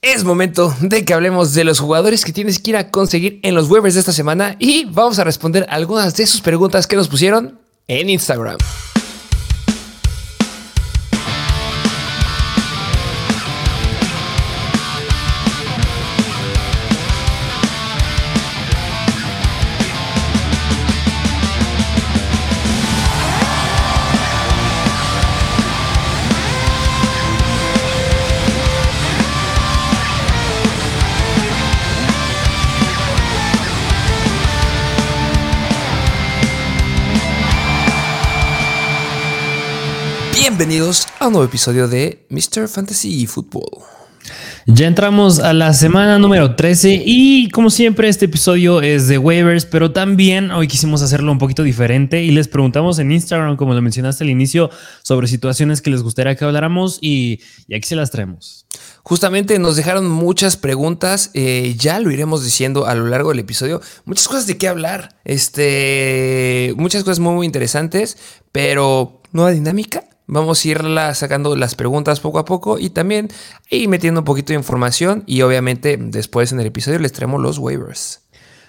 Es 0.00 0.22
momento 0.22 0.72
de 0.80 1.04
que 1.04 1.12
hablemos 1.12 1.54
de 1.54 1.64
los 1.64 1.80
jugadores 1.80 2.24
que 2.24 2.32
tienes 2.32 2.60
que 2.60 2.70
ir 2.70 2.76
a 2.76 2.92
conseguir 2.92 3.40
en 3.42 3.56
los 3.56 3.68
waivers 3.68 3.94
de 3.94 4.00
esta 4.00 4.12
semana 4.12 4.54
y 4.60 4.84
vamos 4.84 5.18
a 5.18 5.24
responder 5.24 5.66
algunas 5.68 6.14
de 6.14 6.24
sus 6.28 6.40
preguntas 6.40 6.86
que 6.86 6.94
nos 6.94 7.08
pusieron 7.08 7.58
en 7.88 8.08
Instagram. 8.08 8.58
Bienvenidos 40.58 41.06
a 41.20 41.28
un 41.28 41.34
nuevo 41.34 41.46
episodio 41.46 41.86
de 41.86 42.26
Mr. 42.30 42.66
Fantasy 42.66 43.28
Football. 43.28 43.80
Ya 44.66 44.88
entramos 44.88 45.38
a 45.38 45.52
la 45.52 45.72
semana 45.72 46.18
número 46.18 46.56
13 46.56 47.00
y 47.06 47.48
como 47.50 47.70
siempre 47.70 48.08
este 48.08 48.24
episodio 48.24 48.82
es 48.82 49.06
de 49.06 49.18
waivers, 49.18 49.66
pero 49.66 49.92
también 49.92 50.50
hoy 50.50 50.66
quisimos 50.66 51.00
hacerlo 51.00 51.30
un 51.30 51.38
poquito 51.38 51.62
diferente 51.62 52.24
y 52.24 52.32
les 52.32 52.48
preguntamos 52.48 52.98
en 52.98 53.12
Instagram, 53.12 53.56
como 53.56 53.72
lo 53.72 53.80
mencionaste 53.80 54.24
al 54.24 54.30
inicio, 54.30 54.68
sobre 55.04 55.28
situaciones 55.28 55.80
que 55.80 55.90
les 55.90 56.02
gustaría 56.02 56.34
que 56.34 56.44
habláramos 56.44 56.98
y, 57.00 57.38
aquí 57.72 57.86
se 57.86 57.94
las 57.94 58.10
traemos. 58.10 58.66
Justamente 59.04 59.60
nos 59.60 59.76
dejaron 59.76 60.10
muchas 60.10 60.56
preguntas, 60.56 61.30
eh, 61.34 61.76
ya 61.78 62.00
lo 62.00 62.10
iremos 62.10 62.42
diciendo 62.42 62.86
a 62.86 62.96
lo 62.96 63.06
largo 63.06 63.30
del 63.30 63.38
episodio, 63.38 63.80
muchas 64.06 64.26
cosas 64.26 64.48
de 64.48 64.58
qué 64.58 64.66
hablar, 64.66 65.20
este, 65.24 66.74
muchas 66.76 67.04
cosas 67.04 67.20
muy, 67.20 67.34
muy 67.34 67.46
interesantes, 67.46 68.18
pero 68.50 69.22
nueva 69.30 69.52
dinámica. 69.52 70.02
Vamos 70.30 70.62
a 70.62 70.68
irla 70.68 71.14
sacando 71.14 71.56
las 71.56 71.74
preguntas 71.74 72.20
poco 72.20 72.38
a 72.38 72.44
poco 72.44 72.78
y 72.78 72.90
también 72.90 73.28
ir 73.70 73.88
metiendo 73.88 74.20
un 74.20 74.26
poquito 74.26 74.52
de 74.52 74.58
información 74.58 75.24
y 75.26 75.40
obviamente 75.40 75.96
después 75.98 76.52
en 76.52 76.60
el 76.60 76.66
episodio 76.66 76.98
les 76.98 77.12
traemos 77.12 77.40
los 77.40 77.56
waivers. 77.56 78.20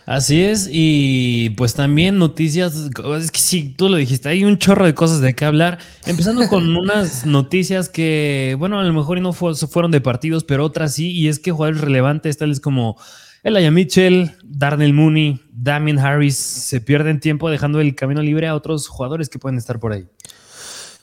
Así 0.05 0.41
es, 0.41 0.69
y 0.71 1.51
pues 1.51 1.75
también 1.75 2.17
noticias, 2.17 2.73
es 2.75 3.31
que 3.31 3.39
sí, 3.39 3.75
tú 3.77 3.89
lo 3.89 3.97
dijiste, 3.97 4.29
hay 4.29 4.43
un 4.43 4.57
chorro 4.57 4.85
de 4.85 4.95
cosas 4.95 5.21
de 5.21 5.35
qué 5.35 5.45
hablar, 5.45 5.77
empezando 6.07 6.47
con 6.47 6.75
unas 6.77 7.27
noticias 7.27 7.89
que, 7.89 8.55
bueno, 8.57 8.79
a 8.79 8.83
lo 8.83 8.93
mejor 8.93 9.21
no 9.21 9.33
fueron 9.33 9.91
de 9.91 10.01
partidos, 10.01 10.45
pero 10.45 10.65
otras 10.65 10.95
sí, 10.95 11.11
y 11.11 11.27
es 11.27 11.39
que 11.39 11.51
jugadores 11.51 11.81
relevantes 11.81 12.37
tales 12.37 12.59
como 12.59 12.97
Elijah 13.43 13.69
Mitchell, 13.69 14.31
Darnell 14.43 14.93
Mooney, 14.93 15.41
Damien 15.51 15.99
Harris 15.99 16.37
se 16.37 16.81
pierden 16.81 17.19
tiempo 17.19 17.49
dejando 17.49 17.79
el 17.79 17.93
camino 17.93 18.21
libre 18.23 18.47
a 18.47 18.55
otros 18.55 18.87
jugadores 18.87 19.29
que 19.29 19.37
pueden 19.39 19.59
estar 19.59 19.79
por 19.79 19.93
ahí. 19.93 20.07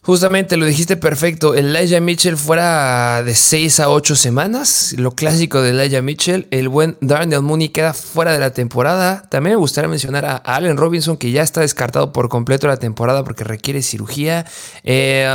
Justamente 0.07 0.57
lo 0.57 0.67
dijiste 0.67 0.97
perfecto. 0.97 1.57
Elijah 1.57 1.99
Mitchell 1.99 2.37
fuera 2.37 3.25
de 3.25 3.35
6 3.35 3.81
a 3.81 3.91
8 3.91 4.15
semanas. 4.15 4.95
Lo 4.97 5.11
clásico 5.11 5.61
de 5.61 5.71
Elijah 5.71 6.01
Mitchell. 6.01 6.47
El 6.53 6.69
buen 6.69 6.97
Darnell 7.01 7.43
Mooney 7.43 7.71
queda 7.71 7.93
fuera 7.93 8.31
de 8.31 8.39
la 8.39 8.53
temporada. 8.53 9.29
También 9.29 9.57
me 9.57 9.59
gustaría 9.59 9.89
mencionar 9.89 10.25
a 10.25 10.37
Allen 10.37 10.77
Robinson, 10.77 11.17
que 11.17 11.33
ya 11.33 11.43
está 11.43 11.63
descartado 11.63 12.13
por 12.13 12.29
completo 12.29 12.69
la 12.69 12.77
temporada 12.77 13.25
porque 13.25 13.43
requiere 13.43 13.83
cirugía. 13.83 14.47
Eh, 14.85 15.29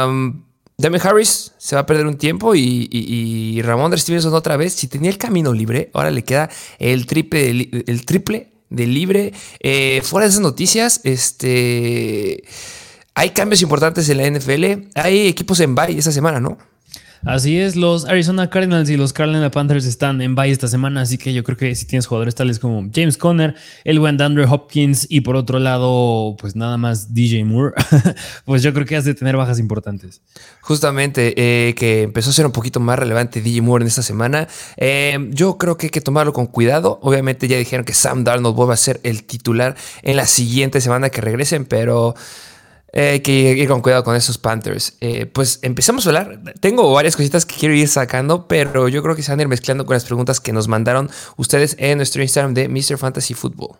Harris 1.03 1.52
se 1.58 1.75
va 1.75 1.81
a 1.81 1.85
perder 1.85 2.08
un 2.08 2.16
tiempo 2.16 2.56
y, 2.56 2.88
y, 2.89 3.61
Ramón 3.63 3.97
Stevenson 3.97 4.33
otra 4.33 4.56
vez. 4.56 4.72
Si 4.72 4.88
tenía 4.88 5.09
el 5.09 5.17
camino 5.17 5.52
libre, 5.52 5.91
ahora 5.94 6.11
le 6.11 6.23
queda 6.23 6.50
el 6.80 7.08
triple 7.08 7.44
de, 7.44 7.83
el 7.88 8.06
triple 8.06 8.53
de 8.69 8.88
libre. 8.88 9.33
Eh, 9.59 10.02
fuera 10.02 10.28
de 10.28 10.30
esas 10.30 10.41
noticias, 10.41 11.02
este. 11.03 12.45
Hay 13.13 13.31
cambios 13.31 13.61
importantes 13.61 14.09
en 14.09 14.17
la 14.17 14.29
NFL. 14.29 14.89
Hay 14.95 15.27
equipos 15.27 15.59
en 15.59 15.75
bye 15.75 15.97
esta 15.97 16.11
semana, 16.11 16.39
¿no? 16.39 16.57
Así 17.23 17.59
es, 17.59 17.75
los 17.75 18.05
Arizona 18.05 18.49
Cardinals 18.49 18.89
y 18.89 18.97
los 18.97 19.13
Carolina 19.13 19.51
Panthers 19.51 19.85
están 19.85 20.22
en 20.22 20.33
bye 20.33 20.49
esta 20.49 20.67
semana, 20.67 21.01
así 21.01 21.19
que 21.19 21.33
yo 21.33 21.44
creo 21.44 21.55
que 21.55 21.75
si 21.75 21.85
tienes 21.85 22.07
jugadores 22.07 22.33
tales 22.33 22.57
como 22.57 22.89
James 22.91 23.16
Conner, 23.16 23.53
el 23.83 23.99
buen 23.99 24.19
Andrew 24.19 24.51
Hopkins 24.51 25.05
y 25.07 25.22
por 25.22 25.35
otro 25.35 25.59
lado, 25.59 26.35
pues 26.39 26.55
nada 26.55 26.77
más 26.77 27.13
DJ 27.13 27.45
Moore, 27.45 27.75
pues 28.45 28.63
yo 28.63 28.73
creo 28.73 28.88
que 28.88 28.95
has 28.95 29.05
de 29.05 29.13
tener 29.13 29.38
bajas 29.38 29.59
importantes. 29.59 30.22
Justamente, 30.61 31.35
eh, 31.38 31.75
que 31.75 32.01
empezó 32.01 32.31
a 32.31 32.33
ser 32.33 32.47
un 32.47 32.51
poquito 32.51 32.79
más 32.79 32.97
relevante 32.97 33.39
DJ 33.39 33.61
Moore 33.61 33.83
en 33.83 33.89
esta 33.89 34.01
semana. 34.01 34.47
Eh, 34.78 35.29
yo 35.29 35.59
creo 35.59 35.78
que 35.78 35.88
hay 35.88 35.91
que 35.91 36.01
tomarlo 36.01 36.33
con 36.33 36.47
cuidado. 36.47 36.97
Obviamente 37.03 37.47
ya 37.47 37.57
dijeron 37.57 37.85
que 37.85 37.93
Sam 37.93 38.23
Darnold 38.23 38.55
vuelve 38.55 38.73
a 38.73 38.78
ser 38.78 38.99
el 39.03 39.25
titular 39.25 39.75
en 40.01 40.16
la 40.16 40.25
siguiente 40.25 40.81
semana 40.81 41.11
que 41.11 41.22
regresen, 41.22 41.66
pero... 41.66 42.16
Eh, 42.94 43.22
que 43.22 43.31
ir 43.31 43.69
con 43.69 43.81
cuidado 43.81 44.03
con 44.03 44.18
esos 44.18 44.38
Panthers. 44.38 44.97
Eh, 45.00 45.25
pues 45.25 45.59
empezamos 45.62 46.06
a 46.06 46.09
hablar. 46.09 46.41
Tengo 46.59 46.91
varias 46.91 47.16
cositas 47.16 47.46
que 47.46 47.56
quiero 47.56 47.74
ir 47.74 47.88
sacando, 47.88 48.47
pero 48.50 48.90
yo 48.90 49.02
creo 49.02 49.16
que 49.16 49.24
se 49.24 49.31
van 49.31 49.40
a 49.40 49.44
ir 49.44 49.47
mezclando 49.47 49.85
con 49.85 49.94
las 49.94 50.03
preguntas 50.03 50.41
que 50.41 50.52
nos 50.52 50.68
mandaron 50.68 51.09
ustedes 51.38 51.78
en 51.79 51.97
nuestro 51.97 52.22
Instagram 52.22 52.53
de 52.53 52.68
Mr. 52.68 52.97
Fantasy 52.97 53.34
Football. 53.34 53.78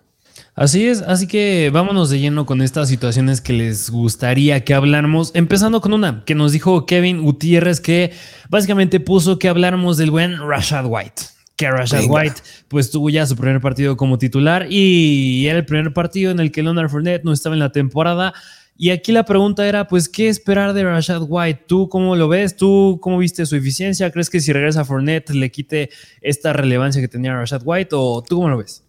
Así 0.56 0.88
es, 0.88 1.02
así 1.02 1.28
que 1.28 1.70
vámonos 1.74 2.10
de 2.10 2.20
lleno 2.20 2.46
con 2.46 2.62
estas 2.62 2.90
situaciones 2.90 3.40
que 3.42 3.54
les 3.54 3.90
gustaría 3.90 4.64
que 4.64 4.74
habláramos. 4.74 5.32
Empezando 5.34 5.82
con 5.82 5.94
una 5.94 6.24
que 6.26 6.36
nos 6.36 6.52
dijo 6.52 6.86
Kevin 6.86 7.22
Gutiérrez, 7.22 7.80
que 7.82 8.14
básicamente 8.50 9.00
puso 9.00 9.40
que 9.40 9.50
habláramos 9.50 9.98
del 9.98 10.12
buen 10.12 10.38
Rashad 10.38 10.86
White 10.88 11.24
que 11.58 11.70
Rashad 11.70 12.06
White 12.08 12.42
pues 12.70 12.90
tuvo 12.90 13.12
ya 13.12 13.26
su 13.28 13.36
primer 13.36 13.62
partido 13.62 13.96
como 13.96 14.18
titular 14.18 14.66
y 14.68 15.46
era 15.46 15.60
el 15.60 15.66
primer 15.66 15.94
partido 15.94 16.32
en 16.32 16.40
el 16.40 16.52
que 16.52 16.64
Leonard 16.64 16.90
Fournette 16.90 17.24
no 17.24 17.34
estaba 17.34 17.54
en 17.54 17.60
la 17.60 17.72
temporada. 17.72 18.34
Y 18.82 18.90
aquí 18.90 19.12
la 19.12 19.26
pregunta 19.26 19.68
era, 19.68 19.88
pues, 19.88 20.10
¿qué 20.10 20.28
esperar 20.28 20.74
de 20.74 20.84
Rashad 20.84 21.22
White? 21.28 21.66
¿Tú 21.68 21.88
cómo 21.88 22.16
lo 22.16 22.28
ves? 22.28 22.56
¿Tú 22.56 22.98
cómo 23.00 23.20
viste 23.20 23.46
su 23.46 23.56
eficiencia? 23.56 24.10
¿Crees 24.10 24.32
que 24.32 24.40
si 24.40 24.52
regresa 24.52 24.82
a 24.82 24.86
Fournette 24.86 25.30
le 25.36 25.52
quite 25.52 25.92
esta 26.20 26.52
relevancia 26.52 27.00
que 27.00 27.08
tenía 27.08 27.36
Rashad 27.36 27.62
White? 27.64 27.90
¿O 27.92 28.24
tú 28.28 28.38
cómo 28.38 28.50
lo 28.50 28.58
ves? 28.58 28.82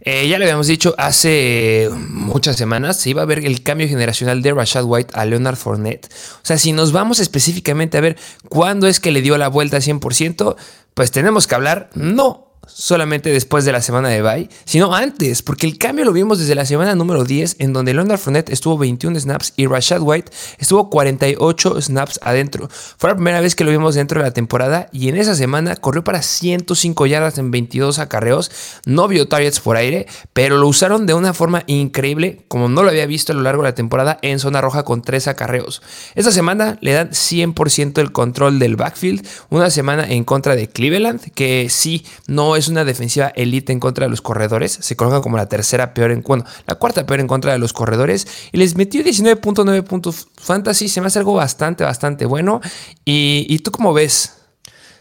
Eh, 0.00 0.26
ya 0.26 0.40
le 0.40 0.46
habíamos 0.46 0.66
dicho 0.66 0.96
hace 0.98 1.88
muchas 2.08 2.56
semanas, 2.56 2.96
se 2.96 3.10
iba 3.10 3.22
a 3.22 3.24
ver 3.24 3.46
el 3.46 3.62
cambio 3.62 3.86
generacional 3.86 4.42
de 4.42 4.52
Rashad 4.52 4.82
White 4.84 5.14
a 5.14 5.24
Leonard 5.24 5.54
Fournette. 5.54 6.06
O 6.06 6.44
sea, 6.44 6.58
si 6.58 6.72
nos 6.72 6.90
vamos 6.90 7.20
específicamente 7.20 7.98
a 7.98 8.00
ver 8.00 8.16
cuándo 8.48 8.88
es 8.88 8.98
que 8.98 9.12
le 9.12 9.22
dio 9.22 9.38
la 9.38 9.46
vuelta 9.46 9.76
al 9.76 9.82
100%, 9.84 10.56
pues 10.92 11.12
tenemos 11.12 11.46
que 11.46 11.54
hablar, 11.54 11.88
no 11.94 12.45
solamente 12.66 13.30
después 13.30 13.64
de 13.64 13.72
la 13.72 13.80
semana 13.80 14.08
de 14.08 14.22
bye, 14.22 14.48
sino 14.64 14.94
antes, 14.94 15.42
porque 15.42 15.66
el 15.66 15.78
cambio 15.78 16.04
lo 16.04 16.12
vimos 16.12 16.38
desde 16.38 16.54
la 16.54 16.66
semana 16.66 16.94
número 16.94 17.24
10, 17.24 17.56
en 17.58 17.72
donde 17.72 17.94
Leonard 17.94 18.18
Fournette 18.18 18.50
estuvo 18.50 18.76
21 18.78 19.18
snaps 19.18 19.52
y 19.56 19.66
Rashad 19.66 20.00
White 20.00 20.32
estuvo 20.58 20.90
48 20.90 21.80
snaps 21.80 22.20
adentro. 22.22 22.68
Fue 22.98 23.10
la 23.10 23.16
primera 23.16 23.40
vez 23.40 23.54
que 23.54 23.64
lo 23.64 23.70
vimos 23.70 23.94
dentro 23.94 24.20
de 24.20 24.26
la 24.26 24.34
temporada 24.34 24.88
y 24.92 25.08
en 25.08 25.16
esa 25.16 25.34
semana 25.34 25.76
corrió 25.76 26.04
para 26.04 26.22
105 26.22 27.06
yardas 27.06 27.38
en 27.38 27.50
22 27.50 27.98
acarreos. 27.98 28.50
No 28.84 29.08
vio 29.08 29.28
targets 29.28 29.60
por 29.60 29.76
aire, 29.76 30.06
pero 30.32 30.58
lo 30.58 30.68
usaron 30.68 31.06
de 31.06 31.14
una 31.14 31.32
forma 31.34 31.62
increíble, 31.66 32.44
como 32.48 32.68
no 32.68 32.82
lo 32.82 32.90
había 32.90 33.06
visto 33.06 33.32
a 33.32 33.36
lo 33.36 33.42
largo 33.42 33.62
de 33.62 33.70
la 33.70 33.74
temporada 33.74 34.18
en 34.22 34.38
zona 34.38 34.60
roja 34.60 34.82
con 34.84 35.02
3 35.02 35.28
acarreos. 35.28 35.82
Esta 36.14 36.32
semana 36.32 36.78
le 36.80 36.92
dan 36.92 37.10
100% 37.10 38.00
el 38.00 38.12
control 38.12 38.58
del 38.58 38.76
backfield, 38.76 39.26
una 39.50 39.70
semana 39.70 40.06
en 40.08 40.24
contra 40.24 40.56
de 40.56 40.68
Cleveland, 40.68 41.32
que 41.34 41.68
sí, 41.70 42.04
no 42.26 42.55
es 42.56 42.68
una 42.68 42.84
defensiva 42.84 43.28
elite 43.36 43.72
en 43.72 43.80
contra 43.80 44.06
de 44.06 44.10
los 44.10 44.20
corredores. 44.20 44.78
Se 44.80 44.96
coloca 44.96 45.20
como 45.20 45.36
la 45.36 45.48
tercera 45.48 45.94
peor 45.94 46.10
en 46.10 46.22
bueno, 46.22 46.44
la 46.66 46.74
cuarta 46.76 47.06
peor 47.06 47.20
en 47.20 47.26
contra 47.26 47.52
de 47.52 47.58
los 47.58 47.72
corredores. 47.72 48.26
Y 48.52 48.58
les 48.58 48.76
metió 48.76 49.02
19.9 49.02 49.82
puntos 49.84 50.28
fantasy. 50.36 50.88
Se 50.88 51.00
me 51.00 51.08
hace 51.08 51.18
algo 51.18 51.34
bastante, 51.34 51.84
bastante 51.84 52.26
bueno. 52.26 52.60
¿Y, 53.04 53.46
y 53.48 53.58
tú 53.60 53.70
cómo 53.70 53.92
ves? 53.92 54.32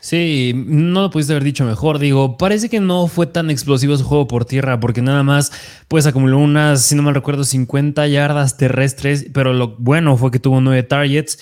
Sí, 0.05 0.53
no 0.67 1.01
lo 1.01 1.09
pudiste 1.09 1.33
haber 1.33 1.43
dicho 1.43 1.65
mejor. 1.65 1.97
Digo, 1.97 2.37
parece 2.37 2.69
que 2.69 2.79
no 2.79 3.07
fue 3.07 3.25
tan 3.25 3.49
explosivo 3.49 3.97
su 3.97 4.03
juego 4.03 4.27
por 4.27 4.45
tierra, 4.45 4.79
porque 4.79 5.01
nada 5.01 5.23
más, 5.23 5.51
pues 5.87 6.05
acumuló 6.05 6.37
unas, 6.37 6.83
si 6.83 6.93
no 6.93 7.01
mal 7.01 7.15
recuerdo, 7.15 7.43
50 7.43 8.05
yardas 8.05 8.55
terrestres, 8.55 9.25
pero 9.33 9.53
lo 9.53 9.75
bueno 9.77 10.15
fue 10.15 10.29
que 10.29 10.37
tuvo 10.37 10.61
9 10.61 10.83
targets. 10.83 11.39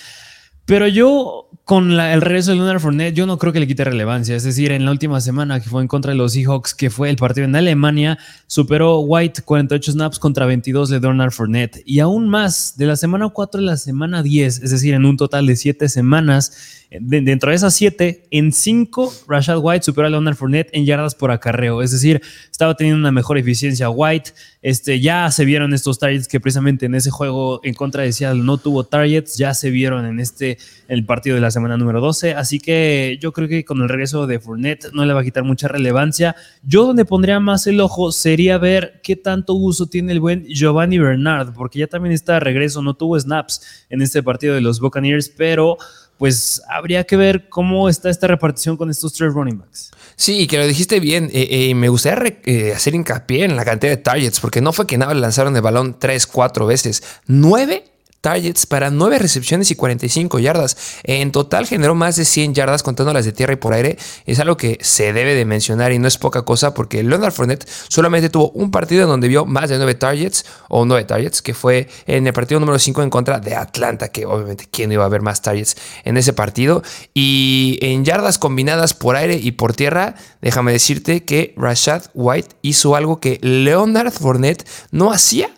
Pero 0.66 0.88
yo, 0.88 1.50
con 1.64 1.92
el 1.92 2.22
regreso 2.22 2.50
de 2.50 2.56
Leonard 2.56 2.80
Fournette, 2.80 3.14
yo 3.14 3.26
no 3.26 3.38
creo 3.38 3.52
que 3.52 3.60
le 3.60 3.66
quite 3.66 3.84
relevancia. 3.84 4.34
Es 4.34 4.44
decir, 4.44 4.72
en 4.72 4.86
la 4.86 4.92
última 4.92 5.20
semana 5.20 5.60
que 5.60 5.68
fue 5.68 5.82
en 5.82 5.88
contra 5.88 6.12
de 6.12 6.16
los 6.16 6.32
Seahawks, 6.32 6.74
que 6.74 6.88
fue 6.88 7.10
el 7.10 7.16
partido 7.16 7.44
en 7.46 7.54
Alemania, 7.54 8.18
superó 8.46 9.00
White 9.00 9.42
48 9.42 9.92
snaps 9.92 10.18
contra 10.18 10.46
22 10.46 10.88
de 10.88 11.00
Leonard 11.00 11.32
Fournette. 11.32 11.82
Y 11.84 12.00
aún 12.00 12.30
más, 12.30 12.78
de 12.78 12.86
la 12.86 12.96
semana 12.96 13.28
4 13.28 13.60
a 13.60 13.64
la 13.64 13.76
semana 13.76 14.22
10, 14.22 14.62
es 14.62 14.70
decir, 14.70 14.94
en 14.94 15.04
un 15.04 15.18
total 15.18 15.46
de 15.46 15.56
7 15.56 15.86
semanas, 15.90 16.83
dentro 17.00 17.50
de 17.50 17.56
esas 17.56 17.74
siete, 17.74 18.26
en 18.30 18.52
cinco, 18.52 19.12
Rashad 19.28 19.58
White 19.60 19.84
superó 19.84 20.06
a 20.06 20.10
Leonard 20.10 20.36
Fournette 20.36 20.70
en 20.72 20.84
yardas 20.84 21.14
por 21.14 21.30
acarreo. 21.30 21.82
Es 21.82 21.90
decir, 21.90 22.20
estaba 22.50 22.74
teniendo 22.74 23.00
una 23.00 23.12
mejor 23.12 23.38
eficiencia 23.38 23.90
White. 23.90 24.32
Este, 24.62 25.00
ya 25.00 25.30
se 25.30 25.44
vieron 25.44 25.74
estos 25.74 25.98
targets 25.98 26.28
que 26.28 26.40
precisamente 26.40 26.86
en 26.86 26.94
ese 26.94 27.10
juego 27.10 27.60
en 27.64 27.74
contra 27.74 28.02
de 28.02 28.12
Seattle 28.12 28.42
no 28.42 28.58
tuvo 28.58 28.84
targets. 28.84 29.36
Ya 29.36 29.54
se 29.54 29.70
vieron 29.70 30.06
en 30.06 30.20
este, 30.20 30.58
el 30.88 31.04
partido 31.04 31.34
de 31.34 31.42
la 31.42 31.50
semana 31.50 31.76
número 31.76 32.00
12. 32.00 32.34
Así 32.34 32.60
que 32.60 33.18
yo 33.20 33.32
creo 33.32 33.48
que 33.48 33.64
con 33.64 33.80
el 33.82 33.88
regreso 33.88 34.26
de 34.26 34.38
Fournette 34.38 34.92
no 34.92 35.04
le 35.04 35.12
va 35.12 35.20
a 35.20 35.24
quitar 35.24 35.44
mucha 35.44 35.68
relevancia. 35.68 36.36
Yo 36.62 36.86
donde 36.86 37.04
pondría 37.04 37.40
más 37.40 37.66
el 37.66 37.80
ojo 37.80 38.12
sería 38.12 38.58
ver 38.58 39.00
qué 39.02 39.16
tanto 39.16 39.54
uso 39.54 39.86
tiene 39.86 40.12
el 40.12 40.20
buen 40.20 40.44
Giovanni 40.46 40.98
Bernard, 40.98 41.52
porque 41.52 41.80
ya 41.80 41.86
también 41.86 42.12
está 42.12 42.34
de 42.34 42.40
regreso, 42.40 42.82
no 42.82 42.94
tuvo 42.94 43.18
snaps 43.18 43.86
en 43.88 44.02
este 44.02 44.22
partido 44.22 44.54
de 44.54 44.60
los 44.60 44.80
Buccaneers, 44.80 45.28
pero 45.28 45.76
pues 46.24 46.62
habría 46.70 47.04
que 47.04 47.18
ver 47.18 47.50
cómo 47.50 47.86
está 47.86 48.08
esta 48.08 48.26
repartición 48.26 48.78
con 48.78 48.88
estos 48.88 49.12
tres 49.12 49.34
running 49.34 49.58
backs. 49.58 49.90
Sí, 50.16 50.46
que 50.46 50.56
lo 50.56 50.66
dijiste 50.66 50.98
bien. 50.98 51.26
Eh, 51.34 51.48
eh, 51.50 51.74
me 51.74 51.90
gustaría 51.90 52.38
eh, 52.46 52.72
hacer 52.74 52.94
hincapié 52.94 53.44
en 53.44 53.56
la 53.56 53.64
cantidad 53.66 53.92
de 53.92 53.98
targets, 53.98 54.40
porque 54.40 54.62
no 54.62 54.72
fue 54.72 54.86
que 54.86 54.96
nada 54.96 55.12
lanzaron 55.12 55.54
el 55.54 55.60
balón 55.60 55.98
tres, 55.98 56.26
cuatro 56.26 56.64
veces. 56.64 57.02
Nueve 57.26 57.84
targets 58.24 58.64
para 58.64 58.90
9 58.90 59.18
recepciones 59.18 59.70
y 59.70 59.74
45 59.74 60.38
yardas. 60.38 60.78
En 61.02 61.30
total 61.30 61.66
generó 61.66 61.94
más 61.94 62.16
de 62.16 62.24
100 62.24 62.54
yardas 62.54 62.82
contando 62.82 63.12
las 63.12 63.26
de 63.26 63.32
tierra 63.32 63.52
y 63.52 63.56
por 63.56 63.74
aire. 63.74 63.98
Es 64.24 64.40
algo 64.40 64.56
que 64.56 64.78
se 64.80 65.12
debe 65.12 65.34
de 65.34 65.44
mencionar 65.44 65.92
y 65.92 65.98
no 65.98 66.08
es 66.08 66.16
poca 66.16 66.40
cosa 66.40 66.72
porque 66.72 67.02
Leonard 67.02 67.34
Fournette 67.34 67.68
solamente 67.88 68.30
tuvo 68.30 68.48
un 68.52 68.70
partido 68.70 69.02
en 69.02 69.08
donde 69.08 69.28
vio 69.28 69.44
más 69.44 69.68
de 69.68 69.76
9 69.76 69.94
targets 69.96 70.46
o 70.70 70.86
9 70.86 71.04
targets, 71.04 71.42
que 71.42 71.52
fue 71.52 71.86
en 72.06 72.26
el 72.26 72.32
partido 72.32 72.60
número 72.60 72.78
5 72.78 73.02
en 73.02 73.10
contra 73.10 73.40
de 73.40 73.56
Atlanta, 73.56 74.08
que 74.08 74.24
obviamente 74.24 74.68
quién 74.70 74.90
iba 74.90 75.04
a 75.04 75.08
ver 75.08 75.20
más 75.20 75.42
targets 75.42 75.76
en 76.04 76.16
ese 76.16 76.32
partido. 76.32 76.82
Y 77.12 77.78
en 77.82 78.06
yardas 78.06 78.38
combinadas 78.38 78.94
por 78.94 79.16
aire 79.16 79.34
y 79.34 79.52
por 79.52 79.74
tierra, 79.74 80.14
déjame 80.40 80.72
decirte 80.72 81.24
que 81.24 81.52
Rashad 81.58 82.04
White 82.14 82.56
hizo 82.62 82.96
algo 82.96 83.20
que 83.20 83.38
Leonard 83.42 84.12
Fournette 84.12 84.66
no 84.92 85.12
hacía 85.12 85.50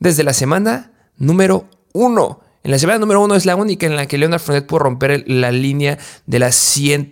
desde 0.00 0.24
la 0.24 0.32
semana 0.32 0.90
número 1.16 1.68
uno. 1.94 2.40
En 2.62 2.70
la 2.70 2.78
semana 2.78 2.98
número 2.98 3.20
uno 3.22 3.34
es 3.34 3.44
la 3.44 3.56
única 3.56 3.84
en 3.84 3.94
la 3.94 4.06
que 4.06 4.16
Leonard 4.16 4.40
Fournette 4.40 4.66
pudo 4.66 4.78
romper 4.78 5.22
la 5.26 5.52
línea 5.52 5.98
de 6.24 6.38
las 6.38 6.56
100. 6.56 7.10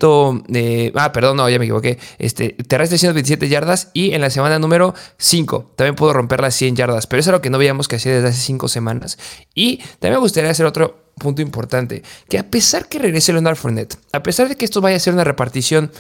ah, 0.95 1.13
perdón, 1.13 1.37
no, 1.37 1.49
ya 1.49 1.59
me 1.59 1.67
equivoqué. 1.67 1.99
Este, 2.19 2.57
terrestre 2.67 2.97
127 2.97 3.49
yardas 3.51 3.91
y 3.93 4.13
en 4.15 4.23
la 4.23 4.31
semana 4.31 4.59
número 4.59 4.95
5 5.19 5.73
también 5.77 5.95
pudo 5.95 6.15
romper 6.15 6.41
las 6.41 6.55
100 6.55 6.77
yardas. 6.77 7.07
Pero 7.07 7.21
eso 7.21 7.31
es 7.31 7.33
lo 7.33 7.43
que 7.43 7.51
no 7.51 7.59
veíamos 7.59 7.87
que 7.87 7.97
hacía 7.97 8.15
desde 8.15 8.29
hace 8.29 8.41
5 8.41 8.67
semanas. 8.69 9.19
Y 9.55 9.77
también 9.99 10.15
me 10.15 10.21
gustaría 10.21 10.51
hacer 10.51 10.65
otro 10.65 11.05
punto 11.19 11.43
importante: 11.43 12.03
que 12.31 12.39
a 12.39 12.51
pesar 12.51 12.89
que 12.89 12.99
regrese 12.99 13.33
Leonard 13.33 13.57
Fournette, 13.57 13.99
a 14.13 14.23
pesar 14.23 14.49
de 14.49 14.57
que 14.57 14.65
esto 14.65 14.81
vaya 14.81 14.97
a 14.97 15.01
ser 15.01 15.13
una 15.13 15.25
repartición 15.25 15.93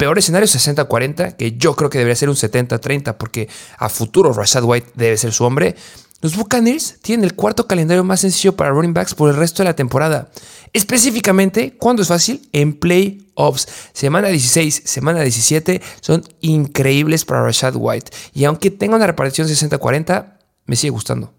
Peor 0.00 0.18
escenario 0.18 0.48
60-40, 0.48 1.36
que 1.36 1.58
yo 1.58 1.76
creo 1.76 1.90
que 1.90 1.98
debería 1.98 2.16
ser 2.16 2.30
un 2.30 2.34
70-30 2.34 3.18
porque 3.18 3.50
a 3.76 3.90
futuro 3.90 4.32
Rashad 4.32 4.64
White 4.64 4.92
debe 4.94 5.18
ser 5.18 5.30
su 5.30 5.44
hombre. 5.44 5.76
Los 6.22 6.36
Buccaneers 6.36 6.98
tienen 7.00 7.24
el 7.24 7.34
cuarto 7.34 7.66
calendario 7.66 8.04
más 8.04 8.20
sencillo 8.20 8.54
para 8.54 8.70
running 8.70 8.92
backs 8.92 9.14
por 9.14 9.30
el 9.30 9.36
resto 9.36 9.62
de 9.62 9.70
la 9.70 9.76
temporada. 9.76 10.30
Específicamente, 10.74 11.76
cuando 11.78 12.02
es 12.02 12.08
fácil? 12.08 12.42
En 12.52 12.74
playoffs. 12.74 13.66
Semana 13.94 14.28
16, 14.28 14.82
semana 14.84 15.20
17 15.22 15.80
son 16.02 16.22
increíbles 16.40 17.24
para 17.24 17.42
Rashad 17.42 17.74
White. 17.74 18.10
Y 18.34 18.44
aunque 18.44 18.70
tenga 18.70 18.96
una 18.96 19.06
repartición 19.06 19.48
60-40, 19.48 20.34
me 20.66 20.76
sigue 20.76 20.90
gustando. 20.90 21.32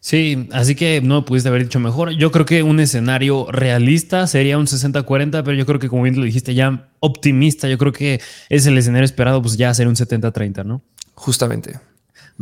Sí, 0.00 0.48
así 0.52 0.74
que 0.74 1.00
no 1.00 1.24
pudiste 1.24 1.48
haber 1.48 1.62
dicho 1.62 1.78
mejor. 1.78 2.10
Yo 2.10 2.32
creo 2.32 2.44
que 2.44 2.62
un 2.62 2.80
escenario 2.80 3.46
realista 3.50 4.26
sería 4.26 4.58
un 4.58 4.66
60-40, 4.66 5.42
pero 5.44 5.54
yo 5.54 5.64
creo 5.64 5.78
que 5.78 5.88
como 5.88 6.02
bien 6.02 6.18
lo 6.18 6.24
dijiste 6.24 6.54
ya 6.54 6.88
optimista, 7.00 7.68
yo 7.68 7.78
creo 7.78 7.92
que 7.92 8.20
es 8.48 8.66
el 8.66 8.76
escenario 8.78 9.04
esperado, 9.04 9.40
pues 9.42 9.56
ya 9.56 9.72
sería 9.74 9.90
un 9.90 9.96
70-30, 9.96 10.64
¿no? 10.64 10.82
Justamente. 11.14 11.78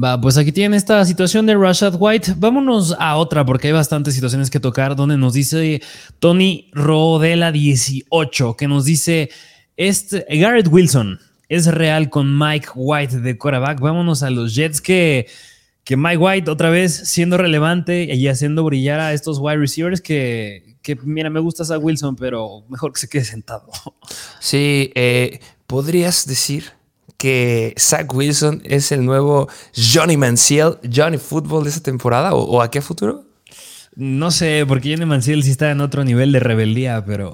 Va, 0.02 0.20
pues 0.20 0.36
aquí 0.36 0.52
tienen 0.52 0.74
esta 0.74 1.04
situación 1.04 1.46
de 1.46 1.54
Rashad 1.54 1.94
White. 1.98 2.34
Vámonos 2.36 2.94
a 2.98 3.16
otra 3.16 3.46
porque 3.46 3.68
hay 3.68 3.72
bastantes 3.72 4.14
situaciones 4.14 4.50
que 4.50 4.60
tocar 4.60 4.94
donde 4.94 5.16
nos 5.16 5.32
dice 5.32 5.80
Tony 6.18 6.70
Rodela 6.72 7.50
18 7.50 8.56
que 8.56 8.68
nos 8.68 8.84
dice 8.84 9.30
este 9.76 10.26
Garrett 10.38 10.68
Wilson 10.68 11.18
es 11.48 11.66
real 11.66 12.10
con 12.10 12.38
Mike 12.38 12.68
White 12.74 13.20
de 13.20 13.38
quarterback. 13.38 13.80
Vámonos 13.80 14.22
a 14.22 14.30
los 14.30 14.54
Jets 14.54 14.80
que 14.82 15.26
que 15.86 15.96
Mike 15.96 16.16
White 16.18 16.50
otra 16.50 16.68
vez 16.68 16.92
siendo 16.92 17.38
relevante 17.38 18.12
y 18.12 18.26
haciendo 18.26 18.64
brillar 18.64 18.98
a 18.98 19.12
estos 19.12 19.38
wide 19.38 19.58
receivers 19.58 20.00
que, 20.00 20.76
que 20.82 20.96
mira, 20.96 21.30
me 21.30 21.38
gusta 21.38 21.62
a 21.72 21.78
Wilson, 21.78 22.16
pero 22.16 22.64
mejor 22.68 22.92
que 22.92 22.98
se 22.98 23.08
quede 23.08 23.24
sentado. 23.24 23.70
Sí, 24.40 24.90
eh, 24.96 25.38
podrías 25.68 26.26
decir 26.26 26.75
que 27.16 27.74
Zach 27.78 28.12
Wilson 28.12 28.62
es 28.64 28.92
el 28.92 29.04
nuevo 29.04 29.48
Johnny 29.74 30.16
Manziel, 30.16 30.78
Johnny 30.94 31.18
Football 31.18 31.64
de 31.64 31.70
esta 31.70 31.82
temporada 31.82 32.34
o, 32.34 32.60
a 32.60 32.70
qué 32.70 32.80
futuro? 32.80 33.24
No 33.94 34.30
sé, 34.30 34.66
porque 34.68 34.90
Johnny 34.90 35.06
Manziel 35.06 35.42
sí 35.42 35.50
está 35.50 35.70
en 35.70 35.80
otro 35.80 36.04
nivel 36.04 36.30
de 36.30 36.38
rebeldía, 36.38 37.02
pero. 37.06 37.30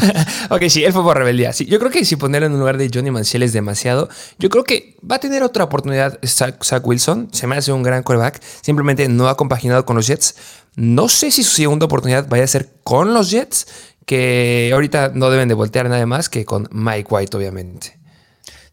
ok, 0.50 0.62
sí, 0.70 0.82
él 0.82 0.94
fue 0.94 1.02
por 1.02 1.18
rebeldía. 1.18 1.52
Sí, 1.52 1.66
yo 1.66 1.78
creo 1.78 1.90
que 1.90 2.06
si 2.06 2.16
ponerlo 2.16 2.46
en 2.46 2.54
un 2.54 2.58
lugar 2.58 2.78
de 2.78 2.90
Johnny 2.92 3.10
Manziel 3.10 3.42
es 3.42 3.52
demasiado. 3.52 4.08
Yo 4.38 4.48
creo 4.48 4.64
que 4.64 4.96
va 5.08 5.16
a 5.16 5.18
tener 5.18 5.42
otra 5.42 5.64
oportunidad 5.64 6.18
Zach, 6.24 6.86
Wilson. 6.86 7.28
Se 7.32 7.46
me 7.46 7.56
hace 7.56 7.70
un 7.70 7.82
gran 7.82 8.02
quarterback. 8.02 8.40
Simplemente 8.62 9.06
no 9.08 9.28
ha 9.28 9.36
compaginado 9.36 9.84
con 9.84 9.94
los 9.94 10.06
Jets. 10.06 10.36
No 10.74 11.10
sé 11.10 11.30
si 11.30 11.42
su 11.42 11.54
segunda 11.54 11.84
oportunidad 11.84 12.26
vaya 12.30 12.44
a 12.44 12.46
ser 12.46 12.70
con 12.82 13.12
los 13.12 13.30
Jets, 13.30 13.66
que 14.06 14.70
ahorita 14.72 15.12
no 15.14 15.28
deben 15.28 15.48
de 15.48 15.54
voltear 15.54 15.86
nada 15.90 16.06
más 16.06 16.30
que 16.30 16.46
con 16.46 16.66
Mike 16.72 17.08
White, 17.10 17.36
obviamente. 17.36 17.98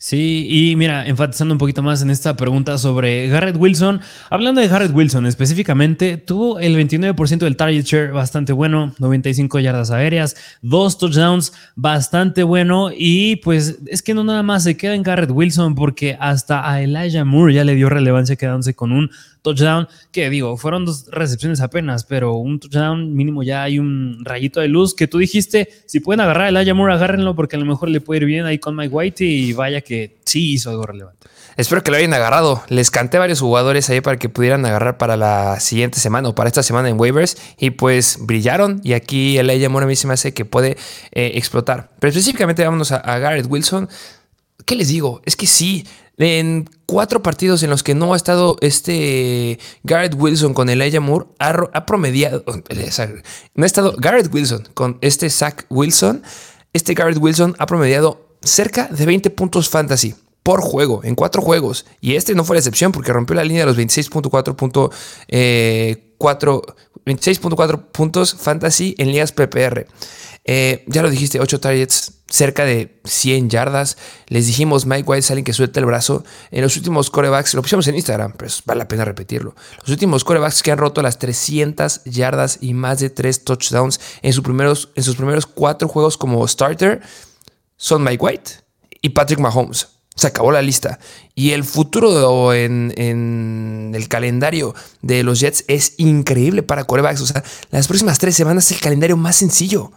Sí, 0.05 0.47
y 0.49 0.75
mira, 0.75 1.07
enfatizando 1.07 1.53
un 1.53 1.57
poquito 1.57 1.81
más 1.81 2.01
en 2.01 2.09
esta 2.09 2.35
pregunta 2.35 2.77
sobre 2.77 3.29
Garrett 3.29 3.55
Wilson, 3.55 4.01
hablando 4.29 4.59
de 4.59 4.67
Garrett 4.67 4.93
Wilson 4.93 5.25
específicamente, 5.25 6.17
tuvo 6.17 6.59
el 6.59 6.75
29% 6.75 7.37
del 7.37 7.55
target 7.55 7.85
share 7.85 8.11
bastante 8.11 8.51
bueno, 8.51 8.93
95 8.99 9.61
yardas 9.61 9.91
aéreas, 9.91 10.35
dos 10.61 10.97
touchdowns 10.97 11.53
bastante 11.77 12.43
bueno 12.43 12.89
y 12.93 13.37
pues 13.37 13.77
es 13.87 14.01
que 14.01 14.13
no 14.13 14.25
nada 14.25 14.43
más 14.43 14.63
se 14.63 14.75
queda 14.75 14.93
en 14.93 15.03
Garrett 15.03 15.31
Wilson 15.31 15.73
porque 15.73 16.17
hasta 16.19 16.69
a 16.69 16.81
Elijah 16.81 17.23
Moore 17.23 17.53
ya 17.53 17.63
le 17.63 17.73
dio 17.73 17.87
relevancia 17.87 18.35
quedándose 18.35 18.73
con 18.73 18.91
un 18.91 19.09
touchdown, 19.43 19.87
que 20.11 20.29
digo, 20.29 20.57
fueron 20.57 20.85
dos 20.85 21.05
recepciones 21.11 21.61
apenas, 21.61 22.03
pero 22.03 22.33
un 22.33 22.59
touchdown 22.59 23.13
mínimo 23.13 23.43
ya 23.43 23.63
hay 23.63 23.77
un 23.77 24.23
rayito 24.23 24.59
de 24.59 24.69
luz 24.69 24.95
que 24.95 25.07
tú 25.07 25.19
dijiste, 25.19 25.69
si 25.85 25.99
pueden 25.99 26.21
agarrar 26.21 26.47
el 26.47 26.57
Aya 26.57 26.73
Moore, 26.73 26.93
agárrenlo 26.93 27.35
porque 27.35 27.57
a 27.57 27.59
lo 27.59 27.65
mejor 27.65 27.89
le 27.89 28.01
puede 28.01 28.21
ir 28.21 28.25
bien 28.25 28.45
ahí 28.45 28.57
con 28.57 28.75
Mike 28.75 28.93
White 28.93 29.23
y 29.23 29.53
vaya 29.53 29.81
que 29.81 30.17
sí 30.25 30.53
hizo 30.53 30.71
algo 30.71 30.83
relevante. 30.83 31.27
Espero 31.55 31.83
que 31.83 31.91
lo 31.91 31.97
hayan 31.97 32.13
agarrado. 32.13 32.63
Les 32.69 32.89
canté 32.89 33.19
varios 33.19 33.39
jugadores 33.39 33.89
ahí 33.89 34.01
para 34.01 34.17
que 34.17 34.27
pudieran 34.27 34.65
agarrar 34.65 34.97
para 34.97 35.17
la 35.17 35.59
siguiente 35.59 35.99
semana 35.99 36.29
o 36.29 36.35
para 36.35 36.47
esta 36.47 36.63
semana 36.63 36.89
en 36.89 36.99
waivers 36.99 37.37
y 37.59 37.71
pues 37.71 38.17
brillaron 38.21 38.81
y 38.83 38.93
aquí 38.93 39.37
el 39.37 39.49
Aya 39.49 39.69
Moore 39.69 39.85
a 39.85 39.87
mí 39.87 39.95
se 39.95 40.07
me 40.07 40.13
hace 40.13 40.33
que 40.33 40.45
puede 40.45 40.77
eh, 41.11 41.33
explotar. 41.35 41.91
Pero 41.99 42.09
específicamente 42.09 42.63
vámonos 42.63 42.91
a, 42.91 42.97
a 42.97 43.19
Garrett 43.19 43.45
Wilson. 43.47 43.87
¿Qué 44.65 44.75
les 44.75 44.87
digo? 44.87 45.21
Es 45.25 45.35
que 45.35 45.45
sí, 45.45 45.85
en 46.17 46.69
cuatro 46.85 47.23
partidos 47.23 47.63
en 47.63 47.69
los 47.69 47.83
que 47.83 47.95
no 47.95 48.13
ha 48.13 48.17
estado 48.17 48.57
este 48.61 49.59
Garrett 49.83 50.15
Wilson 50.15 50.53
con 50.53 50.69
Elijah 50.69 50.99
Moore, 50.99 51.27
ha, 51.39 51.85
promediado. 51.85 52.43
No 53.55 53.63
ha 53.63 53.65
estado 53.65 53.95
Garrett 53.97 54.33
Wilson 54.33 54.67
con 54.73 54.97
este 55.01 55.29
Zach 55.29 55.65
Wilson. 55.69 56.23
Este 56.73 56.93
Garrett 56.93 57.17
Wilson 57.19 57.55
ha 57.59 57.65
promediado 57.65 58.27
cerca 58.41 58.87
de 58.87 59.05
20 59.05 59.29
puntos 59.31 59.69
fantasy 59.69 60.15
por 60.43 60.61
juego, 60.61 61.01
en 61.03 61.15
cuatro 61.15 61.41
juegos. 61.41 61.85
Y 62.01 62.15
este 62.15 62.35
no 62.35 62.43
fue 62.43 62.55
la 62.55 62.59
excepción 62.59 62.91
porque 62.91 63.13
rompió 63.13 63.35
la 63.35 63.43
línea 63.43 63.65
de 63.65 63.67
los 63.67 63.77
26.4 63.77 64.91
26.4 67.05 67.73
eh, 67.73 67.77
puntos 67.91 68.35
fantasy 68.35 68.95
en 68.97 69.11
ligas 69.11 69.31
PPR. 69.31 69.87
Eh, 70.45 70.83
ya 70.87 71.01
lo 71.01 71.09
dijiste, 71.09 71.39
8 71.39 71.59
targets, 71.61 72.23
cerca 72.27 72.65
de 72.65 72.99
100 73.05 73.49
yardas. 73.49 73.97
Les 74.27 74.47
dijimos, 74.47 74.85
Mike 74.85 75.09
White 75.09 75.21
salen 75.21 75.43
que 75.43 75.53
suelta 75.53 75.79
el 75.79 75.85
brazo. 75.85 76.25
En 76.51 76.61
los 76.61 76.75
últimos 76.75 77.09
corebacks, 77.09 77.53
lo 77.53 77.61
pusimos 77.61 77.87
en 77.87 77.95
Instagram, 77.95 78.33
pero 78.37 78.51
vale 78.65 78.79
la 78.79 78.87
pena 78.87 79.05
repetirlo. 79.05 79.55
Los 79.81 79.89
últimos 79.89 80.23
corebacks 80.23 80.61
que 80.61 80.71
han 80.71 80.77
roto 80.77 81.01
las 81.01 81.17
300 81.19 82.03
yardas 82.05 82.57
y 82.61 82.73
más 82.73 82.99
de 82.99 83.09
3 83.09 83.45
touchdowns 83.45 84.01
en, 84.21 84.33
sus 84.33 84.43
primeros, 84.43 84.89
en 84.95 85.03
sus 85.03 85.15
primeros 85.15 85.45
4 85.45 85.87
juegos 85.87 86.17
como 86.17 86.45
starter 86.47 87.01
son 87.77 88.03
Mike 88.03 88.23
White 88.23 88.51
y 89.01 89.09
Patrick 89.09 89.39
Mahomes. 89.39 89.92
Se 90.15 90.27
acabó 90.27 90.51
la 90.51 90.61
lista. 90.61 90.99
Y 91.35 91.51
el 91.51 91.63
futuro 91.63 92.53
en, 92.53 92.93
en, 92.97 93.91
el 93.95 94.07
calendario 94.07 94.75
de 95.01 95.23
los 95.23 95.39
Jets 95.39 95.65
es 95.67 95.95
increíble 95.97 96.63
para 96.63 96.83
corebacks. 96.83 97.21
O 97.21 97.25
sea, 97.25 97.43
las 97.71 97.87
próximas 97.87 98.19
tres 98.19 98.35
semanas 98.35 98.65
es 98.65 98.77
el 98.77 98.81
calendario 98.81 99.17
más 99.17 99.35
sencillo. 99.35 99.91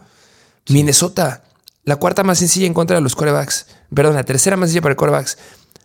Minnesota, 0.67 1.43
la 1.83 1.95
cuarta 1.95 2.23
más 2.23 2.39
sencilla 2.39 2.65
en 2.65 2.73
contra 2.73 2.97
de 2.97 3.01
los 3.01 3.15
corebacks. 3.15 3.67
Perdón, 3.93 4.15
la 4.15 4.23
tercera 4.23 4.57
más 4.57 4.69
sencilla 4.69 4.81
para 4.81 4.95
corebacks. 4.95 5.37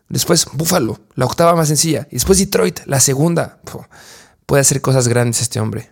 Después 0.09 0.47
Buffalo, 0.53 0.99
la 1.15 1.27
octava 1.27 1.55
más 1.55 1.69
sencilla. 1.69 2.09
Y 2.11 2.17
después 2.17 2.39
Detroit, 2.39 2.81
la 2.87 3.01
segunda. 3.01 3.61
puede 4.47 4.63
hacer 4.63 4.81
cosas 4.81 5.09
grandes 5.09 5.41
este 5.41 5.61
hombre. 5.61 5.92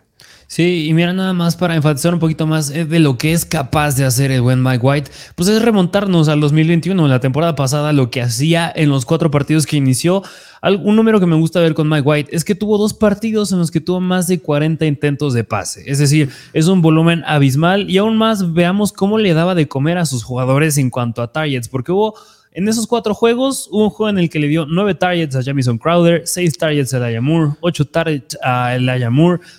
Sí, 0.52 0.88
y 0.88 0.94
mira, 0.94 1.12
nada 1.12 1.32
más 1.32 1.54
para 1.54 1.76
enfatizar 1.76 2.12
un 2.12 2.18
poquito 2.18 2.44
más 2.44 2.70
eh, 2.70 2.84
de 2.84 2.98
lo 2.98 3.16
que 3.16 3.32
es 3.32 3.44
capaz 3.44 3.94
de 3.94 4.04
hacer 4.04 4.32
el 4.32 4.42
buen 4.42 4.60
Mike 4.60 4.84
White, 4.84 5.10
pues 5.36 5.48
es 5.48 5.62
remontarnos 5.62 6.28
al 6.28 6.40
2021, 6.40 7.04
en 7.04 7.08
la 7.08 7.20
temporada 7.20 7.54
pasada, 7.54 7.92
lo 7.92 8.10
que 8.10 8.20
hacía 8.20 8.72
en 8.74 8.88
los 8.88 9.04
cuatro 9.04 9.30
partidos 9.30 9.64
que 9.64 9.76
inició. 9.76 10.24
Un 10.60 10.96
número 10.96 11.20
que 11.20 11.26
me 11.26 11.36
gusta 11.36 11.60
ver 11.60 11.74
con 11.74 11.88
Mike 11.88 12.02
White 12.02 12.36
es 12.36 12.42
que 12.42 12.56
tuvo 12.56 12.78
dos 12.78 12.94
partidos 12.94 13.52
en 13.52 13.60
los 13.60 13.70
que 13.70 13.80
tuvo 13.80 14.00
más 14.00 14.26
de 14.26 14.40
40 14.40 14.86
intentos 14.86 15.34
de 15.34 15.44
pase. 15.44 15.84
Es 15.86 16.00
decir, 16.00 16.30
es 16.52 16.66
un 16.66 16.82
volumen 16.82 17.22
abismal 17.28 17.88
y 17.88 17.98
aún 17.98 18.18
más 18.18 18.52
veamos 18.52 18.92
cómo 18.92 19.18
le 19.18 19.32
daba 19.34 19.54
de 19.54 19.68
comer 19.68 19.98
a 19.98 20.04
sus 20.04 20.24
jugadores 20.24 20.78
en 20.78 20.90
cuanto 20.90 21.22
a 21.22 21.30
targets, 21.30 21.68
porque 21.68 21.92
hubo 21.92 22.16
en 22.52 22.68
esos 22.68 22.88
cuatro 22.88 23.14
juegos, 23.14 23.68
hubo 23.70 23.84
un 23.84 23.90
juego 23.90 24.10
en 24.10 24.18
el 24.18 24.28
que 24.28 24.40
le 24.40 24.48
dio 24.48 24.66
nueve 24.66 24.94
targets 24.94 25.36
a 25.36 25.42
Jamison 25.42 25.78
Crowder, 25.78 26.22
seis 26.26 26.58
targets 26.58 26.92
a 26.92 27.08
Elijah 27.08 27.56
ocho 27.60 27.84
targets 27.84 28.36
a 28.42 28.74
Elijah 28.74 29.10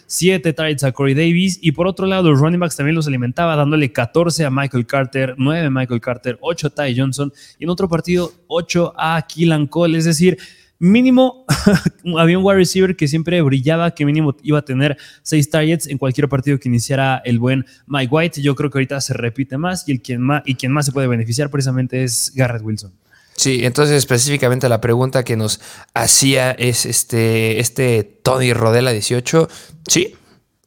siete 0.07 0.51
targets 0.51 0.83
a 0.83 0.91
Corey 0.91 1.13
Davis. 1.13 1.57
Y 1.61 1.71
por 1.71 1.87
otro 1.87 2.05
lado, 2.05 2.29
los 2.29 2.39
running 2.39 2.59
backs 2.59 2.75
también 2.75 2.95
los 2.95 3.07
alimentaba, 3.07 3.55
dándole 3.55 3.93
14 3.93 4.43
a 4.43 4.49
Michael 4.49 4.85
Carter, 4.85 5.35
9 5.37 5.67
a 5.67 5.69
Michael 5.69 6.01
Carter, 6.01 6.37
8 6.41 6.67
a 6.67 6.69
Ty 6.69 6.99
Johnson. 6.99 7.31
Y 7.57 7.63
en 7.63 7.69
otro 7.69 7.87
partido, 7.87 8.33
8 8.47 8.93
a 8.97 9.25
Keelan 9.25 9.67
Cole. 9.67 9.97
Es 9.97 10.03
decir, 10.03 10.37
mínimo 10.81 11.45
había 12.17 12.39
un 12.39 12.43
wide 12.43 12.57
receiver 12.57 12.95
que 12.95 13.07
siempre 13.07 13.39
brillaba, 13.43 13.91
que 13.91 14.03
mínimo 14.03 14.35
iba 14.41 14.59
a 14.59 14.61
tener 14.63 14.97
seis 15.21 15.49
targets 15.49 15.85
en 15.85 15.99
cualquier 15.99 16.27
partido 16.27 16.59
que 16.59 16.67
iniciara 16.67 17.21
el 17.23 17.37
buen 17.37 17.65
Mike 17.85 18.09
White. 18.11 18.41
Yo 18.41 18.55
creo 18.55 18.71
que 18.71 18.79
ahorita 18.79 18.99
se 18.99 19.13
repite 19.13 19.57
más 19.57 19.87
y, 19.87 19.91
el 19.91 20.01
quien 20.01 20.21
más, 20.21 20.41
y 20.43 20.55
quien 20.55 20.71
más 20.71 20.87
se 20.87 20.91
puede 20.91 21.07
beneficiar 21.07 21.51
precisamente 21.51 22.03
es 22.03 22.31
Garrett 22.33 22.63
Wilson. 22.63 22.91
Sí, 23.35 23.63
entonces 23.63 23.95
específicamente 23.95 24.67
la 24.69 24.81
pregunta 24.81 25.23
que 25.23 25.37
nos 25.37 25.61
hacía 25.93 26.51
es 26.51 26.87
este, 26.87 27.59
este 27.59 28.03
Tony 28.03 28.51
Rodela 28.51 28.91
18. 28.91 29.49
Sí, 29.87 30.15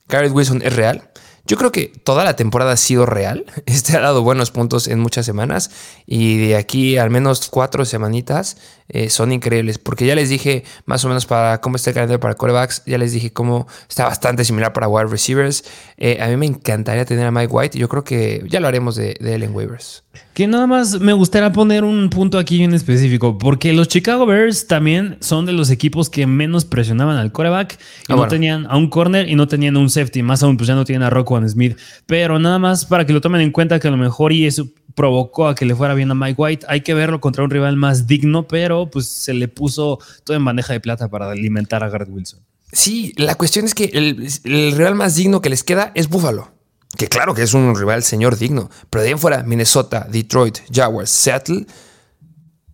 Garrett 0.09 0.33
Wilson 0.33 0.62
es 0.62 0.75
real. 0.75 1.11
Yo 1.46 1.58
creo 1.58 1.72
que 1.72 1.92
toda 2.04 2.24
la 2.24 2.36
temporada 2.36 2.72
ha 2.72 2.76
sido 2.76 3.04
real. 3.04 3.44
Este 3.66 3.96
ha 3.96 4.00
dado 4.00 4.22
buenos 4.22 4.50
puntos 4.50 4.88
en 4.88 4.98
muchas 5.00 5.26
semanas 5.26 5.70
y 6.06 6.38
de 6.38 6.56
aquí 6.56 6.96
al 6.96 7.10
menos 7.10 7.48
cuatro 7.50 7.84
semanitas 7.84 8.56
eh, 8.88 9.10
son 9.10 9.32
increíbles. 9.32 9.78
Porque 9.78 10.06
ya 10.06 10.14
les 10.14 10.28
dije 10.30 10.64
más 10.86 11.04
o 11.04 11.08
menos 11.08 11.26
para 11.26 11.60
cómo 11.60 11.76
está 11.76 11.90
el 11.90 11.94
calendario 11.94 12.20
para 12.20 12.34
corebacks. 12.34 12.82
Ya 12.86 12.96
les 12.96 13.12
dije 13.12 13.32
cómo 13.32 13.66
está 13.88 14.04
bastante 14.04 14.44
similar 14.44 14.72
para 14.72 14.88
wide 14.88 15.10
receivers. 15.10 15.64
Eh, 15.98 16.18
a 16.22 16.28
mí 16.28 16.36
me 16.36 16.46
encantaría 16.46 17.04
tener 17.04 17.26
a 17.26 17.30
Mike 17.30 17.52
White 17.52 17.78
yo 17.78 17.88
creo 17.88 18.04
que 18.04 18.44
ya 18.48 18.60
lo 18.60 18.68
haremos 18.68 18.96
de, 18.96 19.16
de 19.20 19.34
él 19.34 19.42
en 19.42 19.54
waivers. 19.54 20.03
Que 20.33 20.47
nada 20.47 20.66
más 20.66 21.00
me 21.00 21.12
gustaría 21.12 21.52
poner 21.52 21.85
un 21.85 22.11
punto 22.11 22.38
aquí 22.38 22.62
en 22.62 22.75
específico, 22.75 23.38
porque 23.38 23.73
los 23.73 23.88
Chicago 23.88 24.26
Bears 24.26 24.66
también 24.66 25.16
son 25.21 25.47
de 25.47 25.52
los 25.52 25.71
equipos 25.71 26.11
que 26.11 26.26
menos 26.26 26.64
presionaban 26.64 27.16
al 27.16 27.33
coreback 27.33 27.78
y 28.09 28.12
ah, 28.12 28.16
no 28.16 28.28
tenían 28.28 28.66
a 28.66 28.76
un 28.76 28.88
corner 28.88 29.28
y 29.28 29.37
no 29.37 29.47
tenían 29.47 29.76
un 29.76 29.90
safety, 29.90 30.23
más 30.23 30.42
aún 30.42 30.56
pues 30.56 30.68
ya 30.68 30.75
no 30.75 30.85
tienen 30.85 31.02
a 31.04 31.11
Rockwell 31.11 31.49
Smith, 31.49 31.78
pero 32.06 32.38
nada 32.38 32.59
más 32.59 32.85
para 32.85 33.06
que 33.06 33.12
lo 33.12 33.21
tomen 33.21 33.40
en 33.40 33.52
cuenta 33.52 33.78
que 33.78 33.88
a 33.88 33.90
lo 33.90 33.97
mejor 33.97 34.33
y 34.33 34.47
eso 34.47 34.68
provocó 34.94 35.49
a 35.49 35.54
que 35.54 35.64
le 35.64 35.75
fuera 35.75 35.94
bien 35.94 36.11
a 36.11 36.14
Mike 36.14 36.40
White, 36.40 36.66
hay 36.68 36.80
que 36.80 36.94
verlo 36.94 37.21
contra 37.21 37.44
un 37.44 37.50
rival 37.50 37.76
más 37.76 38.06
digno, 38.06 38.49
pero 38.49 38.90
pues 38.90 39.06
se 39.06 39.35
le 39.35 39.49
puso 39.49 39.99
todo 40.25 40.37
en 40.37 40.44
bandeja 40.44 40.73
de 40.73 40.80
plata 40.80 41.09
para 41.09 41.30
alimentar 41.30 41.83
a 41.85 41.88
Garrett 41.88 42.11
Wilson. 42.11 42.40
Sí, 42.73 43.12
la 43.16 43.37
cuestión 43.37 43.64
es 43.66 43.75
que 43.75 43.85
el, 43.92 44.26
el 44.44 44.73
rival 44.73 44.94
más 44.94 45.14
digno 45.14 45.40
que 45.40 45.49
les 45.49 45.62
queda 45.62 45.92
es 45.94 46.09
Buffalo 46.09 46.54
que 46.96 47.08
claro 47.08 47.34
que 47.34 47.42
es 47.42 47.54
un 47.54 47.76
rival 47.76 48.02
señor 48.02 48.36
digno, 48.36 48.70
pero 48.90 49.02
de 49.02 49.08
ahí 49.08 49.12
en 49.12 49.18
fuera, 49.18 49.42
Minnesota, 49.42 50.06
Detroit, 50.08 50.58
Jaguars, 50.72 51.10
Seattle, 51.10 51.66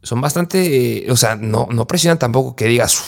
son 0.02 0.20
bastante, 0.20 1.06
o 1.10 1.16
sea, 1.16 1.36
no, 1.36 1.68
no 1.70 1.86
presionan 1.86 2.18
tampoco 2.18 2.56
que 2.56 2.66
digas, 2.66 3.04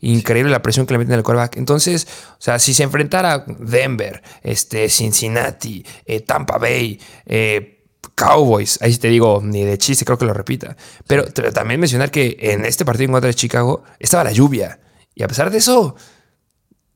increíble 0.00 0.52
la 0.52 0.62
presión 0.62 0.86
que 0.86 0.94
le 0.94 0.98
meten 0.98 1.14
al 1.14 1.22
quarterback. 1.24 1.56
Entonces, 1.56 2.06
o 2.32 2.40
sea, 2.40 2.58
si 2.58 2.72
se 2.72 2.84
enfrentara 2.84 3.44
Denver, 3.46 4.22
este, 4.42 4.88
Cincinnati, 4.88 5.84
eh, 6.04 6.20
Tampa 6.20 6.58
Bay, 6.58 7.00
eh, 7.26 7.84
Cowboys, 8.14 8.80
ahí 8.80 8.96
te 8.96 9.08
digo, 9.08 9.40
ni 9.42 9.64
de 9.64 9.76
chiste 9.78 10.04
creo 10.04 10.18
que 10.18 10.24
lo 10.24 10.32
repita. 10.32 10.76
Pero 11.06 11.24
también 11.32 11.80
mencionar 11.80 12.10
que 12.10 12.36
en 12.38 12.64
este 12.64 12.84
partido 12.84 13.06
en 13.06 13.12
contra 13.12 13.28
de 13.28 13.34
Chicago 13.34 13.82
estaba 13.98 14.24
la 14.24 14.32
lluvia. 14.32 14.78
Y 15.14 15.22
a 15.24 15.28
pesar 15.28 15.50
de 15.50 15.58
eso, 15.58 15.96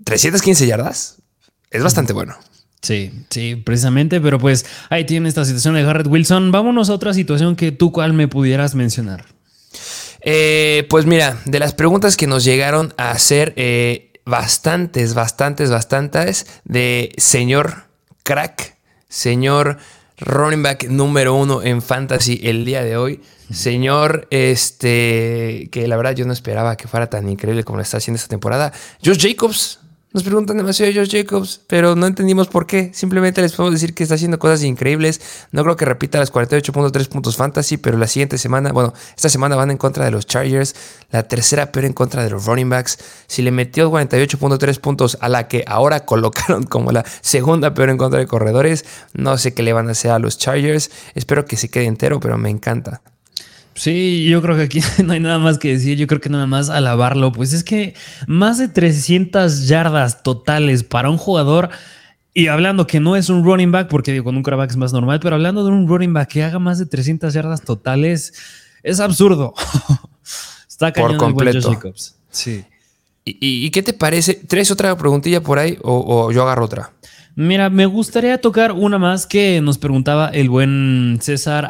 315 0.04 0.66
yardas 0.66 1.22
es 1.70 1.82
bastante 1.82 2.12
bueno. 2.12 2.36
Sí, 2.84 3.10
sí, 3.30 3.56
precisamente, 3.56 4.20
pero 4.20 4.38
pues 4.38 4.66
ahí 4.90 5.06
tiene 5.06 5.26
esta 5.30 5.46
situación 5.46 5.74
de 5.74 5.82
Garrett 5.82 6.06
Wilson. 6.06 6.52
Vámonos 6.52 6.90
a 6.90 6.92
otra 6.92 7.14
situación 7.14 7.56
que 7.56 7.72
tú 7.72 7.92
cuál 7.92 8.12
me 8.12 8.28
pudieras 8.28 8.74
mencionar. 8.74 9.24
Eh, 10.20 10.86
pues 10.90 11.06
mira, 11.06 11.38
de 11.46 11.58
las 11.60 11.72
preguntas 11.72 12.18
que 12.18 12.26
nos 12.26 12.44
llegaron 12.44 12.92
a 12.98 13.10
hacer 13.10 13.54
eh, 13.56 14.12
bastantes, 14.26 15.14
bastantes, 15.14 15.70
bastantes 15.70 16.46
de 16.64 17.12
señor 17.16 17.84
crack, 18.22 18.76
señor 19.08 19.78
running 20.18 20.62
back 20.62 20.84
número 20.90 21.34
uno 21.34 21.62
en 21.62 21.80
fantasy 21.80 22.38
el 22.42 22.66
día 22.66 22.84
de 22.84 22.98
hoy. 22.98 23.22
Señor, 23.50 24.28
este, 24.28 25.70
que 25.72 25.88
la 25.88 25.96
verdad 25.96 26.14
yo 26.14 26.26
no 26.26 26.34
esperaba 26.34 26.76
que 26.76 26.86
fuera 26.86 27.08
tan 27.08 27.30
increíble 27.30 27.64
como 27.64 27.78
lo 27.78 27.82
está 27.82 27.96
haciendo 27.96 28.16
esta 28.16 28.28
temporada. 28.28 28.74
Josh 29.02 29.26
Jacobs, 29.26 29.80
nos 30.14 30.22
preguntan 30.22 30.56
demasiado 30.56 30.92
de 30.92 30.98
Josh 31.00 31.10
Jacobs, 31.10 31.60
pero 31.66 31.96
no 31.96 32.06
entendimos 32.06 32.46
por 32.46 32.68
qué. 32.68 32.92
Simplemente 32.94 33.42
les 33.42 33.52
podemos 33.52 33.74
decir 33.74 33.94
que 33.94 34.04
está 34.04 34.14
haciendo 34.14 34.38
cosas 34.38 34.62
increíbles. 34.62 35.20
No 35.50 35.64
creo 35.64 35.76
que 35.76 35.84
repita 35.84 36.20
las 36.20 36.32
48.3 36.32 37.08
puntos 37.08 37.36
fantasy, 37.36 37.78
pero 37.78 37.98
la 37.98 38.06
siguiente 38.06 38.38
semana, 38.38 38.70
bueno, 38.70 38.94
esta 39.16 39.28
semana 39.28 39.56
van 39.56 39.72
en 39.72 39.76
contra 39.76 40.04
de 40.04 40.12
los 40.12 40.26
Chargers, 40.26 40.76
la 41.10 41.24
tercera 41.24 41.72
peor 41.72 41.86
en 41.86 41.94
contra 41.94 42.22
de 42.22 42.30
los 42.30 42.46
running 42.46 42.70
backs. 42.70 42.96
Si 43.26 43.42
le 43.42 43.50
metió 43.50 43.90
48.3 43.90 44.78
puntos 44.78 45.18
a 45.20 45.28
la 45.28 45.48
que 45.48 45.64
ahora 45.66 46.00
colocaron 46.06 46.62
como 46.62 46.92
la 46.92 47.04
segunda 47.20 47.74
peor 47.74 47.90
en 47.90 47.98
contra 47.98 48.20
de 48.20 48.28
corredores, 48.28 48.84
no 49.14 49.36
sé 49.36 49.52
qué 49.52 49.64
le 49.64 49.72
van 49.72 49.88
a 49.88 49.92
hacer 49.92 50.12
a 50.12 50.20
los 50.20 50.38
Chargers. 50.38 50.92
Espero 51.16 51.44
que 51.44 51.56
se 51.56 51.68
quede 51.68 51.86
entero, 51.86 52.20
pero 52.20 52.38
me 52.38 52.50
encanta. 52.50 53.02
Sí, 53.74 54.24
yo 54.24 54.40
creo 54.40 54.56
que 54.56 54.62
aquí 54.62 54.80
no 55.04 55.12
hay 55.12 55.20
nada 55.20 55.38
más 55.38 55.58
que 55.58 55.68
decir, 55.68 55.98
yo 55.98 56.06
creo 56.06 56.20
que 56.20 56.28
nada 56.28 56.46
más 56.46 56.70
alabarlo, 56.70 57.32
pues 57.32 57.52
es 57.52 57.64
que 57.64 57.94
más 58.26 58.58
de 58.58 58.68
300 58.68 59.66
yardas 59.66 60.22
totales 60.22 60.84
para 60.84 61.10
un 61.10 61.16
jugador, 61.16 61.70
y 62.32 62.48
hablando 62.48 62.86
que 62.86 63.00
no 63.00 63.16
es 63.16 63.28
un 63.28 63.44
running 63.44 63.72
back, 63.72 63.88
porque 63.88 64.12
digo, 64.12 64.24
con 64.24 64.36
un 64.36 64.42
quarterback 64.42 64.70
es 64.70 64.76
más 64.76 64.92
normal, 64.92 65.20
pero 65.20 65.36
hablando 65.36 65.64
de 65.64 65.70
un 65.70 65.86
running 65.86 66.12
back 66.12 66.28
que 66.28 66.42
haga 66.42 66.58
más 66.58 66.78
de 66.78 66.86
300 66.86 67.32
yardas 67.32 67.62
totales, 67.62 68.34
es 68.82 69.00
absurdo. 69.00 69.54
Está 70.68 70.92
cañón 70.92 71.12
por 71.12 71.18
completo. 71.18 71.72
Jacobs. 71.72 72.16
Sí. 72.30 72.64
¿Y, 73.24 73.70
qué 73.70 73.82
te 73.82 73.94
parece? 73.94 74.34
¿Traes 74.34 74.70
otra 74.70 74.94
preguntilla 74.98 75.40
por 75.40 75.58
ahí 75.58 75.78
o 75.82 76.30
yo 76.30 76.42
agarro 76.42 76.66
otra? 76.66 76.92
Mira, 77.36 77.68
me 77.68 77.86
gustaría 77.86 78.40
tocar 78.40 78.70
una 78.70 78.96
más 78.96 79.26
que 79.26 79.60
nos 79.60 79.76
preguntaba 79.78 80.28
el 80.28 80.48
buen 80.48 81.18
César 81.20 81.68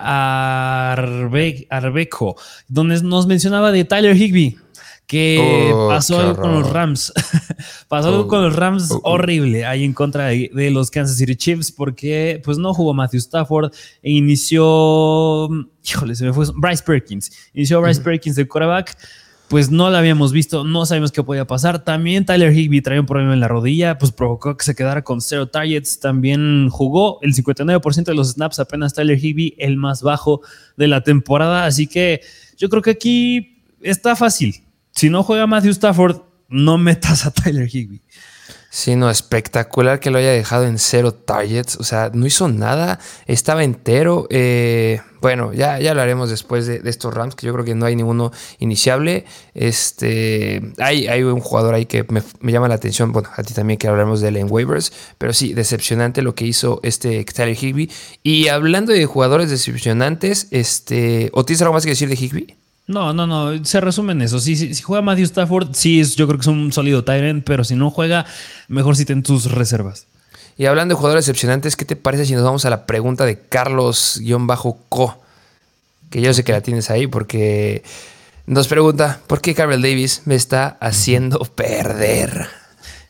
Arbeco, 1.71 2.37
donde 2.69 3.01
nos 3.03 3.27
mencionaba 3.27 3.73
de 3.73 3.87
Tyler 3.87 4.15
Higby, 4.15 4.59
que 5.07 5.71
oh, 5.73 5.89
pasó 5.89 6.21
algo 6.21 6.37
con 6.37 6.53
los 6.53 6.71
Rams. 6.71 7.15
pasó 7.89 8.09
algo 8.09 8.29
con 8.29 8.43
los 8.43 8.55
Rams 8.55 8.91
oh, 8.91 9.01
horrible 9.05 9.65
ahí 9.65 9.85
en 9.85 9.95
contra 9.95 10.27
de, 10.27 10.71
los 10.71 10.91
Kansas 10.91 11.17
City 11.17 11.35
Chiefs, 11.35 11.73
porque 11.73 12.43
pues 12.45 12.59
no 12.59 12.75
jugó 12.75 12.93
Matthew 12.93 13.21
Stafford 13.21 13.73
e 14.03 14.11
inició, 14.11 15.49
híjole, 15.83 16.15
se 16.15 16.27
me 16.27 16.35
fue 16.35 16.45
Bryce 16.57 16.83
Perkins. 16.83 17.33
Inició 17.55 17.81
Bryce 17.81 18.03
Perkins 18.03 18.37
de 18.37 18.47
quarterback 18.47 18.99
pues 19.49 19.71
no 19.71 19.91
la 19.91 19.99
habíamos 19.99 20.33
visto, 20.33 20.65
no 20.65 20.87
sabemos 20.87 21.13
qué 21.13 21.23
podía 21.23 21.47
pasar. 21.47 21.85
También 21.85 22.25
Tyler 22.25 22.53
Higby 22.53 22.81
traía 22.81 23.01
un 23.01 23.07
problema 23.07 23.35
en 23.35 23.41
la 23.41 23.49
rodilla, 23.49 23.99
pues 23.99 24.11
provocó 24.11 24.57
que 24.57 24.65
se 24.65 24.75
quedara 24.75 25.05
con 25.05 25.21
cero 25.21 25.49
targets. 25.49 26.01
También 26.01 26.69
jugó 26.71 27.19
el 27.23 27.35
59% 27.35 28.05
de 28.05 28.15
los 28.15 28.33
snaps, 28.33 28.59
apenas 28.59 28.95
Tyler 28.95 29.23
Higby, 29.23 29.55
el 29.59 29.77
más 29.77 30.03
bajo 30.03 30.41
de 30.77 30.89
la 30.89 31.03
temporada. 31.03 31.67
Así 31.67 31.87
que 31.87 32.23
yo 32.57 32.69
creo 32.69 32.83
que 32.83 32.91
aquí 32.91 33.63
está 33.83 34.17
fácil. 34.17 34.65
Si 34.93 35.11
no 35.11 35.23
juega 35.23 35.47
Matthew 35.47 35.73
Stafford, 35.73 36.23
no 36.49 36.79
metas 36.79 37.27
a 37.27 37.31
Tyler 37.31 37.69
Higby. 37.69 38.01
Sí, 38.75 38.97
no, 38.97 39.09
espectacular 39.09 40.01
que 40.01 40.11
lo 40.11 40.19
haya 40.19 40.33
dejado 40.33 40.65
en 40.65 40.81
cero 40.81 41.15
targets. 41.15 41.77
O 41.77 41.85
sea, 41.85 42.11
no 42.13 42.27
hizo 42.27 42.49
nada, 42.49 42.99
estaba 43.29 43.63
entero. 43.63 44.27
Eh, 44.31 45.01
bueno, 45.21 45.53
ya, 45.53 45.79
ya 45.79 45.95
lo 45.95 46.03
haremos 46.03 46.29
después 46.29 46.67
de, 46.67 46.83
estos 46.85 47.15
Rams, 47.15 47.37
que 47.37 47.47
yo 47.47 47.53
creo 47.53 47.65
que 47.65 47.77
no 47.77 47.87
hay 47.87 47.95
ninguno 47.95 48.33
iniciable. 48.59 49.27
Este, 49.55 50.61
hay, 50.79 51.07
hay 51.07 51.23
un 51.23 51.39
jugador 51.39 51.75
ahí 51.75 51.87
que 51.87 52.05
me, 52.11 52.51
llama 52.51 52.67
la 52.67 52.75
atención. 52.75 53.13
Bueno, 53.13 53.29
a 53.37 53.45
ti 53.45 53.55
también 53.55 53.79
que 53.79 53.87
hablaremos 53.87 54.21
de 54.21 54.27
él 54.31 54.39
en 54.39 54.51
waivers, 54.51 54.93
pero 55.19 55.33
sí, 55.33 55.55
decepcionante 55.55 56.21
lo 56.21 56.35
que 56.35 56.45
hizo 56.45 56.81
este 56.83 57.25
Tyler 57.25 57.57
Higby. 57.57 57.93
Y 58.25 58.49
hablando 58.49 58.93
de 58.93 59.07
jugadores 59.07 59.51
decepcionantes, 59.51 60.49
este, 60.51 61.31
¿o 61.33 61.45
tienes 61.45 61.63
algo 61.63 61.75
más 61.75 61.85
que 61.85 61.91
decir 61.91 62.09
de 62.09 62.17
Higby? 62.17 62.64
No, 62.87 63.15
no, 63.15 63.27
no, 63.27 63.65
se 63.65 63.81
resume 63.81 64.13
en 64.13 64.23
eso. 64.23 64.39
Si, 64.39 64.57
si, 64.57 64.83
juega 64.83 65.01
Matthew 65.01 65.25
Stafford, 65.25 65.69
sí, 65.73 66.01
es, 66.01 66.17
yo 66.17 66.27
creo 66.27 66.39
que 66.39 66.43
es 66.43 66.49
un 66.49 66.71
sólido 66.73 67.03
Tyrant, 67.03 67.45
pero 67.45 67.65
si 67.65 67.77
no 67.77 67.91
juega, 67.91 68.27
mejor 68.69 68.97
si 68.97 69.05
ten 69.05 69.23
tus 69.23 69.51
reservas. 69.51 70.07
Y 70.57 70.67
hablando 70.67 70.95
de 70.95 70.97
jugadores 70.97 71.27
decepcionantes, 71.27 71.77
¿qué 71.77 71.85
te 71.85 71.97
parece 71.97 72.27
si 72.27 72.35
nos 72.35 72.45
vamos 72.45 72.65
a 72.65 72.71
la 72.71 72.87
pregunta 72.87 73.25
de 73.25 73.41
Carlos-Co? 73.41 75.19
Que 76.11 76.21
yo 76.21 76.33
sé 76.35 76.45
que 76.45 76.53
la 76.53 76.61
tienes 76.61 76.91
ahí 76.91 77.07
porque 77.07 77.83
nos 78.47 78.69
pregunta, 78.69 79.21
¿por 79.27 79.41
qué 79.41 79.55
Carl 79.55 79.81
Davis 79.81 80.23
me 80.27 80.35
está 80.35 80.77
haciendo 80.81 81.39
perder? 81.41 82.49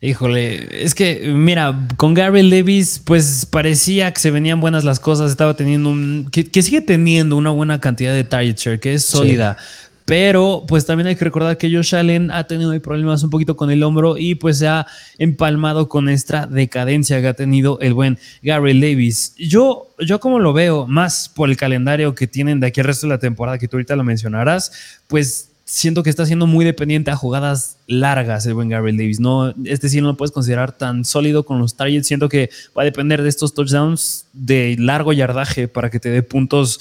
Híjole, 0.05 0.85
es 0.85 0.95
que, 0.95 1.33
mira, 1.35 1.89
con 1.97 2.13
Gary 2.13 2.43
Levis, 2.43 3.01
pues 3.03 3.47
parecía 3.47 4.13
que 4.13 4.21
se 4.21 4.31
venían 4.31 4.61
buenas 4.61 4.85
las 4.85 5.01
cosas, 5.01 5.31
estaba 5.31 5.55
teniendo 5.57 5.89
un. 5.89 6.29
que, 6.31 6.63
sigue 6.63 6.83
teniendo 6.83 7.39
una 7.39 7.49
buena 7.49 7.81
cantidad 7.81 8.13
de 8.13 8.23
target 8.23 8.57
share, 8.59 8.81
que 8.81 8.93
es 8.93 9.05
sólida. 9.07 9.57
Pero 10.05 10.65
pues 10.69 10.85
también 10.85 11.07
hay 11.07 11.17
que 11.17 11.25
recordar 11.25 11.57
que 11.57 11.75
Josh 11.75 11.95
Allen 11.95 12.31
ha 12.31 12.45
tenido 12.45 12.79
problemas 12.83 13.23
un 13.23 13.31
poquito 13.31 13.57
con 13.57 13.71
el 13.71 13.83
hombro 13.83 14.19
y 14.19 14.35
pues 14.35 14.59
se 14.59 14.69
ha 14.69 14.87
empalmado 15.17 15.89
con 15.89 16.11
esta 16.11 16.47
decadencia 16.47 17.23
que 17.23 17.29
ha 17.29 17.33
tenido 17.33 17.79
el 17.81 17.95
buen 17.95 18.19
Gary 18.43 18.75
Levis. 18.75 19.35
Yo, 19.39 19.89
yo 19.99 20.21
como 20.21 20.39
lo 20.39 20.53
veo, 20.53 20.87
más 20.87 21.31
por 21.31 21.49
el 21.49 21.57
calendario 21.57 22.15
que 22.15 22.27
tienen 22.27 22.61
de 22.61 22.67
aquí 22.67 22.81
al 22.81 22.87
resto 22.89 23.07
de 23.07 23.15
la 23.15 23.19
temporada 23.19 23.57
que 23.57 23.69
tú 23.69 23.79
ahorita 23.79 23.97
lo 23.97 24.05
mencionarás, 24.05 25.01
pues 25.09 25.49
siento 25.65 26.03
que 26.03 26.11
está 26.11 26.27
siendo 26.27 26.47
muy 26.47 26.65
dependiente 26.65 27.11
a 27.11 27.17
jugadas 27.17 27.79
largas 27.87 28.47
el 28.47 28.55
buen 28.55 28.69
Gary 28.69 28.97
Davis. 28.97 29.21
No, 29.21 29.55
este 29.65 29.89
sí 29.89 30.01
no 30.01 30.09
lo 30.09 30.17
puedes 30.17 30.33
considerar 30.33 30.73
tan 30.73 31.05
sólido 31.05 31.45
con 31.45 31.59
los 31.59 31.77
targets. 31.77 32.07
Siento 32.07 32.29
que 32.29 32.51
va 32.77 32.83
a 32.83 32.85
depender 32.85 33.23
de 33.23 33.29
estos 33.29 33.55
touchdowns 33.55 34.27
de 34.33 34.77
largo 34.79 35.13
yardaje 35.13 35.69
para 35.69 35.91
que 35.91 36.01
te 36.01 36.11
dé 36.11 36.23
puntos, 36.23 36.81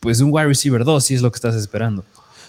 pues 0.00 0.20
un 0.20 0.30
wide 0.32 0.46
receiver 0.46 0.84
2, 0.84 1.04
si 1.04 1.14
es 1.14 1.22
lo 1.22 1.30
que 1.30 1.36
estás 1.36 1.54
esperando. 1.54 2.04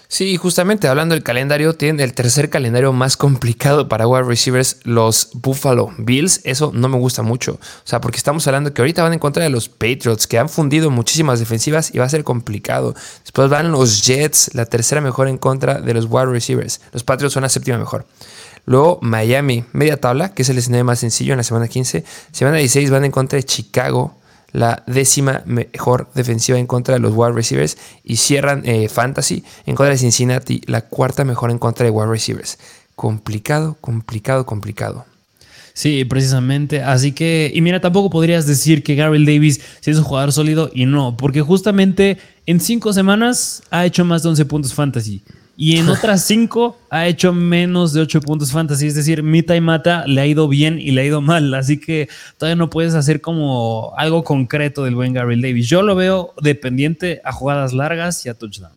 Sí, 0.08 0.36
justamente 0.36 0.86
hablando 0.86 1.14
del 1.14 1.24
calendario, 1.24 1.74
tienen 1.74 2.00
el 2.00 2.14
tercer 2.14 2.48
calendario 2.48 2.92
más 2.92 3.16
complicado 3.16 3.88
para 3.88 4.06
wide 4.06 4.22
receivers, 4.22 4.78
los 4.84 5.30
Buffalo 5.34 5.90
Bills. 5.98 6.40
Eso 6.44 6.70
no 6.72 6.88
me 6.88 6.96
gusta 6.96 7.22
mucho. 7.22 7.54
O 7.54 7.86
sea, 7.86 8.00
porque 8.00 8.16
estamos 8.16 8.46
hablando 8.46 8.72
que 8.72 8.82
ahorita 8.82 9.02
van 9.02 9.14
en 9.14 9.18
contra 9.18 9.42
de 9.42 9.50
los 9.50 9.68
Patriots, 9.68 10.28
que 10.28 10.38
han 10.38 10.48
fundido 10.48 10.90
muchísimas 10.90 11.40
defensivas 11.40 11.92
y 11.92 11.98
va 11.98 12.04
a 12.04 12.08
ser 12.08 12.22
complicado. 12.22 12.94
Después 13.22 13.48
van 13.48 13.72
los 13.72 14.06
Jets, 14.06 14.54
la 14.54 14.66
tercera 14.66 15.00
mejor 15.00 15.26
en 15.26 15.38
contra 15.38 15.80
de 15.80 15.92
los 15.92 16.06
wide 16.08 16.26
receivers. 16.26 16.80
Los 16.92 17.02
Patriots 17.02 17.34
son 17.34 17.42
la 17.42 17.48
séptima 17.48 17.76
mejor. 17.76 18.06
Luego 18.64 18.98
Miami, 19.02 19.64
media 19.72 20.00
tabla, 20.00 20.34
que 20.34 20.42
es 20.42 20.48
el 20.48 20.58
escenario 20.58 20.84
más 20.84 21.00
sencillo 21.00 21.32
en 21.32 21.38
la 21.38 21.44
semana 21.44 21.66
15. 21.66 22.04
Semana 22.30 22.58
16 22.58 22.90
van 22.90 23.04
en 23.04 23.10
contra 23.10 23.38
de 23.38 23.44
Chicago 23.44 24.16
la 24.56 24.82
décima 24.86 25.42
mejor 25.44 26.08
defensiva 26.14 26.58
en 26.58 26.66
contra 26.66 26.94
de 26.94 27.00
los 27.00 27.12
wide 27.14 27.32
receivers 27.32 27.76
y 28.02 28.16
cierran 28.16 28.62
eh, 28.64 28.88
Fantasy 28.88 29.44
en 29.66 29.76
contra 29.76 29.90
de 29.90 29.98
Cincinnati, 29.98 30.62
la 30.66 30.80
cuarta 30.80 31.24
mejor 31.24 31.50
en 31.50 31.58
contra 31.58 31.84
de 31.84 31.90
wide 31.90 32.08
receivers. 32.08 32.58
Complicado, 32.94 33.76
complicado, 33.82 34.46
complicado. 34.46 35.04
Sí, 35.74 36.06
precisamente. 36.06 36.82
Así 36.82 37.12
que, 37.12 37.52
y 37.54 37.60
mira, 37.60 37.82
tampoco 37.82 38.08
podrías 38.08 38.46
decir 38.46 38.82
que 38.82 38.94
Gabriel 38.94 39.26
Davis 39.26 39.60
es 39.84 39.98
un 39.98 40.04
jugador 40.04 40.32
sólido 40.32 40.70
y 40.72 40.86
no, 40.86 41.18
porque 41.18 41.42
justamente 41.42 42.16
en 42.46 42.58
cinco 42.58 42.94
semanas 42.94 43.62
ha 43.70 43.84
hecho 43.84 44.06
más 44.06 44.22
de 44.22 44.30
11 44.30 44.46
puntos 44.46 44.72
fantasy. 44.72 45.22
Y 45.56 45.78
en 45.78 45.88
otras 45.88 46.22
cinco 46.24 46.76
ha 46.90 47.06
hecho 47.06 47.32
menos 47.32 47.94
de 47.94 48.02
ocho 48.02 48.20
puntos 48.20 48.52
fantasy. 48.52 48.88
Es 48.88 48.94
decir, 48.94 49.22
Mita 49.22 49.56
y 49.56 49.60
Mata 49.60 50.06
le 50.06 50.20
ha 50.20 50.26
ido 50.26 50.48
bien 50.48 50.78
y 50.78 50.90
le 50.90 51.00
ha 51.00 51.04
ido 51.04 51.22
mal. 51.22 51.54
Así 51.54 51.80
que 51.80 52.08
todavía 52.36 52.56
no 52.56 52.68
puedes 52.68 52.94
hacer 52.94 53.22
como 53.22 53.94
algo 53.96 54.22
concreto 54.22 54.84
del 54.84 54.94
buen 54.94 55.14
Gary 55.14 55.40
Davis. 55.40 55.66
Yo 55.66 55.82
lo 55.82 55.94
veo 55.94 56.34
dependiente 56.42 57.22
a 57.24 57.32
jugadas 57.32 57.72
largas 57.72 58.24
y 58.26 58.28
a 58.28 58.34
touchdown. 58.34 58.72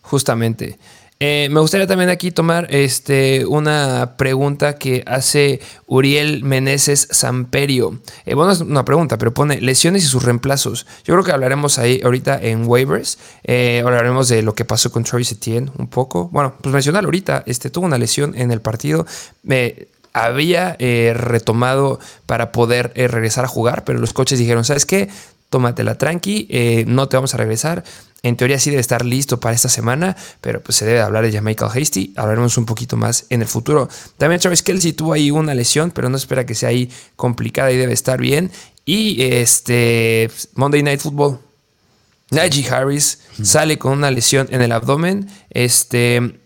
Justamente. 0.00 0.78
Eh, 1.20 1.48
me 1.50 1.60
gustaría 1.60 1.86
también 1.86 2.10
aquí 2.10 2.32
tomar 2.32 2.66
este, 2.74 3.46
una 3.46 4.14
pregunta 4.16 4.76
que 4.76 5.04
hace 5.06 5.60
Uriel 5.86 6.42
Meneses 6.42 7.08
Samperio. 7.10 8.00
Eh, 8.26 8.34
bueno, 8.34 8.52
es 8.52 8.60
una 8.60 8.84
pregunta, 8.84 9.16
pero 9.16 9.32
pone 9.32 9.60
lesiones 9.60 10.04
y 10.04 10.06
sus 10.06 10.24
reemplazos. 10.24 10.86
Yo 11.04 11.14
creo 11.14 11.24
que 11.24 11.32
hablaremos 11.32 11.78
ahí 11.78 12.00
ahorita 12.04 12.38
en 12.42 12.66
waivers. 12.66 13.18
Eh, 13.44 13.82
hablaremos 13.84 14.28
de 14.28 14.42
lo 14.42 14.54
que 14.54 14.64
pasó 14.64 14.90
con 14.90 15.04
Travis 15.04 15.32
Etienne 15.32 15.70
un 15.78 15.86
poco. 15.86 16.28
Bueno, 16.32 16.54
pues 16.60 16.72
mencionar 16.72 17.04
ahorita, 17.04 17.44
este, 17.46 17.70
tuvo 17.70 17.86
una 17.86 17.98
lesión 17.98 18.34
en 18.36 18.50
el 18.50 18.60
partido. 18.60 19.06
Me 19.44 19.86
había 20.12 20.76
retomado 20.78 21.98
para 22.26 22.52
poder 22.52 22.92
regresar 22.94 23.44
a 23.44 23.48
jugar, 23.48 23.84
pero 23.84 23.98
los 23.98 24.12
coches 24.12 24.38
dijeron, 24.38 24.64
¿sabes 24.64 24.86
qué? 24.86 25.08
Tómatela 25.54 25.96
tranqui, 25.96 26.84
no 26.88 27.06
te 27.06 27.16
vamos 27.16 27.32
a 27.34 27.36
regresar 27.36 27.84
en 28.24 28.36
teoría 28.38 28.58
sí 28.58 28.70
debe 28.70 28.80
estar 28.80 29.04
listo 29.04 29.38
para 29.38 29.54
esta 29.54 29.68
semana, 29.68 30.16
pero 30.40 30.62
pues 30.62 30.78
se 30.78 30.86
debe 30.86 31.00
hablar 31.00 31.30
de 31.30 31.40
Michael 31.42 31.70
Hasty. 31.70 32.14
Hablaremos 32.16 32.56
un 32.56 32.64
poquito 32.64 32.96
más 32.96 33.26
en 33.28 33.42
el 33.42 33.46
futuro. 33.46 33.86
También 34.16 34.40
Travis 34.40 34.62
Kelsey 34.62 34.94
tuvo 34.94 35.12
ahí 35.12 35.30
una 35.30 35.54
lesión, 35.54 35.90
pero 35.90 36.08
no 36.08 36.16
espera 36.16 36.46
que 36.46 36.54
sea 36.54 36.70
ahí 36.70 36.90
complicada 37.16 37.70
y 37.70 37.76
debe 37.76 37.92
estar 37.92 38.18
bien. 38.18 38.50
Y 38.86 39.22
este 39.22 40.30
Monday 40.54 40.82
Night 40.82 41.00
Football. 41.00 41.38
Najee 42.30 42.66
Harris 42.66 43.20
sale 43.42 43.78
con 43.78 43.92
una 43.92 44.10
lesión 44.10 44.48
en 44.50 44.62
el 44.62 44.72
abdomen. 44.72 45.28
Este 45.50 46.40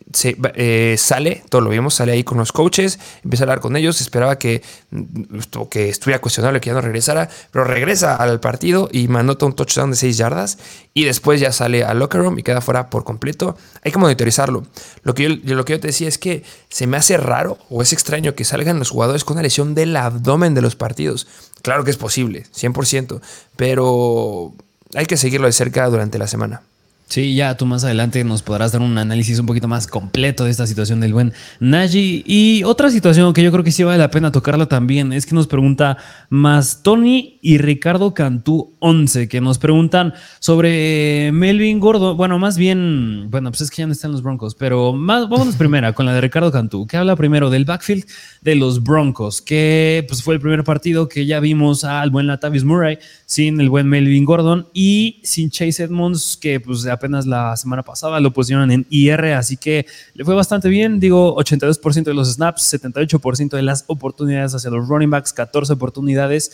eh, 0.54 0.96
sale, 0.98 1.42
todo 1.50 1.60
lo 1.60 1.70
vimos, 1.70 1.94
sale 1.94 2.12
ahí 2.12 2.24
con 2.24 2.38
los 2.38 2.52
coaches, 2.52 2.98
empieza 3.22 3.44
a 3.44 3.46
hablar 3.46 3.60
con 3.60 3.76
ellos, 3.76 4.00
esperaba 4.00 4.38
que, 4.38 4.62
mm, 4.90 5.40
que 5.70 5.88
estuviera 5.88 6.20
cuestionable 6.20 6.60
que 6.60 6.68
ya 6.70 6.74
no 6.74 6.80
regresara, 6.80 7.28
pero 7.50 7.64
regresa 7.64 8.16
al 8.16 8.40
partido 8.40 8.88
y 8.90 9.08
manota 9.08 9.46
un 9.46 9.54
touchdown 9.54 9.90
de 9.90 9.96
6 9.96 10.16
yardas 10.16 10.58
y 10.94 11.04
después 11.04 11.40
ya 11.40 11.52
sale 11.52 11.84
al 11.84 11.98
locker 11.98 12.20
room 12.20 12.38
y 12.38 12.42
queda 12.42 12.60
fuera 12.60 12.90
por 12.90 13.04
completo. 13.04 13.56
Hay 13.84 13.92
que 13.92 13.98
monitorizarlo. 13.98 14.66
Lo 15.02 15.14
que, 15.14 15.40
yo, 15.44 15.54
lo 15.54 15.64
que 15.64 15.74
yo 15.74 15.80
te 15.80 15.88
decía 15.88 16.08
es 16.08 16.18
que 16.18 16.42
se 16.68 16.86
me 16.86 16.96
hace 16.96 17.16
raro 17.16 17.58
o 17.68 17.82
es 17.82 17.92
extraño 17.92 18.34
que 18.34 18.44
salgan 18.44 18.78
los 18.78 18.90
jugadores 18.90 19.24
con 19.24 19.34
una 19.34 19.42
lesión 19.42 19.74
del 19.74 19.94
abdomen 19.96 20.54
de 20.54 20.62
los 20.62 20.76
partidos. 20.76 21.26
Claro 21.62 21.84
que 21.84 21.90
es 21.90 21.96
posible, 21.96 22.46
100%, 22.54 23.20
pero 23.56 24.54
hay 24.94 25.06
que 25.06 25.16
seguirlo 25.16 25.46
de 25.46 25.52
cerca 25.52 25.86
durante 25.88 26.18
la 26.18 26.26
semana. 26.26 26.62
Sí, 27.08 27.34
ya 27.34 27.56
tú 27.56 27.64
más 27.64 27.84
adelante 27.84 28.22
nos 28.22 28.42
podrás 28.42 28.72
dar 28.72 28.82
un 28.82 28.98
análisis 28.98 29.38
un 29.38 29.46
poquito 29.46 29.66
más 29.66 29.86
completo 29.86 30.44
de 30.44 30.50
esta 30.50 30.66
situación 30.66 31.00
del 31.00 31.14
buen 31.14 31.32
Naji. 31.58 32.22
Y 32.26 32.64
otra 32.64 32.90
situación 32.90 33.32
que 33.32 33.42
yo 33.42 33.50
creo 33.50 33.64
que 33.64 33.72
sí 33.72 33.82
vale 33.82 33.96
la 33.96 34.10
pena 34.10 34.30
tocarla 34.30 34.66
también 34.66 35.14
es 35.14 35.24
que 35.24 35.34
nos 35.34 35.46
pregunta 35.46 35.96
más 36.28 36.82
Tony 36.82 37.38
y 37.40 37.56
Ricardo 37.56 38.12
Cantú 38.12 38.74
11, 38.80 39.26
que 39.26 39.40
nos 39.40 39.56
preguntan 39.56 40.12
sobre 40.38 41.30
Melvin 41.32 41.80
Gordo. 41.80 42.14
Bueno, 42.14 42.38
más 42.38 42.58
bien, 42.58 43.30
bueno, 43.30 43.50
pues 43.52 43.62
es 43.62 43.70
que 43.70 43.78
ya 43.78 43.86
no 43.86 43.92
están 43.92 44.12
los 44.12 44.22
Broncos, 44.22 44.54
pero 44.54 44.92
más, 44.92 45.30
vámonos 45.30 45.56
primera 45.56 45.94
con 45.94 46.04
la 46.04 46.12
de 46.12 46.20
Ricardo 46.20 46.52
Cantú, 46.52 46.86
que 46.86 46.98
habla 46.98 47.16
primero 47.16 47.48
del 47.48 47.64
backfield 47.64 48.04
de 48.42 48.54
los 48.54 48.82
Broncos, 48.82 49.40
que 49.40 50.04
pues 50.06 50.22
fue 50.22 50.34
el 50.34 50.40
primer 50.40 50.62
partido 50.62 51.08
que 51.08 51.24
ya 51.24 51.40
vimos 51.40 51.84
al 51.84 52.10
buen 52.10 52.26
Latavius 52.26 52.64
Murray 52.64 52.98
sin 53.24 53.62
el 53.62 53.70
buen 53.70 53.88
Melvin 53.88 54.26
Gordon 54.26 54.68
y 54.74 55.22
sin 55.24 55.48
Chase 55.48 55.84
Edmonds, 55.84 56.36
que 56.38 56.60
pues 56.60 56.84
apenas 56.98 57.26
la 57.26 57.56
semana 57.56 57.82
pasada 57.82 58.20
lo 58.20 58.32
pusieron 58.32 58.70
en 58.70 58.86
IR, 58.90 59.32
así 59.32 59.56
que 59.56 59.86
le 60.14 60.24
fue 60.24 60.34
bastante 60.34 60.68
bien. 60.68 61.00
Digo, 61.00 61.36
82% 61.36 62.04
de 62.04 62.14
los 62.14 62.32
snaps, 62.34 62.74
78% 62.74 63.56
de 63.56 63.62
las 63.62 63.84
oportunidades 63.86 64.54
hacia 64.54 64.70
los 64.70 64.88
running 64.88 65.10
backs, 65.10 65.32
14 65.32 65.72
oportunidades. 65.72 66.52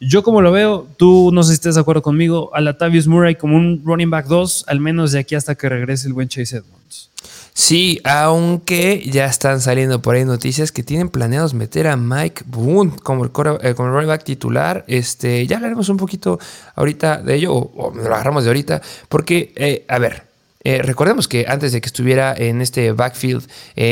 Yo 0.00 0.22
como 0.22 0.42
lo 0.42 0.52
veo, 0.52 0.86
tú 0.96 1.30
no 1.32 1.42
sé 1.42 1.48
si 1.48 1.54
estés 1.54 1.74
de 1.74 1.80
acuerdo 1.80 2.02
conmigo, 2.02 2.54
a 2.54 2.60
Latavius 2.60 3.08
Murray 3.08 3.34
como 3.34 3.56
un 3.56 3.82
running 3.84 4.10
back 4.10 4.26
2, 4.26 4.66
al 4.68 4.78
menos 4.78 5.10
de 5.10 5.18
aquí 5.18 5.34
hasta 5.34 5.56
que 5.56 5.68
regrese 5.68 6.06
el 6.06 6.12
buen 6.12 6.28
Chase 6.28 6.58
Edmonds. 6.58 7.10
Sí, 7.58 8.00
aunque 8.04 9.02
ya 9.10 9.26
están 9.26 9.60
saliendo 9.60 10.00
por 10.00 10.14
ahí 10.14 10.24
noticias 10.24 10.70
que 10.70 10.84
tienen 10.84 11.08
planeados 11.08 11.54
meter 11.54 11.88
a 11.88 11.96
Mike 11.96 12.44
Boone 12.46 12.92
como 13.02 13.24
el, 13.24 13.32
eh, 13.62 13.74
como 13.74 13.90
running 13.90 14.06
back 14.06 14.22
titular. 14.22 14.84
Este, 14.86 15.44
ya 15.44 15.56
hablaremos 15.56 15.88
un 15.88 15.96
poquito 15.96 16.38
ahorita 16.76 17.20
de 17.20 17.34
ello, 17.34 17.54
o, 17.54 17.92
lo 17.92 18.14
agarramos 18.14 18.44
de 18.44 18.50
ahorita, 18.50 18.80
porque, 19.08 19.52
eh, 19.56 19.84
a 19.88 19.98
ver, 19.98 20.22
eh, 20.62 20.82
recordemos 20.82 21.26
que 21.26 21.46
antes 21.48 21.72
de 21.72 21.80
que 21.80 21.88
estuviera 21.88 22.32
en 22.32 22.60
este 22.60 22.92
backfield 22.92 23.48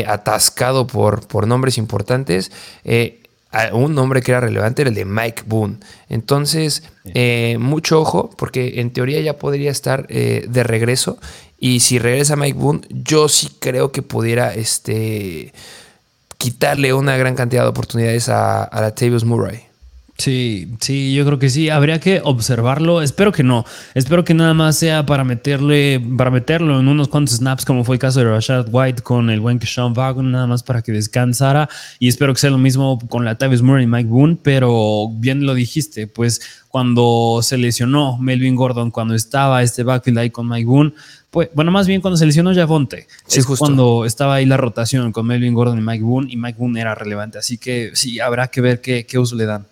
atascado 0.07 0.87
por, 0.87 1.26
por 1.26 1.48
nombres 1.48 1.76
importantes, 1.76 2.52
un 3.72 3.94
nombre 3.96 4.22
que 4.22 4.31
era 4.31 4.42
relevante 4.42 4.83
era 4.83 4.90
el 4.90 4.94
de 4.94 5.05
Mike 5.05 5.42
Boone. 5.44 5.79
Entonces, 6.09 6.85
mucho 7.59 8.00
ojo, 8.00 8.31
porque 8.38 8.81
en 8.81 8.92
teoría 8.92 9.20
ya 9.20 9.38
podría 9.38 9.72
estar 9.72 10.07
de 10.07 10.62
regreso 10.62 11.18
y 11.59 11.81
si 11.81 11.99
regresa 11.99 12.37
Mike 12.37 12.59
Boone, 12.59 12.83
yo 12.90 13.29
sí 13.29 13.49
creo 13.59 13.92
que 13.92 14.03
pudiera 14.03 14.55
este, 14.55 15.53
quitarle 16.38 16.92
una 16.92 17.16
gran 17.16 17.35
cantidad 17.35 17.62
de 17.62 17.69
oportunidades 17.69 18.29
a, 18.29 18.64
a 18.64 18.81
Latavius 18.81 19.25
Murray. 19.25 19.66
Sí, 20.19 20.75
sí, 20.81 21.14
yo 21.14 21.27
creo 21.27 21.38
que 21.38 21.51
sí. 21.51 21.69
Habría 21.69 22.01
que 22.01 22.23
observarlo. 22.25 23.03
Espero 23.03 23.33
que 23.33 23.42
no. 23.42 23.66
Espero 23.95 24.25
que 24.25 24.33
nada 24.33 24.55
más 24.55 24.77
sea 24.77 25.05
para 25.05 25.25
meterle, 25.25 26.01
para 26.16 26.31
meterlo 26.31 26.81
en 26.81 26.88
unos 26.88 27.09
cuantos 27.09 27.37
snaps, 27.37 27.66
como 27.66 27.85
fue 27.85 27.97
el 27.97 27.99
caso 27.99 28.21
de 28.21 28.27
Rashad 28.27 28.69
White 28.71 29.03
con 29.03 29.29
el 29.29 29.40
buen 29.40 29.61
Sean 29.61 29.92
Wagner, 29.92 30.25
nada 30.25 30.47
más 30.47 30.62
para 30.62 30.81
que 30.81 30.92
descansara. 30.92 31.69
Y 31.99 32.09
espero 32.09 32.33
que 32.33 32.40
sea 32.40 32.51
lo 32.51 32.57
mismo 32.57 32.99
con 33.11 33.27
la 33.27 33.37
Tavis 33.37 33.61
Murray 33.61 33.85
y 33.85 33.88
Mike 33.88 34.09
Boone. 34.09 34.38
Pero 34.42 35.09
bien 35.12 35.45
lo 35.45 35.53
dijiste, 35.53 36.07
pues 36.07 36.40
cuando 36.69 37.40
se 37.42 37.59
lesionó 37.59 38.16
Melvin 38.16 38.57
Gordon, 38.57 38.90
cuando 38.90 39.14
estaba 39.14 39.62
este 39.62 39.83
backfield 39.83 40.19
ahí 40.19 40.31
con 40.31 40.49
Mike 40.49 40.66
Boone, 40.66 40.95
pues, 41.37 41.51
bueno, 41.53 41.70
más 41.70 41.87
bien 41.87 42.01
cuando 42.01 42.16
se 42.16 42.25
lesionó 42.25 42.55
Javonte. 42.55 43.07
es 43.29 43.44
cuando 43.44 44.07
estaba 44.07 44.37
ahí 44.37 44.46
la 44.46 44.57
rotación 44.57 45.12
con 45.12 45.27
Melvin 45.27 45.53
Gordon 45.53 45.77
y 45.77 45.83
Mike 45.83 46.03
Boone, 46.03 46.33
y 46.33 46.38
Mike 46.38 46.57
Boone 46.59 46.81
era 46.81 46.94
relevante. 46.94 47.37
Así 47.37 47.59
que 47.59 47.90
sí, 47.92 48.20
habrá 48.20 48.49
que 48.49 48.62
ver 48.62 48.81
qué, 48.81 49.05
qué 49.05 49.18
uso 49.18 49.37
le 49.37 49.44
dan. 49.44 49.66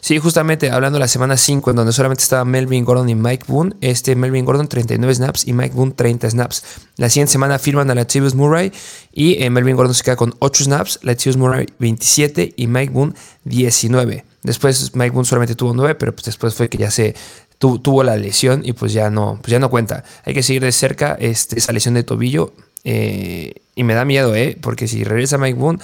Sí, 0.00 0.20
justamente 0.20 0.70
hablando 0.70 0.98
de 0.98 1.00
la 1.00 1.08
semana 1.08 1.36
5, 1.36 1.70
en 1.70 1.76
donde 1.76 1.92
solamente 1.92 2.22
estaba 2.22 2.44
Melvin 2.44 2.84
Gordon 2.84 3.08
y 3.08 3.16
Mike 3.16 3.46
Boone, 3.48 3.74
este 3.80 4.14
Melvin 4.14 4.44
Gordon 4.44 4.68
39 4.68 5.12
snaps 5.12 5.44
y 5.44 5.54
Mike 5.54 5.74
Boone 5.74 5.90
30 5.90 6.30
snaps. 6.30 6.62
La 6.98 7.10
siguiente 7.10 7.32
semana 7.32 7.58
firman 7.58 7.90
a 7.90 7.96
Latavius 7.96 8.36
Murray 8.36 8.70
y 9.12 9.42
eh, 9.42 9.50
Melvin 9.50 9.74
Gordon 9.74 9.94
se 9.94 10.04
queda 10.04 10.14
con 10.14 10.36
8 10.38 10.64
snaps, 10.64 11.00
Latavius 11.02 11.36
Murray 11.36 11.66
27 11.80 12.54
y 12.56 12.68
Mike 12.68 12.92
Boone 12.92 13.14
19. 13.42 14.24
Después 14.44 14.94
Mike 14.94 15.10
Boone 15.10 15.26
solamente 15.26 15.56
tuvo 15.56 15.74
9, 15.74 15.96
pero 15.96 16.12
pues 16.14 16.26
después 16.26 16.54
fue 16.54 16.68
que 16.68 16.78
ya 16.78 16.92
se 16.92 17.16
tuvo 17.58 18.04
la 18.04 18.16
lesión 18.16 18.62
y 18.64 18.72
pues 18.72 18.92
ya 18.92 19.10
no, 19.10 19.38
pues 19.42 19.50
ya 19.50 19.58
no 19.58 19.68
cuenta. 19.70 20.04
Hay 20.24 20.34
que 20.34 20.42
seguir 20.42 20.62
de 20.62 20.72
cerca 20.72 21.16
este, 21.18 21.58
esa 21.58 21.72
lesión 21.72 21.94
de 21.94 22.04
tobillo 22.04 22.52
eh, 22.84 23.54
y 23.74 23.84
me 23.84 23.94
da 23.94 24.04
miedo, 24.04 24.34
¿eh? 24.34 24.56
Porque 24.60 24.88
si 24.88 25.04
regresa 25.04 25.38
Mike 25.38 25.58
Boone 25.58 25.78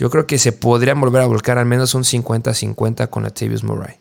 yo 0.00 0.08
creo 0.08 0.26
que 0.26 0.38
se 0.38 0.52
podrían 0.52 0.98
volver 0.98 1.20
a 1.20 1.26
volcar 1.26 1.58
al 1.58 1.66
menos 1.66 1.94
un 1.94 2.04
50-50 2.04 3.10
con 3.10 3.22
Latavius 3.22 3.62
Murray. 3.62 3.96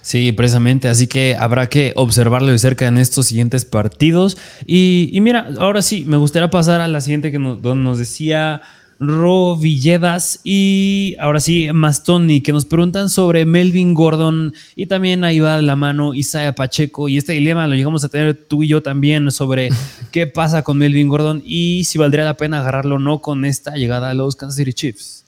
Sí, 0.00 0.30
precisamente. 0.30 0.86
Así 0.86 1.08
que 1.08 1.34
habrá 1.34 1.68
que 1.68 1.92
observarlo 1.96 2.52
de 2.52 2.58
cerca 2.60 2.86
en 2.86 2.96
estos 2.96 3.26
siguientes 3.26 3.64
partidos. 3.64 4.38
Y, 4.66 5.18
mira, 5.20 5.48
ahora 5.58 5.82
sí, 5.82 6.04
me 6.06 6.16
gustaría 6.16 6.48
pasar 6.48 6.80
a 6.80 6.86
la 6.86 7.00
siguiente 7.00 7.32
que 7.32 7.40
nos, 7.40 7.60
nos 7.60 7.98
decía 7.98 8.62
Ro 8.98 9.56
Villedas 9.56 10.40
y 10.42 11.16
ahora 11.18 11.40
sí, 11.40 11.68
Mastoni, 11.72 12.40
que 12.40 12.52
nos 12.52 12.64
preguntan 12.64 13.10
sobre 13.10 13.44
Melvin 13.44 13.92
Gordon 13.92 14.54
y 14.74 14.86
también 14.86 15.22
ahí 15.24 15.38
va 15.38 15.60
la 15.60 15.76
mano 15.76 16.14
Isaiah 16.14 16.54
Pacheco. 16.54 17.08
Y 17.08 17.18
este 17.18 17.32
dilema 17.32 17.66
lo 17.66 17.74
llegamos 17.74 18.04
a 18.04 18.08
tener 18.08 18.34
tú 18.34 18.62
y 18.62 18.68
yo 18.68 18.82
también 18.82 19.30
sobre 19.30 19.68
qué 20.12 20.26
pasa 20.26 20.62
con 20.62 20.78
Melvin 20.78 21.08
Gordon 21.08 21.42
y 21.44 21.84
si 21.84 21.98
valdría 21.98 22.24
la 22.24 22.36
pena 22.36 22.60
agarrarlo 22.60 22.96
o 22.96 22.98
no 22.98 23.20
con 23.20 23.44
esta 23.44 23.74
llegada 23.76 24.10
a 24.10 24.14
los 24.14 24.36
Kansas 24.36 24.56
City 24.56 24.72
Chiefs. 24.72 25.24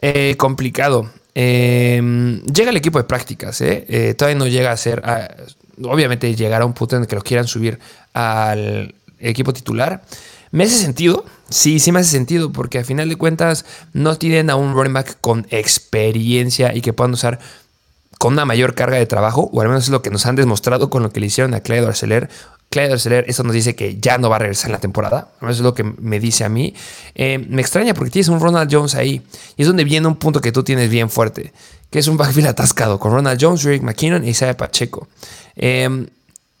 Eh, 0.00 0.34
complicado. 0.36 1.10
Em, 1.34 2.42
llega 2.44 2.70
el 2.70 2.76
equipo 2.76 2.98
de 2.98 3.04
prácticas, 3.04 3.60
¿eh? 3.60 3.84
¿eh? 3.88 4.14
todavía 4.14 4.38
no 4.38 4.46
llega 4.46 4.72
a 4.72 4.76
ser. 4.76 5.02
obviamente 5.82 6.34
llegará 6.34 6.64
un 6.64 6.72
punto 6.72 6.96
en 6.96 7.02
el 7.02 7.08
que 7.08 7.16
lo 7.16 7.22
quieran 7.22 7.46
subir 7.46 7.78
al 8.12 8.94
equipo 9.18 9.52
titular. 9.52 10.02
¿Me 10.56 10.64
hace 10.64 10.78
sentido? 10.78 11.26
Sí, 11.50 11.80
sí 11.80 11.92
me 11.92 12.00
hace 12.00 12.12
sentido, 12.12 12.50
porque 12.50 12.78
a 12.78 12.84
final 12.84 13.10
de 13.10 13.16
cuentas 13.16 13.66
no 13.92 14.16
tienen 14.16 14.48
a 14.48 14.56
un 14.56 14.72
running 14.72 14.94
back 14.94 15.18
con 15.20 15.46
experiencia 15.50 16.74
y 16.74 16.80
que 16.80 16.94
puedan 16.94 17.12
usar 17.12 17.40
con 18.18 18.32
una 18.32 18.46
mayor 18.46 18.74
carga 18.74 18.96
de 18.96 19.04
trabajo, 19.04 19.50
o 19.52 19.60
al 19.60 19.68
menos 19.68 19.84
es 19.84 19.90
lo 19.90 20.00
que 20.00 20.08
nos 20.08 20.24
han 20.24 20.34
demostrado 20.34 20.88
con 20.88 21.02
lo 21.02 21.10
que 21.10 21.20
le 21.20 21.26
hicieron 21.26 21.52
a 21.52 21.60
Clyde 21.60 21.86
Arcelor. 21.86 22.30
Clyde 22.70 22.92
Arcelor, 22.94 23.26
eso 23.28 23.42
nos 23.42 23.52
dice 23.52 23.76
que 23.76 23.98
ya 24.00 24.16
no 24.16 24.30
va 24.30 24.36
a 24.36 24.38
regresar 24.38 24.70
en 24.70 24.72
la 24.72 24.80
temporada. 24.80 25.28
Eso 25.42 25.50
es 25.50 25.60
lo 25.60 25.74
que 25.74 25.84
me 25.84 26.20
dice 26.20 26.42
a 26.42 26.48
mí. 26.48 26.72
Eh, 27.14 27.36
me 27.50 27.60
extraña 27.60 27.92
porque 27.92 28.10
tienes 28.10 28.28
un 28.28 28.40
Ronald 28.40 28.72
Jones 28.72 28.94
ahí. 28.94 29.20
Y 29.58 29.60
es 29.60 29.68
donde 29.68 29.84
viene 29.84 30.06
un 30.06 30.16
punto 30.16 30.40
que 30.40 30.52
tú 30.52 30.64
tienes 30.64 30.88
bien 30.88 31.10
fuerte, 31.10 31.52
que 31.90 31.98
es 31.98 32.08
un 32.08 32.16
backfield 32.16 32.48
atascado 32.48 32.98
con 32.98 33.12
Ronald 33.12 33.38
Jones, 33.38 33.62
Rick 33.62 33.82
McKinnon 33.82 34.24
y 34.24 34.30
Isaiah 34.30 34.56
Pacheco. 34.56 35.06
Eh, 35.54 36.06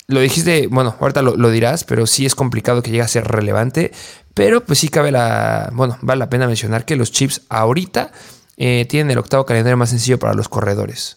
lo 0.08 0.20
dijiste, 0.20 0.68
bueno, 0.68 0.94
ahorita 1.00 1.22
lo, 1.22 1.50
dirás, 1.50 1.84
pero 1.84 2.06
sí 2.06 2.26
es 2.26 2.34
complicado 2.34 2.82
que 2.82 2.90
llegue 2.90 3.02
a 3.02 3.08
ser 3.08 3.24
relevante. 3.24 3.92
Pero 4.34 4.64
pues 4.64 4.78
sí 4.78 4.88
cabe 4.88 5.10
la, 5.10 5.70
bueno, 5.72 5.98
vale 6.02 6.18
la 6.18 6.30
pena 6.30 6.46
mencionar 6.46 6.84
que 6.84 6.96
los 6.96 7.10
Chips 7.10 7.42
ahorita 7.48 8.12
eh, 8.56 8.86
tienen 8.88 9.10
el 9.10 9.18
octavo 9.18 9.46
calendario 9.46 9.76
más 9.76 9.90
sencillo 9.90 10.18
para 10.18 10.34
los 10.34 10.48
corredores. 10.48 11.16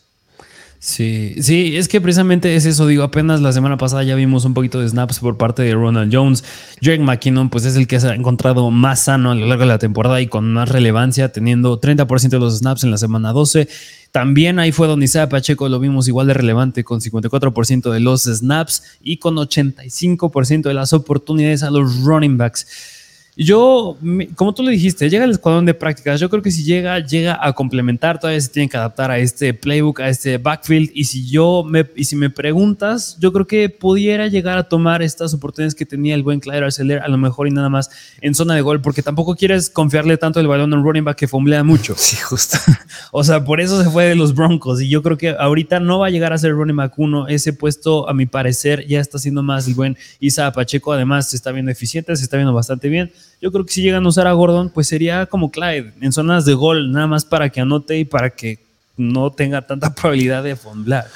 Sí, 0.81 1.35
sí, 1.41 1.75
es 1.75 1.89
que 1.89 1.99
precisamente 1.99 2.55
es 2.55 2.65
eso, 2.65 2.87
digo, 2.87 3.03
apenas 3.03 3.41
la 3.41 3.51
semana 3.51 3.75
pasada 3.77 4.01
ya 4.03 4.15
vimos 4.15 4.45
un 4.45 4.53
poquito 4.53 4.79
de 4.79 4.87
snaps 4.87 5.19
por 5.19 5.35
parte 5.35 5.61
de 5.61 5.73
Ronald 5.73 6.09
Jones. 6.13 6.41
Drake 6.81 7.03
McKinnon, 7.03 7.49
pues 7.49 7.65
es 7.65 7.75
el 7.75 7.85
que 7.85 7.99
se 7.99 8.07
ha 8.07 8.15
encontrado 8.15 8.71
más 8.71 9.01
sano 9.01 9.31
a 9.31 9.35
lo 9.35 9.45
largo 9.45 9.63
de 9.63 9.67
la 9.67 9.77
temporada 9.77 10.21
y 10.21 10.27
con 10.27 10.53
más 10.53 10.69
relevancia, 10.69 11.33
teniendo 11.33 11.81
30% 11.81 12.29
de 12.29 12.39
los 12.39 12.59
snaps 12.59 12.85
en 12.85 12.91
la 12.91 12.97
semana 12.97 13.33
12. 13.33 13.67
También 14.13 14.57
ahí 14.57 14.71
fue 14.71 14.87
donde 14.87 15.03
Isaiah 15.03 15.27
Pacheco 15.27 15.67
lo 15.67 15.81
vimos 15.81 16.07
igual 16.07 16.27
de 16.27 16.33
relevante, 16.33 16.85
con 16.85 17.01
54% 17.01 17.91
de 17.91 17.99
los 17.99 18.23
snaps 18.23 18.83
y 19.01 19.17
con 19.17 19.35
85% 19.35 20.61
de 20.61 20.73
las 20.73 20.93
oportunidades 20.93 21.61
a 21.61 21.71
los 21.71 22.05
running 22.05 22.37
backs. 22.37 22.98
Yo, 23.41 23.97
como 24.35 24.53
tú 24.53 24.63
le 24.63 24.71
dijiste, 24.71 25.09
llega 25.09 25.23
el 25.23 25.31
escuadrón 25.31 25.65
de 25.65 25.73
prácticas. 25.73 26.19
Yo 26.19 26.29
creo 26.29 26.43
que 26.43 26.51
si 26.51 26.65
llega, 26.65 26.99
llega 26.99 27.39
a 27.41 27.53
complementar. 27.53 28.19
Todavía 28.19 28.41
se 28.41 28.49
tiene 28.49 28.67
que 28.67 28.75
adaptar 28.75 29.11
a 29.11 29.17
este 29.17 29.53
playbook, 29.53 30.01
a 30.01 30.09
este 30.09 30.37
backfield. 30.37 30.91
Y 30.93 31.05
si 31.05 31.25
yo 31.29 31.63
me, 31.65 31.85
y 31.95 32.03
si 32.03 32.17
me 32.17 32.29
preguntas, 32.29 33.15
yo 33.17 33.31
creo 33.31 33.47
que 33.47 33.69
pudiera 33.69 34.27
llegar 34.27 34.57
a 34.57 34.63
tomar 34.63 35.01
estas 35.01 35.33
oportunidades 35.33 35.73
que 35.73 35.85
tenía 35.85 36.15
el 36.15 36.23
buen 36.23 36.41
Clyde 36.41 36.65
Arcelor, 36.65 36.99
a 36.99 37.07
lo 37.07 37.17
mejor 37.17 37.47
y 37.47 37.51
nada 37.51 37.69
más 37.69 37.89
en 38.19 38.35
zona 38.35 38.55
de 38.55 38.61
gol, 38.61 38.81
porque 38.81 39.03
tampoco 39.03 39.37
quieres 39.37 39.69
confiarle 39.69 40.17
tanto 40.17 40.41
el 40.41 40.47
balón 40.47 40.73
a 40.73 40.75
un 40.75 40.83
running 40.83 41.05
back 41.05 41.19
que 41.19 41.29
fomblea 41.29 41.63
mucho. 41.63 41.95
Sí, 42.09 42.17
justo. 42.17 42.57
o 43.11 43.23
sea, 43.23 43.45
por 43.45 43.61
eso 43.61 43.81
se 43.81 43.89
fue 43.89 44.05
de 44.05 44.15
los 44.15 44.35
Broncos. 44.35 44.81
Y 44.81 44.89
yo 44.89 45.01
creo 45.01 45.17
que 45.17 45.29
ahorita 45.29 45.79
no 45.79 45.99
va 45.99 46.07
a 46.07 46.09
llegar 46.09 46.33
a 46.33 46.37
ser 46.37 46.51
running 46.51 46.75
back 46.75 46.97
uno. 46.97 47.27
Ese 47.27 47.53
puesto, 47.53 48.09
a 48.09 48.13
mi 48.13 48.25
parecer, 48.25 48.85
ya 48.85 48.99
está 48.99 49.17
siendo 49.17 49.43
más 49.43 49.67
el 49.67 49.75
buen 49.75 49.95
Isa 50.19 50.51
Pacheco. 50.51 50.91
Además, 50.91 51.29
se 51.29 51.37
está 51.37 51.53
viendo 51.53 51.71
eficiente, 51.71 52.13
se 52.17 52.23
está 52.23 52.35
viendo 52.35 52.51
bastante 52.51 52.89
bien. 52.89 53.11
Yo 53.41 53.51
creo 53.51 53.65
que 53.65 53.71
si 53.71 53.81
llegan 53.81 54.05
a 54.05 54.09
usar 54.09 54.27
a 54.27 54.33
Gordon, 54.33 54.69
pues 54.69 54.87
sería 54.87 55.25
como 55.25 55.51
Clyde, 55.51 55.93
en 56.01 56.11
zonas 56.11 56.45
de 56.45 56.53
gol, 56.53 56.91
nada 56.91 57.07
más 57.07 57.25
para 57.25 57.49
que 57.49 57.61
anote 57.61 57.97
y 57.97 58.05
para 58.05 58.31
que 58.31 58.59
no 58.97 59.31
tenga 59.31 59.65
tanta 59.65 59.93
probabilidad 59.95 60.43
de 60.43 60.55
fondlar. 60.55 61.07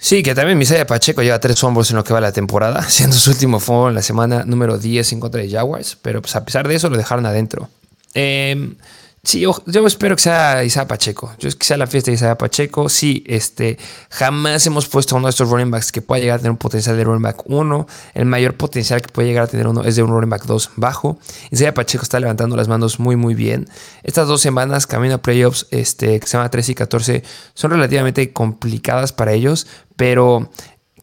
Sí, 0.00 0.22
que 0.22 0.34
también 0.34 0.58
Misaya 0.58 0.86
Pacheco 0.86 1.22
lleva 1.22 1.40
tres 1.40 1.58
fumbles 1.58 1.90
en 1.90 1.96
lo 1.96 2.04
que 2.04 2.12
va 2.12 2.20
la 2.20 2.32
temporada, 2.32 2.82
siendo 2.88 3.16
su 3.16 3.30
último 3.30 3.60
fumble 3.60 3.90
en 3.90 3.94
la 3.94 4.02
semana 4.02 4.44
número 4.44 4.78
10 4.78 5.12
en 5.12 5.20
contra 5.20 5.40
de 5.40 5.50
Jaguars, 5.50 5.96
pero 6.00 6.20
pues 6.20 6.34
a 6.36 6.44
pesar 6.44 6.66
de 6.68 6.74
eso 6.74 6.88
lo 6.88 6.96
dejaron 6.96 7.26
adentro. 7.26 7.68
Eh, 8.14 8.74
Sí, 9.28 9.40
yo, 9.40 9.86
espero 9.86 10.16
que 10.16 10.22
sea 10.22 10.64
Isaiah 10.64 10.88
Pacheco. 10.88 11.34
Yo 11.38 11.50
que 11.50 11.62
sea 11.62 11.76
la 11.76 11.86
fiesta 11.86 12.10
de 12.10 12.14
Isaiah 12.14 12.38
Pacheco. 12.38 12.88
Sí, 12.88 13.22
este, 13.26 13.76
jamás 14.08 14.66
hemos 14.66 14.88
puesto 14.88 15.14
a 15.14 15.18
uno 15.18 15.26
de 15.26 15.32
estos 15.32 15.50
running 15.50 15.70
backs 15.70 15.92
que 15.92 16.00
pueda 16.00 16.18
llegar 16.18 16.36
a 16.36 16.38
tener 16.38 16.52
un 16.52 16.56
potencial 16.56 16.96
de 16.96 17.04
running 17.04 17.20
back 17.20 17.42
1. 17.44 17.86
El 18.14 18.24
mayor 18.24 18.54
potencial 18.54 19.02
que 19.02 19.08
puede 19.12 19.28
llegar 19.28 19.44
a 19.44 19.46
tener 19.46 19.66
uno 19.66 19.84
es 19.84 19.96
de 19.96 20.02
un 20.02 20.08
running 20.08 20.30
back 20.30 20.46
2 20.46 20.70
bajo. 20.76 21.18
Isaiah 21.50 21.74
Pacheco 21.74 22.04
está 22.04 22.18
levantando 22.18 22.56
las 22.56 22.68
manos 22.68 23.00
muy, 23.00 23.16
muy 23.16 23.34
bien. 23.34 23.68
Estas 24.02 24.28
dos 24.28 24.40
semanas, 24.40 24.86
camino 24.86 25.16
a 25.16 25.18
playoffs, 25.18 25.66
este, 25.72 26.18
que 26.20 26.26
se 26.26 26.38
llama 26.38 26.48
13 26.48 26.72
y 26.72 26.74
14, 26.74 27.22
son 27.52 27.70
relativamente 27.70 28.32
complicadas 28.32 29.12
para 29.12 29.34
ellos, 29.34 29.66
pero 29.96 30.48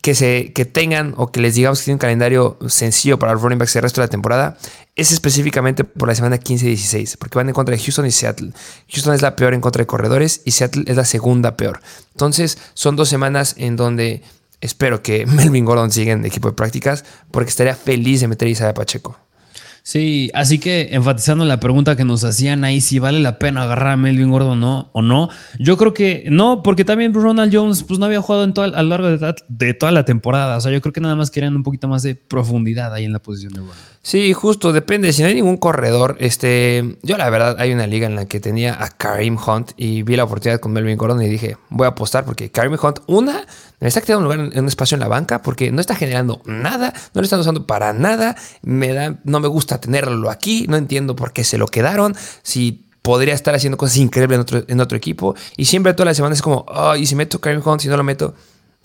que, 0.05 0.13
se, 0.13 0.53
que 0.53 0.65
tengan 0.65 1.15
o 1.17 1.31
que 1.31 1.41
les 1.41 1.55
digamos 1.55 1.79
que 1.79 1.85
tienen 1.85 1.95
un 1.95 1.99
calendario 1.99 2.59
sencillo 2.67 3.17
para 3.17 3.33
los 3.33 3.41
running 3.41 3.57
backs 3.57 3.75
el 3.75 3.81
resto 3.81 4.01
de 4.01 4.05
la 4.05 4.11
temporada 4.11 4.55
es 4.95 5.11
específicamente 5.11 5.83
por 5.83 6.07
la 6.07 6.13
semana 6.13 6.37
15 6.37 6.63
y 6.63 6.69
16, 6.69 7.17
porque 7.17 7.39
van 7.39 7.47
en 7.47 7.55
contra 7.55 7.75
de 7.75 7.81
Houston 7.81 8.05
y 8.05 8.11
Seattle. 8.11 8.51
Houston 8.91 9.15
es 9.15 9.23
la 9.23 9.35
peor 9.35 9.55
en 9.55 9.61
contra 9.61 9.81
de 9.81 9.87
corredores 9.87 10.43
y 10.45 10.51
Seattle 10.51 10.83
es 10.85 10.95
la 10.95 11.05
segunda 11.05 11.57
peor. 11.57 11.79
Entonces, 12.11 12.59
son 12.75 12.95
dos 12.95 13.09
semanas 13.09 13.55
en 13.57 13.77
donde 13.77 14.21
espero 14.61 15.01
que 15.01 15.25
Melvin 15.25 15.65
Gordon 15.65 15.89
siga 15.89 16.13
en 16.13 16.23
equipo 16.23 16.49
de 16.49 16.53
prácticas, 16.53 17.03
porque 17.31 17.49
estaría 17.49 17.75
feliz 17.75 18.21
de 18.21 18.27
meter 18.27 18.63
a 18.63 18.75
Pacheco. 18.75 19.17
Sí, 19.87 20.31
así 20.33 20.57
que 20.57 20.89
enfatizando 20.93 21.45
la 21.45 21.59
pregunta 21.59 21.95
que 21.95 22.05
nos 22.05 22.23
hacían 22.23 22.63
ahí, 22.63 22.81
si 22.81 22.97
vale 22.97 23.19
la 23.19 23.37
pena 23.37 23.61
agarrar 23.61 23.89
a 23.89 23.97
Melvin 23.97 24.31
Gordon 24.31 24.59
¿no? 24.59 24.89
o 24.93 25.03
no, 25.03 25.29
yo 25.59 25.77
creo 25.77 25.93
que 25.93 26.25
no, 26.31 26.63
porque 26.63 26.83
también 26.83 27.13
Ronald 27.13 27.55
Jones 27.55 27.83
pues, 27.83 27.99
no 27.99 28.07
había 28.07 28.19
jugado 28.19 28.45
en 28.45 28.55
todo, 28.55 28.65
a 28.65 28.81
lo 28.81 28.89
largo 28.89 29.35
de, 29.47 29.73
toda 29.75 29.91
la 29.91 30.03
temporada. 30.03 30.57
O 30.57 30.61
sea, 30.61 30.71
yo 30.71 30.81
creo 30.81 30.91
que 30.91 31.01
nada 31.01 31.15
más 31.15 31.29
querían 31.29 31.55
un 31.55 31.61
poquito 31.61 31.87
más 31.87 32.01
de 32.01 32.15
profundidad 32.15 32.95
ahí 32.95 33.05
en 33.05 33.13
la 33.13 33.19
posición 33.19 33.53
de 33.53 33.59
Gordon. 33.59 33.77
Sí, 34.05 34.33
justo, 34.33 34.71
depende. 34.71 35.11
Si 35.13 35.23
no 35.23 35.29
hay 35.29 35.33
ningún 35.33 35.57
corredor, 35.57 36.15
este, 36.19 36.95
yo 37.01 37.17
la 37.17 37.27
verdad 37.31 37.55
hay 37.57 37.73
una 37.73 37.87
liga 37.87 38.05
en 38.05 38.15
la 38.15 38.27
que 38.27 38.39
tenía 38.39 38.79
a 38.79 38.89
Karim 38.89 39.35
Hunt 39.35 39.71
y 39.77 40.03
vi 40.03 40.15
la 40.15 40.25
oportunidad 40.25 40.59
con 40.59 40.73
Melvin 40.73 40.95
Gordon 40.95 41.23
y 41.23 41.27
dije, 41.27 41.57
voy 41.69 41.85
a 41.85 41.89
apostar 41.89 42.23
porque 42.23 42.51
Karim 42.51 42.77
Hunt, 42.79 42.99
una, 43.07 43.47
está 43.79 44.01
quedando 44.01 44.19
un 44.19 44.23
lugar 44.25 44.53
en 44.53 44.59
un 44.59 44.67
espacio 44.67 44.93
en 44.93 44.99
la 44.99 45.07
banca 45.07 45.41
porque 45.41 45.71
no 45.71 45.81
está 45.81 45.95
generando 45.95 46.39
nada, 46.45 46.93
no 47.15 47.21
lo 47.21 47.23
están 47.23 47.39
usando 47.39 47.65
para 47.65 47.93
nada, 47.93 48.35
me 48.61 48.93
da, 48.93 49.17
no 49.23 49.39
me 49.39 49.47
gusta 49.47 49.79
tenerlo 49.79 50.29
aquí, 50.29 50.67
no 50.69 50.77
entiendo 50.77 51.15
por 51.15 51.33
qué 51.33 51.43
se 51.43 51.57
lo 51.57 51.65
quedaron, 51.65 52.15
si 52.43 52.85
podría 53.01 53.33
estar 53.33 53.55
haciendo 53.55 53.77
cosas 53.77 53.97
increíbles 53.97 54.35
en 54.35 54.41
otro, 54.41 54.63
en 54.67 54.81
otro 54.81 54.99
equipo 54.99 55.33
y 55.57 55.65
siempre 55.65 55.95
todas 55.95 56.09
las 56.09 56.17
semanas 56.17 56.37
es 56.37 56.41
como, 56.43 56.63
oh, 56.67 56.95
y 56.95 57.07
si 57.07 57.15
meto 57.15 57.41
Karim 57.41 57.63
Hunt, 57.65 57.81
si 57.81 57.87
no 57.87 57.97
lo 57.97 58.03
meto, 58.03 58.35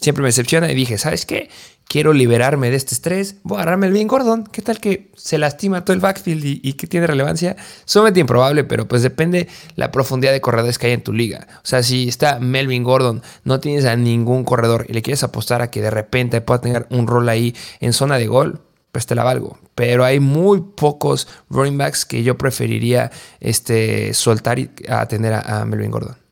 siempre 0.01 0.23
me 0.23 0.29
decepciona 0.29 0.73
y 0.73 0.75
dije, 0.75 0.97
¿sabes 0.97 1.27
qué? 1.27 1.51
Quiero 1.91 2.13
liberarme 2.13 2.71
de 2.71 2.77
este 2.77 2.95
estrés, 2.95 3.35
voy 3.43 3.59
a 3.59 3.63
agarrarme 3.63 3.89
el 3.89 3.93
bien 3.93 4.07
Gordon. 4.07 4.45
¿Qué 4.45 4.63
tal 4.63 4.79
que 4.79 5.11
se 5.17 5.39
lastima 5.39 5.85
todo 5.85 5.93
el 5.93 6.01
backfield 6.01 6.45
y, 6.45 6.73
que 6.75 6.87
tiene 6.87 7.09
relevancia? 7.09 7.57
Sumamente 7.85 8.21
improbable, 8.21 8.63
pero 8.63 8.87
pues 8.87 9.03
depende 9.03 9.49
la 9.75 9.91
profundidad 9.91 10.31
de 10.31 10.41
corredores 10.41 10.79
que 10.79 10.87
hay 10.87 10.93
en 10.93 11.03
tu 11.03 11.13
liga. 11.13 11.49
O 11.57 11.67
sea, 11.67 11.83
si 11.83 12.09
está 12.09 12.39
Melvin 12.39 12.85
Gordon, 12.85 13.23
no 13.43 13.59
tienes 13.59 13.87
a 13.87 13.97
ningún 13.97 14.45
corredor 14.45 14.87
y 14.89 14.93
le 14.93 15.03
quieres 15.03 15.25
apostar 15.25 15.63
a 15.63 15.71
que 15.73 15.83
de 15.83 15.91
repente 15.91 16.41
pueda 16.41 16.61
tener 16.61 16.87
un 16.91 17.09
rol 17.09 17.29
ahí 17.29 17.57
en 17.81 17.93
zona 17.93 18.19
de 18.19 18.29
gol, 18.29 18.61
pues 18.93 19.07
te 19.07 19.17
la 19.17 19.25
valgo. 19.25 19.59
Pero 19.75 20.05
hay 20.05 20.21
muy 20.21 20.61
pocos 20.61 21.27
running 21.49 21.77
backs 21.77 22.05
que 22.05 22.23
yo 22.23 22.39
preferiría 22.39 23.11
este, 23.41 24.15
soltar 24.15 24.61
y 24.61 24.71
a 24.89 25.07
tener 25.07 25.35
a 25.35 25.65
Melvin 25.65 25.91
Gordon. 25.91 26.30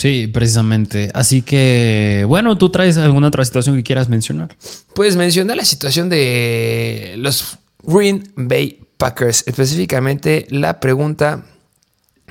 Sí, 0.00 0.28
precisamente. 0.28 1.10
Así 1.12 1.42
que, 1.42 2.24
bueno, 2.26 2.56
¿tú 2.56 2.70
traes 2.70 2.96
alguna 2.96 3.28
otra 3.28 3.44
situación 3.44 3.76
que 3.76 3.82
quieras 3.82 4.08
mencionar? 4.08 4.56
Pues 4.94 5.14
mencionar 5.14 5.58
la 5.58 5.64
situación 5.66 6.08
de 6.08 7.16
los 7.18 7.58
Green 7.82 8.32
Bay 8.34 8.80
Packers, 8.96 9.44
específicamente 9.46 10.46
la 10.48 10.80
pregunta 10.80 11.44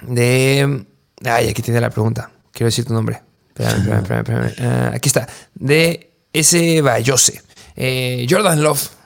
de... 0.02 0.84
Ay, 1.24 1.50
aquí 1.50 1.62
tiene 1.62 1.80
la 1.80 1.92
pregunta. 1.92 2.32
Quiero 2.52 2.70
decir 2.70 2.86
tu 2.86 2.94
nombre. 2.94 3.22
Ah, 3.60 4.92
aquí 4.96 5.10
está. 5.10 5.28
De 5.54 6.10
ese 6.34 6.82
Bayose. 6.82 7.44
Eh, 7.76 8.26
Jordan 8.28 8.64
Love. 8.64 8.99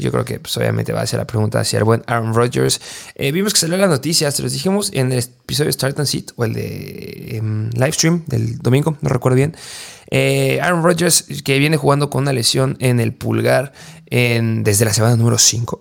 Yo 0.00 0.10
creo 0.10 0.24
que 0.24 0.40
pues, 0.40 0.56
obviamente 0.56 0.92
va 0.92 1.02
a 1.02 1.06
ser 1.06 1.18
la 1.18 1.26
pregunta 1.26 1.60
hacia 1.60 1.78
el 1.78 1.84
buen 1.84 2.02
Aaron 2.06 2.34
Rodgers. 2.34 2.80
Eh, 3.14 3.32
vimos 3.32 3.52
que 3.52 3.60
salió 3.60 3.76
la 3.76 3.86
noticia, 3.86 4.30
se 4.30 4.42
los 4.42 4.52
dijimos 4.52 4.90
en 4.92 5.12
el 5.12 5.18
episodio 5.18 5.72
Start 5.72 5.98
and 5.98 6.08
Sit 6.08 6.32
o 6.36 6.44
el 6.44 6.54
de 6.54 7.36
em, 7.36 7.70
Livestream 7.70 8.24
del 8.26 8.58
domingo, 8.58 8.96
no 9.00 9.08
recuerdo 9.08 9.36
bien. 9.36 9.56
Eh, 10.10 10.58
Aaron 10.60 10.82
Rodgers, 10.82 11.24
que 11.44 11.58
viene 11.58 11.76
jugando 11.76 12.10
con 12.10 12.22
una 12.22 12.32
lesión 12.32 12.76
en 12.80 12.98
el 12.98 13.12
pulgar 13.12 13.72
desde 14.10 14.84
la 14.84 14.92
semana 14.92 15.14
número 15.14 15.38
5. 15.38 15.80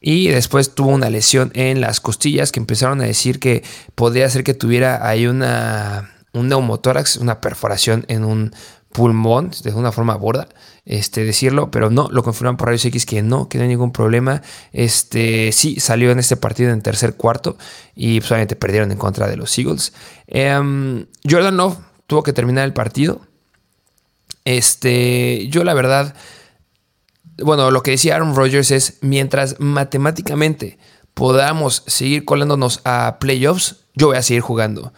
Y 0.00 0.28
después 0.28 0.74
tuvo 0.74 0.90
una 0.90 1.10
lesión 1.10 1.50
en 1.54 1.80
las 1.80 2.00
costillas 2.00 2.52
que 2.52 2.60
empezaron 2.60 3.00
a 3.00 3.04
decir 3.04 3.38
que 3.38 3.62
podría 3.94 4.28
ser 4.30 4.44
que 4.44 4.54
tuviera 4.54 5.06
ahí 5.06 5.26
una, 5.26 6.10
un 6.32 6.48
neumotórax, 6.48 7.16
una 7.16 7.40
perforación 7.40 8.04
en 8.08 8.24
un 8.24 8.52
pulmón 8.92 9.52
de 9.62 9.72
una 9.72 9.92
forma 9.92 10.16
borda, 10.16 10.48
este, 10.84 11.24
decirlo, 11.24 11.70
pero 11.70 11.90
no, 11.90 12.08
lo 12.10 12.22
confirman 12.22 12.56
por 12.56 12.68
rayos 12.68 12.84
X 12.84 13.06
que 13.06 13.22
no, 13.22 13.48
que 13.48 13.58
no 13.58 13.62
hay 13.62 13.68
ningún 13.68 13.92
problema. 13.92 14.42
Este, 14.72 15.52
sí, 15.52 15.78
salió 15.78 16.10
en 16.10 16.18
este 16.18 16.36
partido 16.36 16.72
en 16.72 16.82
tercer 16.82 17.14
cuarto 17.14 17.56
y 17.94 18.20
pues, 18.20 18.46
perdieron 18.56 18.90
en 18.90 18.98
contra 18.98 19.28
de 19.28 19.36
los 19.36 19.56
Eagles. 19.58 19.92
Em, 20.26 21.06
Jordan 21.28 21.56
Love 21.56 21.78
tuvo 22.06 22.22
que 22.22 22.32
terminar 22.32 22.64
el 22.64 22.72
partido. 22.72 23.20
Este, 24.44 25.46
yo 25.48 25.62
la 25.62 25.74
verdad, 25.74 26.14
bueno, 27.42 27.70
lo 27.70 27.82
que 27.82 27.92
decía 27.92 28.16
Aaron 28.16 28.34
Rodgers 28.34 28.70
es, 28.72 28.98
mientras 29.02 29.60
matemáticamente 29.60 30.78
podamos 31.14 31.84
seguir 31.86 32.24
colándonos 32.24 32.80
a 32.84 33.18
playoffs, 33.20 33.76
yo 33.94 34.08
voy 34.08 34.16
a 34.16 34.22
seguir 34.22 34.42
jugando. 34.42 34.92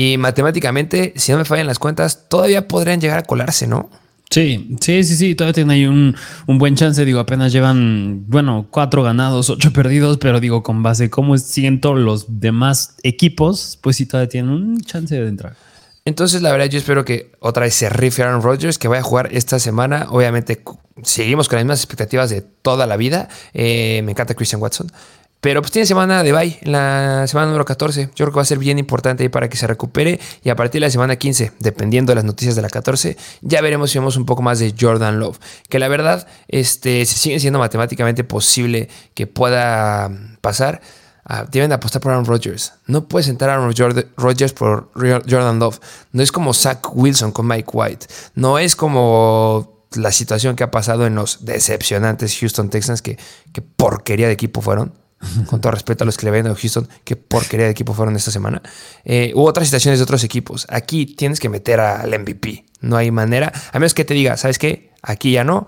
Y 0.00 0.16
matemáticamente, 0.16 1.12
si 1.16 1.32
no 1.32 1.38
me 1.38 1.44
fallan 1.44 1.66
las 1.66 1.80
cuentas, 1.80 2.28
todavía 2.28 2.68
podrían 2.68 3.00
llegar 3.00 3.18
a 3.18 3.24
colarse, 3.24 3.66
¿no? 3.66 3.90
Sí, 4.30 4.76
sí, 4.80 5.02
sí, 5.02 5.16
sí, 5.16 5.34
todavía 5.34 5.54
tienen 5.54 5.72
ahí 5.72 5.86
un, 5.86 6.14
buen 6.46 6.76
chance. 6.76 7.04
Digo, 7.04 7.18
apenas 7.18 7.50
llevan, 7.52 8.22
bueno, 8.28 8.68
cuatro 8.70 9.02
ganados, 9.02 9.50
ocho 9.50 9.72
perdidos, 9.72 10.18
pero 10.18 10.38
digo, 10.38 10.62
con 10.62 10.84
base 10.84 11.10
cómo 11.10 11.36
siento 11.36 11.96
los 11.96 12.38
demás 12.38 12.94
equipos, 13.02 13.76
pues 13.82 13.96
sí, 13.96 14.06
todavía 14.06 14.28
tienen 14.28 14.52
un 14.52 14.80
chance 14.82 15.20
de 15.20 15.26
entrar. 15.26 15.56
Entonces, 16.04 16.42
la 16.42 16.52
verdad, 16.52 16.66
yo 16.66 16.78
espero 16.78 17.04
que 17.04 17.32
otra 17.40 17.64
vez 17.64 17.74
se 17.74 17.90
rife 17.90 18.22
Aaron 18.22 18.40
Rodgers, 18.40 18.78
que 18.78 18.86
vaya 18.86 19.00
a 19.00 19.02
jugar 19.02 19.30
esta 19.32 19.58
semana. 19.58 20.06
Obviamente, 20.10 20.62
seguimos 21.02 21.48
con 21.48 21.56
las 21.56 21.64
mismas 21.64 21.80
expectativas 21.80 22.30
de 22.30 22.42
toda 22.42 22.86
la 22.86 22.96
vida. 22.96 23.28
Eh, 23.52 24.00
me 24.04 24.12
encanta 24.12 24.34
Christian 24.34 24.62
Watson. 24.62 24.92
Pero 25.40 25.62
pues 25.62 25.70
tiene 25.70 25.86
semana 25.86 26.24
de 26.24 26.32
bye, 26.32 26.58
la 26.62 27.26
semana 27.28 27.46
número 27.46 27.64
14. 27.64 28.06
Yo 28.06 28.24
creo 28.24 28.30
que 28.30 28.36
va 28.36 28.42
a 28.42 28.46
ser 28.46 28.58
bien 28.58 28.78
importante 28.78 29.22
ahí 29.22 29.28
para 29.28 29.48
que 29.48 29.56
se 29.56 29.68
recupere. 29.68 30.18
Y 30.42 30.50
a 30.50 30.56
partir 30.56 30.80
de 30.80 30.88
la 30.88 30.90
semana 30.90 31.14
15, 31.14 31.52
dependiendo 31.60 32.10
de 32.10 32.16
las 32.16 32.24
noticias 32.24 32.56
de 32.56 32.62
la 32.62 32.68
14, 32.68 33.16
ya 33.42 33.60
veremos 33.60 33.90
si 33.90 33.98
vemos 33.98 34.16
un 34.16 34.26
poco 34.26 34.42
más 34.42 34.58
de 34.58 34.74
Jordan 34.78 35.20
Love. 35.20 35.38
Que 35.68 35.78
la 35.78 35.86
verdad, 35.86 36.26
este, 36.48 37.06
sigue 37.06 37.38
siendo 37.38 37.60
matemáticamente 37.60 38.24
posible 38.24 38.88
que 39.14 39.28
pueda 39.28 40.10
pasar. 40.40 40.80
Ah, 41.24 41.44
deben 41.48 41.70
apostar 41.72 42.02
por 42.02 42.10
Aaron 42.10 42.24
Rodgers. 42.24 42.72
No 42.86 43.06
puedes 43.06 43.26
sentar 43.26 43.50
a 43.50 43.54
Aaron 43.54 43.72
Rodgers 44.16 44.52
por 44.54 44.90
Jordan 44.94 45.58
Love. 45.60 45.78
No 46.10 46.22
es 46.22 46.32
como 46.32 46.52
Zach 46.52 46.80
Wilson 46.92 47.30
con 47.30 47.46
Mike 47.46 47.68
White. 47.72 48.06
No 48.34 48.58
es 48.58 48.74
como 48.74 49.86
la 49.94 50.10
situación 50.10 50.56
que 50.56 50.64
ha 50.64 50.70
pasado 50.70 51.06
en 51.06 51.14
los 51.14 51.44
decepcionantes 51.44 52.36
Houston 52.40 52.70
Texans, 52.70 53.02
que, 53.02 53.18
que 53.52 53.62
porquería 53.62 54.26
de 54.26 54.32
equipo 54.32 54.62
fueron 54.62 54.94
con 55.46 55.60
todo 55.60 55.72
respeto 55.72 56.04
a 56.04 56.06
los 56.06 56.16
que 56.16 56.26
le 56.26 56.32
ven 56.32 56.46
a 56.46 56.54
Houston, 56.54 56.88
qué 57.04 57.16
porquería 57.16 57.66
de 57.66 57.72
equipo 57.72 57.94
fueron 57.94 58.16
esta 58.16 58.30
semana. 58.30 58.62
Eh, 59.04 59.32
hubo 59.34 59.44
otras 59.44 59.66
situaciones 59.66 59.98
de 59.98 60.04
otros 60.04 60.24
equipos. 60.24 60.66
Aquí 60.70 61.06
tienes 61.06 61.40
que 61.40 61.48
meter 61.48 61.80
al 61.80 62.10
MVP. 62.18 62.64
No 62.80 62.96
hay 62.96 63.10
manera, 63.10 63.52
a 63.72 63.78
menos 63.78 63.94
que 63.94 64.04
te 64.04 64.14
diga, 64.14 64.36
¿sabes 64.36 64.58
qué? 64.58 64.92
Aquí 65.02 65.32
ya 65.32 65.44
no, 65.44 65.66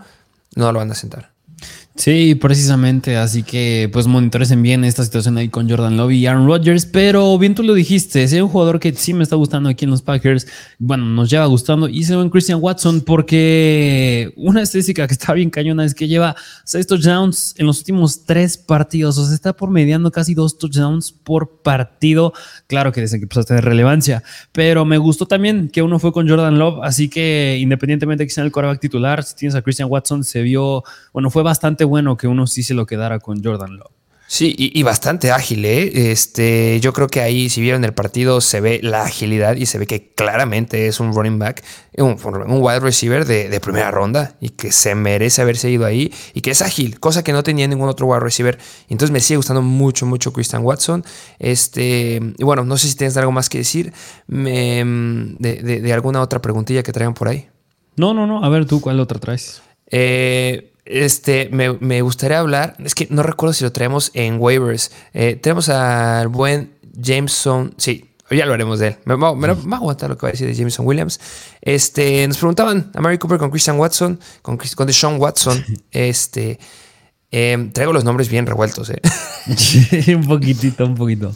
no 0.55 0.73
lo 0.73 0.79
van 0.79 0.91
a 0.91 0.95
sentar. 0.95 1.33
Sí, 2.01 2.35
precisamente. 2.35 3.19
Así 3.19 3.43
que 3.43 3.91
pues 3.93 4.07
monitoresen 4.07 4.63
bien 4.63 4.85
esta 4.85 5.05
situación 5.05 5.37
ahí 5.37 5.51
con 5.51 5.69
Jordan 5.69 5.99
Love 5.99 6.13
y 6.13 6.27
Aaron 6.27 6.47
Rodgers. 6.47 6.87
Pero 6.87 7.37
bien 7.37 7.55
tú 7.55 7.63
lo 7.63 7.75
dijiste, 7.75 8.23
es 8.23 8.33
un 8.33 8.49
jugador 8.49 8.81
que 8.81 8.95
sí 8.95 9.13
me 9.13 9.23
está 9.23 9.37
gustando 9.37 9.69
aquí 9.69 9.85
en 9.85 9.91
los 9.91 10.01
Packers. 10.01 10.47
Bueno, 10.79 11.05
nos 11.05 11.29
lleva 11.29 11.45
gustando. 11.45 11.91
Y 11.91 12.05
se 12.05 12.15
en 12.15 12.31
Christian 12.31 12.59
Watson 12.63 13.03
porque 13.03 14.33
una 14.37 14.63
estadística 14.63 15.07
que 15.07 15.13
está 15.13 15.35
bien 15.35 15.51
cañona 15.51 15.85
es 15.85 15.95
que 15.95 16.09
lleva 16.09 16.35
seis 16.65 16.87
touchdowns 16.87 17.55
en 17.59 17.67
los 17.67 17.81
últimos 17.81 18.25
tres 18.25 18.57
partidos. 18.57 19.19
O 19.19 19.27
sea, 19.27 19.35
está 19.35 19.53
por 19.53 19.69
mediando 19.69 20.11
casi 20.11 20.33
dos 20.33 20.57
touchdowns 20.57 21.13
por 21.13 21.61
partido. 21.61 22.33
Claro 22.67 22.93
que 22.93 23.03
desde 23.03 23.19
que 23.19 23.25
empezó 23.25 23.41
a 23.41 23.45
tener 23.45 23.63
relevancia. 23.63 24.23
Pero 24.53 24.87
me 24.87 24.97
gustó 24.97 25.27
también 25.27 25.69
que 25.69 25.83
uno 25.83 25.99
fue 25.99 26.13
con 26.13 26.27
Jordan 26.27 26.59
Love. 26.59 26.79
Así 26.83 27.11
que 27.11 27.59
independientemente 27.61 28.23
de 28.23 28.27
que 28.27 28.33
sea 28.33 28.45
el 28.45 28.53
quarterback 28.53 28.81
titular, 28.81 29.23
si 29.23 29.37
tienes 29.37 29.55
a 29.55 29.61
Christian 29.61 29.91
Watson, 29.91 30.25
se 30.25 30.41
vio, 30.41 30.83
bueno, 31.13 31.29
fue 31.29 31.43
bastante 31.43 31.90
bueno 31.91 32.17
que 32.17 32.27
uno 32.29 32.47
sí 32.47 32.63
se 32.63 32.73
lo 32.73 32.87
quedara 32.87 33.19
con 33.19 33.45
Jordan 33.45 33.77
Love. 33.77 33.93
Sí, 34.33 34.55
y, 34.57 34.81
bastante 34.85 35.33
ágil, 35.33 35.65
¿eh? 35.65 36.13
Este, 36.13 36.79
yo 36.81 36.93
creo 36.93 37.09
que 37.09 37.21
ahí, 37.21 37.49
si 37.49 37.61
vieron 37.61 37.85
el 37.85 37.93
partido, 37.95 38.41
se 38.41 38.61
ve 38.61 38.79
la 38.81 39.03
agilidad 39.03 39.57
y 39.57 39.67
se 39.67 39.77
ve 39.77 39.89
que 39.89 40.13
claramente 40.15 40.87
es 40.87 41.01
un 41.01 41.13
running 41.13 41.41
back, 41.41 41.65
un, 41.99 42.17
un 42.47 42.63
wide 42.63 42.79
receiver 42.79 43.25
de, 43.25 43.59
primera 43.59 43.91
ronda 43.91 44.37
y 44.41 44.51
que 44.51 44.71
se 44.71 44.95
merece 44.95 45.43
haberse 45.43 45.69
ido 45.69 45.85
ahí 45.85 46.15
y 46.33 46.43
que 46.43 46.53
es 46.53 46.63
ágil, 46.63 47.01
cosa 47.01 47.25
que 47.25 47.33
no 47.33 47.43
tenía 47.43 47.67
ningún 47.67 47.89
otro 47.89 48.07
wide 48.07 48.21
receiver. 48.21 48.57
Entonces 48.89 49.11
me 49.11 49.19
sigue 49.19 49.39
gustando 49.39 49.63
mucho, 49.63 50.07
mucho 50.07 50.33
Christian 50.33 50.63
Watson. 50.63 51.05
Este, 51.41 52.21
y 52.39 52.45
bueno, 52.45 52.65
no 52.65 52.77
sé 52.77 52.87
si 52.87 52.95
tienes 52.95 53.17
algo 53.17 53.33
más 53.33 53.49
que 53.49 53.59
decir 53.59 53.93
de, 54.29 55.81
de 55.83 55.93
alguna 55.93 56.21
otra 56.21 56.41
preguntilla 56.41 56.85
que 56.85 56.93
traigan 56.93 57.15
por 57.15 57.27
ahí. 57.27 57.49
No, 57.97 58.15
no, 58.15 58.29
no. 58.29 58.45
A 58.45 58.49
ver, 58.49 58.65
tú, 58.65 58.81
¿cuál 58.81 59.01
otra 59.01 59.19
traes? 59.19 59.61
Eh, 59.91 60.70
este, 60.85 61.49
me, 61.51 62.03
gustaría 62.03 62.39
hablar, 62.39 62.77
es 62.85 62.95
que 62.95 63.07
no 63.11 63.23
recuerdo 63.23 63.53
si 63.53 63.65
lo 63.65 63.73
traemos 63.73 64.11
en 64.15 64.41
waivers. 64.41 64.91
Eh, 65.15 65.37
tenemos 65.37 65.69
al 65.69 66.29
buen 66.29 66.75
Jameson, 66.95 67.75
sí, 67.77 68.11
ya 68.31 68.47
lo 68.47 68.55
haremos 68.55 68.79
de 68.79 68.89
él. 68.89 68.97
Me, 69.05 69.17
va 69.17 69.29
a 69.29 69.77
aguantar 69.77 70.11
lo 70.11 70.17
que 70.17 70.27
va 70.27 70.29
a 70.29 70.33
decir 70.33 70.47
de 70.47 70.55
Jameson 70.55 70.87
Williams. 70.87 71.21
Este, 71.61 72.27
nos 72.27 72.39
preguntaban 72.39 72.91
a 72.95 73.01
Mary 73.01 73.19
Cooper 73.19 73.39
con 73.39 73.51
Christian 73.51 73.79
Watson, 73.79 74.21
con, 74.43 74.57
con 74.57 74.87
Deshaun 74.87 75.21
Watson. 75.21 75.65
Este, 75.91 76.59
em, 77.31 77.73
traigo 77.73 77.93
los 77.93 78.05
nombres 78.05 78.29
bien 78.29 78.47
revueltos, 78.47 78.91
¿eh? 78.91 79.01
un 80.15 80.27
poquitito, 80.27 80.85
un 80.87 80.95
poquito. 80.95 81.35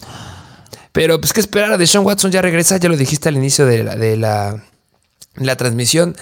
Pero 0.92 1.20
pues 1.20 1.32
que 1.32 1.40
esperar 1.40 1.72
a 1.72 1.78
Deshaun 1.78 2.06
Watson 2.06 2.30
ya 2.30 2.40
regresa, 2.40 2.76
ya 2.76 2.88
lo 2.88 2.96
dijiste 2.96 3.28
al 3.28 3.36
inicio 3.36 3.66
de 3.66 3.82
la, 3.82 3.96
de 3.96 4.16
la, 4.16 4.62
la 5.34 5.56
transmisión. 5.56 6.16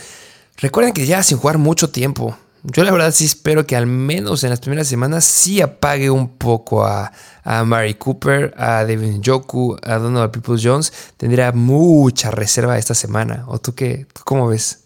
Recuerden 0.56 0.94
que 0.94 1.04
ya 1.04 1.22
sin 1.22 1.36
jugar 1.36 1.58
mucho 1.58 1.90
tiempo. 1.90 2.38
Yo 2.64 2.84
la 2.84 2.92
verdad 2.92 3.12
sí 3.12 3.24
espero 3.24 3.66
que 3.66 3.74
al 3.74 3.86
menos 3.86 4.44
en 4.44 4.50
las 4.50 4.60
primeras 4.60 4.86
semanas 4.86 5.24
sí 5.24 5.60
apague 5.60 6.10
un 6.10 6.28
poco 6.28 6.84
a, 6.84 7.12
a 7.42 7.64
Mary 7.64 7.94
Cooper, 7.94 8.54
a 8.56 8.84
Devin 8.84 9.20
Joku, 9.24 9.76
a 9.82 9.96
Donald 9.96 10.30
Peoples 10.30 10.62
Jones. 10.64 10.92
Tendría 11.16 11.50
mucha 11.52 12.30
reserva 12.30 12.78
esta 12.78 12.94
semana. 12.94 13.44
¿O 13.48 13.58
tú 13.58 13.74
qué? 13.74 14.06
cómo 14.24 14.46
ves? 14.46 14.84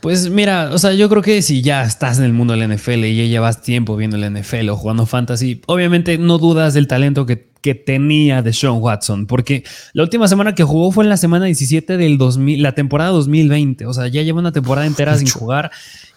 Pues 0.00 0.30
mira, 0.30 0.70
o 0.72 0.78
sea, 0.78 0.94
yo 0.94 1.10
creo 1.10 1.20
que 1.20 1.42
si 1.42 1.60
ya 1.60 1.82
estás 1.82 2.18
en 2.18 2.24
el 2.24 2.32
mundo 2.32 2.56
del 2.56 2.74
NFL 2.74 3.04
y 3.04 3.16
ya 3.16 3.24
llevas 3.24 3.60
tiempo 3.60 3.96
viendo 3.96 4.16
el 4.16 4.32
NFL 4.32 4.70
o 4.70 4.76
jugando 4.76 5.04
fantasy, 5.04 5.60
obviamente 5.66 6.16
no 6.16 6.38
dudas 6.38 6.72
del 6.72 6.88
talento 6.88 7.26
que, 7.26 7.49
que 7.60 7.74
tenía 7.74 8.42
de 8.42 8.52
Sean 8.52 8.78
Watson, 8.78 9.26
porque 9.26 9.64
la 9.92 10.02
última 10.02 10.28
semana 10.28 10.54
que 10.54 10.64
jugó 10.64 10.92
fue 10.92 11.04
en 11.04 11.10
la 11.10 11.16
semana 11.16 11.46
17 11.46 11.96
del 11.96 12.18
2000, 12.18 12.62
la 12.62 12.72
temporada 12.72 13.10
2020, 13.10 13.86
o 13.86 13.92
sea, 13.92 14.08
ya 14.08 14.22
lleva 14.22 14.40
una 14.40 14.52
temporada 14.52 14.86
entera 14.86 15.16
sin 15.16 15.28
jugar 15.28 15.70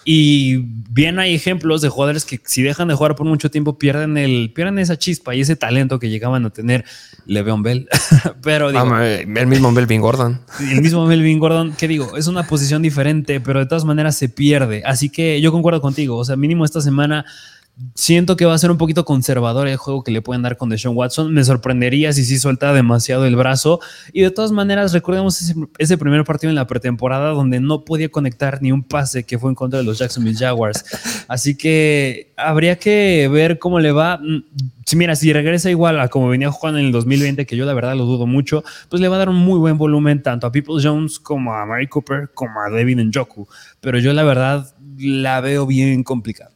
y 0.05 0.57
bien 0.89 1.19
hay 1.19 1.33
ejemplos 1.33 1.81
de 1.81 1.89
jugadores 1.89 2.25
que 2.25 2.39
si 2.43 2.61
dejan 2.61 2.89
de 2.89 2.93
jugar 2.93 3.15
por 3.15 3.25
mucho 3.25 3.49
tiempo 3.49 3.77
pierden 3.77 4.17
el 4.17 4.51
pierden 4.53 4.79
esa 4.79 4.97
chispa 4.97 5.33
y 5.33 5.41
ese 5.41 5.55
talento 5.55 5.97
que 5.97 6.09
llegaban 6.09 6.45
a 6.45 6.49
tener 6.49 6.83
Le'Veon 7.25 7.63
Bell. 7.63 7.87
pero 8.41 8.71
digo, 8.71 8.97
el 8.97 9.47
mismo 9.47 9.71
Melvin 9.71 10.01
Gordon. 10.01 10.41
El 10.59 10.81
mismo 10.81 11.05
Melvin 11.05 11.39
Gordon, 11.39 11.73
que 11.73 11.87
digo, 11.87 12.17
es 12.17 12.27
una 12.27 12.43
posición 12.43 12.81
diferente, 12.81 13.39
pero 13.39 13.59
de 13.59 13.65
todas 13.65 13.85
maneras 13.85 14.17
se 14.17 14.27
pierde. 14.27 14.83
Así 14.85 15.09
que 15.09 15.39
yo 15.39 15.51
concuerdo 15.51 15.79
contigo, 15.81 16.17
o 16.17 16.25
sea, 16.25 16.35
mínimo 16.35 16.65
esta 16.65 16.81
semana 16.81 17.25
Siento 17.95 18.37
que 18.37 18.45
va 18.45 18.53
a 18.53 18.57
ser 18.59 18.69
un 18.69 18.77
poquito 18.77 19.03
conservador 19.03 19.67
el 19.67 19.77
juego 19.77 20.03
que 20.03 20.11
le 20.11 20.21
pueden 20.21 20.43
dar 20.43 20.57
con 20.57 20.69
Deshaun 20.69 20.95
Watson. 20.95 21.33
Me 21.33 21.43
sorprendería 21.43 22.13
si 22.13 22.23
sí 22.23 22.37
suelta 22.37 22.71
demasiado 22.71 23.25
el 23.25 23.35
brazo. 23.35 23.79
Y 24.11 24.21
de 24.21 24.29
todas 24.29 24.51
maneras, 24.51 24.93
recordemos 24.93 25.55
ese, 25.79 25.97
primer 25.97 26.23
partido 26.23 26.51
en 26.51 26.55
la 26.55 26.67
pretemporada 26.67 27.31
donde 27.31 27.59
no 27.59 27.83
podía 27.83 28.09
conectar 28.09 28.61
ni 28.61 28.71
un 28.71 28.83
pase 28.83 29.23
que 29.23 29.39
fue 29.39 29.49
en 29.49 29.55
contra 29.55 29.79
de 29.79 29.85
los 29.85 29.97
Jacksonville 29.97 30.37
Jaguars. 30.37 30.85
Así 31.27 31.55
que 31.55 32.31
habría 32.37 32.77
que 32.77 33.27
ver 33.31 33.57
cómo 33.57 33.79
le 33.79 33.91
va. 33.91 34.17
Mm, 34.17 34.43
si 34.85 34.95
mira, 34.95 35.15
si 35.15 35.33
regresa 35.33 35.71
igual 35.71 35.99
a 35.99 36.09
como 36.09 36.29
venía 36.29 36.51
jugando 36.51 36.79
en 36.79 36.85
el 36.85 36.91
2020, 36.91 37.47
que 37.47 37.57
yo 37.57 37.65
la 37.65 37.73
verdad 37.73 37.95
lo 37.95 38.05
dudo 38.05 38.27
mucho, 38.27 38.63
pues 38.89 39.01
le 39.01 39.07
va 39.07 39.15
a 39.15 39.19
dar 39.19 39.29
un 39.29 39.37
muy 39.37 39.57
buen 39.57 39.79
volumen 39.79 40.21
tanto 40.21 40.45
a 40.45 40.51
People 40.51 40.75
Jones 40.81 41.19
como 41.19 41.55
a 41.55 41.65
Mary 41.65 41.87
Cooper 41.87 42.29
como 42.35 42.61
a 42.61 42.69
Devin 42.69 43.09
Njoku. 43.09 43.47
Pero 43.81 43.97
yo 43.97 44.13
la 44.13 44.23
verdad 44.23 44.75
la 44.99 45.41
veo 45.41 45.65
bien 45.65 46.03
complicada. 46.03 46.52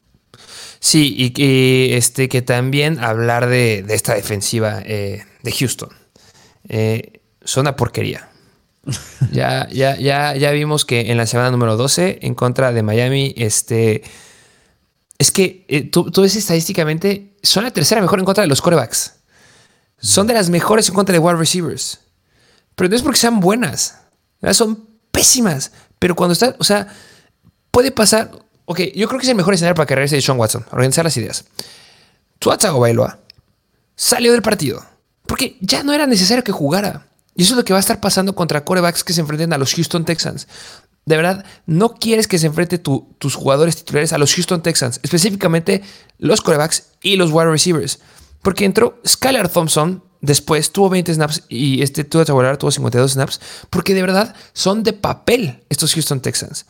Sí, 0.80 1.16
y 1.18 1.32
que, 1.32 1.98
este, 1.98 2.30
que 2.30 2.42
también 2.42 3.00
hablar 3.00 3.48
de, 3.48 3.86
esta 3.90 4.14
defensiva 4.14 4.82
eh, 4.86 5.26
de 5.44 5.52
Houston. 5.52 5.90
Eh, 6.70 7.22
son 7.44 7.62
una 7.62 7.76
porquería. 7.76 8.30
ya, 9.32 9.68
ya, 9.70 9.98
ya, 9.98 10.36
ya 10.36 10.52
vimos 10.52 10.86
que 10.86 11.12
en 11.12 11.18
la 11.18 11.26
semana 11.26 11.52
número 11.52 11.78
12, 11.78 12.20
en 12.22 12.36
contra 12.36 12.72
de 12.72 12.84
Miami, 12.84 13.34
este. 13.38 14.04
Es 15.18 15.32
que 15.32 15.66
eh, 15.68 15.82
tú, 15.84 16.12
tú, 16.12 16.22
ves 16.22 16.36
estadísticamente, 16.36 17.34
son 17.42 17.64
la 17.64 17.72
tercera 17.72 18.02
mejor 18.02 18.20
en 18.20 18.26
contra 18.26 18.44
de 18.44 18.48
los 18.48 18.62
corebacks. 18.62 19.16
Son 20.00 20.28
de 20.28 20.34
las 20.34 20.50
mejores 20.50 20.88
en 20.90 20.96
contra 20.96 21.14
de 21.14 21.20
wide 21.20 21.38
receivers. 21.38 22.02
Pero 22.76 22.90
no 22.90 22.96
es 22.96 23.02
porque 23.02 23.18
sean 23.18 23.40
buenas. 23.40 23.98
Son 24.52 24.88
pésimas. 25.12 25.72
Pero 25.98 26.16
cuando 26.16 26.34
están, 26.34 26.56
o 26.60 26.64
sea, 26.64 26.88
puede 27.72 27.92
pasar. 27.92 28.32
Ok, 28.70 28.82
yo 28.96 29.08
creo 29.08 29.18
que 29.18 29.26
es 29.26 29.30
el 29.30 29.38
mejor 29.38 29.54
escenario 29.54 29.76
para 29.76 29.86
que 29.86 29.96
regrese 29.96 30.22
Sean 30.22 30.38
Watson. 30.38 30.66
Organizar 30.72 31.06
las 31.06 31.16
ideas. 31.16 31.46
Tua 32.38 32.58
Bailoa 32.58 33.18
salió 33.96 34.34
del 34.34 34.42
partido. 34.42 34.84
Porque 35.26 35.58
ya 35.62 35.84
no 35.84 35.94
era 35.94 36.06
necesario 36.06 36.44
que 36.44 36.52
jugara. 36.52 37.08
Y 37.34 37.44
eso 37.44 37.54
es 37.54 37.58
lo 37.58 37.64
que 37.64 37.72
va 37.72 37.80
a 37.80 37.80
estar 37.80 38.02
pasando 38.02 38.36
contra 38.36 38.66
corebacks 38.66 39.06
que 39.06 39.14
se 39.14 39.22
enfrenten 39.22 39.54
a 39.54 39.58
los 39.58 39.74
Houston 39.74 40.04
Texans. 40.04 40.50
De 41.06 41.16
verdad, 41.16 41.46
no 41.66 41.96
quieres 41.96 42.28
que 42.28 42.38
se 42.38 42.48
enfrente 42.48 42.78
tus 42.78 43.36
jugadores 43.36 43.78
titulares 43.78 44.12
a 44.12 44.18
los 44.18 44.36
Houston 44.36 44.62
Texans, 44.62 45.00
específicamente 45.02 45.82
los 46.18 46.42
corebacks 46.42 46.90
y 47.02 47.16
los 47.16 47.32
wide 47.32 47.50
receivers. 47.50 48.00
Porque 48.42 48.66
entró 48.66 49.00
Skylar 49.08 49.48
Thompson, 49.48 50.04
después 50.20 50.74
tuvo 50.74 50.90
20 50.90 51.14
snaps 51.14 51.44
y 51.48 51.82
este 51.82 52.04
tuvo 52.04 52.26
que 52.26 52.58
tuvo 52.58 52.72
52 52.72 53.14
snaps, 53.14 53.40
porque 53.70 53.94
de 53.94 54.02
verdad 54.02 54.36
son 54.52 54.84
de 54.84 54.92
papel 54.92 55.64
estos 55.70 55.94
Houston 55.94 56.20
Texans. 56.20 56.66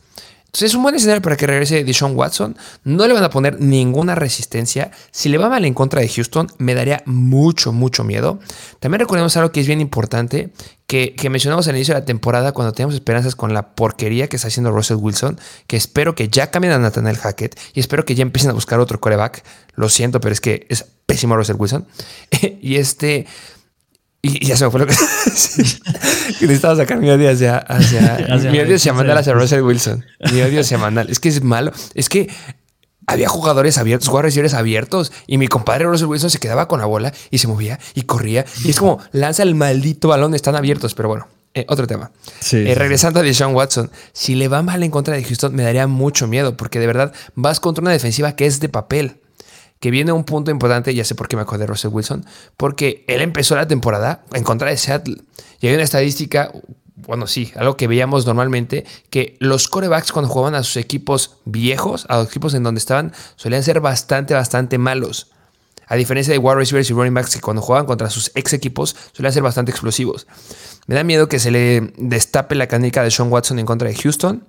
Entonces 0.48 0.70
es 0.70 0.74
un 0.76 0.82
buen 0.82 0.94
escenario 0.94 1.20
para 1.20 1.36
que 1.36 1.46
regrese 1.46 1.84
Deshaun 1.84 2.16
Watson. 2.16 2.56
No 2.82 3.06
le 3.06 3.12
van 3.12 3.22
a 3.22 3.28
poner 3.28 3.60
ninguna 3.60 4.14
resistencia. 4.14 4.90
Si 5.10 5.28
le 5.28 5.36
va 5.36 5.50
mal 5.50 5.66
en 5.66 5.74
contra 5.74 6.00
de 6.00 6.08
Houston, 6.08 6.48
me 6.56 6.74
daría 6.74 7.02
mucho, 7.04 7.70
mucho 7.70 8.02
miedo. 8.02 8.38
También 8.80 9.00
recordemos 9.00 9.36
algo 9.36 9.52
que 9.52 9.60
es 9.60 9.66
bien 9.66 9.82
importante, 9.82 10.50
que, 10.86 11.14
mencionamos 11.28 11.68
al 11.68 11.76
inicio 11.76 11.92
de 11.92 12.00
la 12.00 12.06
temporada 12.06 12.52
cuando 12.52 12.72
teníamos 12.72 12.94
esperanzas 12.94 13.36
con 13.36 13.52
la 13.52 13.74
porquería 13.74 14.28
que 14.28 14.36
está 14.36 14.48
haciendo 14.48 14.70
Russell 14.70 14.96
Wilson, 14.96 15.38
que 15.66 15.76
espero 15.76 16.14
que 16.14 16.30
ya 16.30 16.50
cambien 16.50 16.72
a 16.72 16.78
Nathaniel 16.78 17.18
Hackett 17.18 17.60
y 17.74 17.80
espero 17.80 18.06
que 18.06 18.14
ya 18.14 18.22
empiecen 18.22 18.50
a 18.50 18.54
buscar 18.54 18.80
otro 18.80 19.00
coreback. 19.00 19.44
Lo 19.74 19.90
siento, 19.90 20.18
pero 20.18 20.32
es 20.32 20.40
que 20.40 20.66
es 20.70 20.86
pésimo 21.04 21.36
Russell 21.36 21.56
Wilson. 21.58 21.86
y 22.62 22.76
este... 22.76 23.26
Y, 24.20 24.44
ya 24.46 24.56
se 24.56 24.64
me 24.64 24.70
fue 24.70 24.80
lo 24.80 24.86
que. 24.86 24.94
necesitaba 25.34 26.76
sacar 26.76 26.98
mi 26.98 27.10
odio 27.10 27.30
hacia. 27.30 27.58
hacia, 27.58 28.26
mi 28.50 28.58
odio 28.58 28.78
semanal 28.78 29.16
hacia 29.18 29.32
Russell 29.32 29.62
Wilson. 29.62 30.04
Mi 30.32 30.42
odio 30.42 30.64
semanal. 30.64 31.08
Es 31.08 31.20
que 31.20 31.28
es 31.28 31.42
malo. 31.42 31.72
Es 31.94 32.08
que 32.08 32.28
había 33.06 33.28
jugadores 33.28 33.78
abiertos, 33.78 34.08
jugadores 34.08 34.54
abiertos. 34.54 35.12
Y 35.26 35.38
mi 35.38 35.46
compadre 35.46 35.84
Russell 35.84 36.08
Wilson 36.08 36.30
se 36.30 36.38
quedaba 36.38 36.68
con 36.68 36.80
la 36.80 36.86
bola 36.86 37.12
y 37.30 37.38
se 37.38 37.48
movía 37.48 37.78
y 37.94 38.02
corría. 38.02 38.44
Y 38.64 38.70
es 38.70 38.78
como 38.78 38.98
lanza 39.12 39.42
el 39.44 39.54
maldito 39.54 40.08
balón, 40.08 40.34
están 40.34 40.56
abiertos. 40.56 40.94
Pero 40.94 41.08
bueno, 41.08 41.28
eh, 41.54 41.64
otro 41.68 41.86
tema. 41.86 42.10
Eh, 42.52 42.74
regresando 42.76 43.20
a 43.20 43.22
Deshaun 43.22 43.54
Watson, 43.54 43.90
si 44.12 44.34
le 44.34 44.48
va 44.48 44.62
mal 44.62 44.82
en 44.82 44.90
contra 44.90 45.14
de 45.14 45.24
Houston, 45.24 45.54
me 45.54 45.62
daría 45.62 45.86
mucho 45.86 46.26
miedo 46.26 46.56
porque 46.56 46.80
de 46.80 46.86
verdad 46.86 47.12
vas 47.34 47.60
contra 47.60 47.82
una 47.82 47.92
defensiva 47.92 48.32
que 48.32 48.46
es 48.46 48.60
de 48.60 48.68
papel 48.68 49.20
que 49.80 49.90
viene 49.90 50.12
un 50.12 50.24
punto 50.24 50.50
importante, 50.50 50.94
ya 50.94 51.04
sé 51.04 51.14
por 51.14 51.28
qué 51.28 51.36
me 51.36 51.42
acordé 51.42 51.60
de 51.60 51.66
Russell 51.68 51.90
Wilson, 51.92 52.24
porque 52.56 53.04
él 53.06 53.20
empezó 53.20 53.54
la 53.56 53.68
temporada 53.68 54.24
en 54.32 54.44
contra 54.44 54.70
de 54.70 54.76
Seattle. 54.76 55.22
Y 55.60 55.68
hay 55.68 55.74
una 55.74 55.84
estadística, 55.84 56.50
bueno, 56.96 57.26
sí, 57.26 57.52
algo 57.56 57.76
que 57.76 57.86
veíamos 57.86 58.26
normalmente, 58.26 58.84
que 59.10 59.36
los 59.40 59.68
corebacks 59.68 60.12
cuando 60.12 60.28
jugaban 60.28 60.54
a 60.54 60.62
sus 60.62 60.76
equipos 60.76 61.36
viejos, 61.44 62.06
a 62.08 62.18
los 62.18 62.28
equipos 62.28 62.54
en 62.54 62.62
donde 62.62 62.78
estaban, 62.78 63.12
solían 63.36 63.62
ser 63.62 63.80
bastante, 63.80 64.34
bastante 64.34 64.78
malos. 64.78 65.30
A 65.86 65.96
diferencia 65.96 66.32
de 66.32 66.38
wide 66.38 66.56
receivers 66.56 66.90
y 66.90 66.92
running 66.92 67.14
backs 67.14 67.34
que 67.34 67.40
cuando 67.40 67.62
jugaban 67.62 67.86
contra 67.86 68.10
sus 68.10 68.30
ex 68.34 68.52
equipos 68.52 68.94
solían 69.12 69.32
ser 69.32 69.42
bastante 69.42 69.70
explosivos. 69.70 70.26
Me 70.86 70.94
da 70.94 71.02
miedo 71.02 71.28
que 71.28 71.38
se 71.38 71.50
le 71.50 71.92
destape 71.96 72.56
la 72.56 72.66
canica 72.66 73.02
de 73.02 73.10
Sean 73.10 73.32
Watson 73.32 73.58
en 73.58 73.64
contra 73.64 73.88
de 73.88 73.94
Houston, 73.94 74.44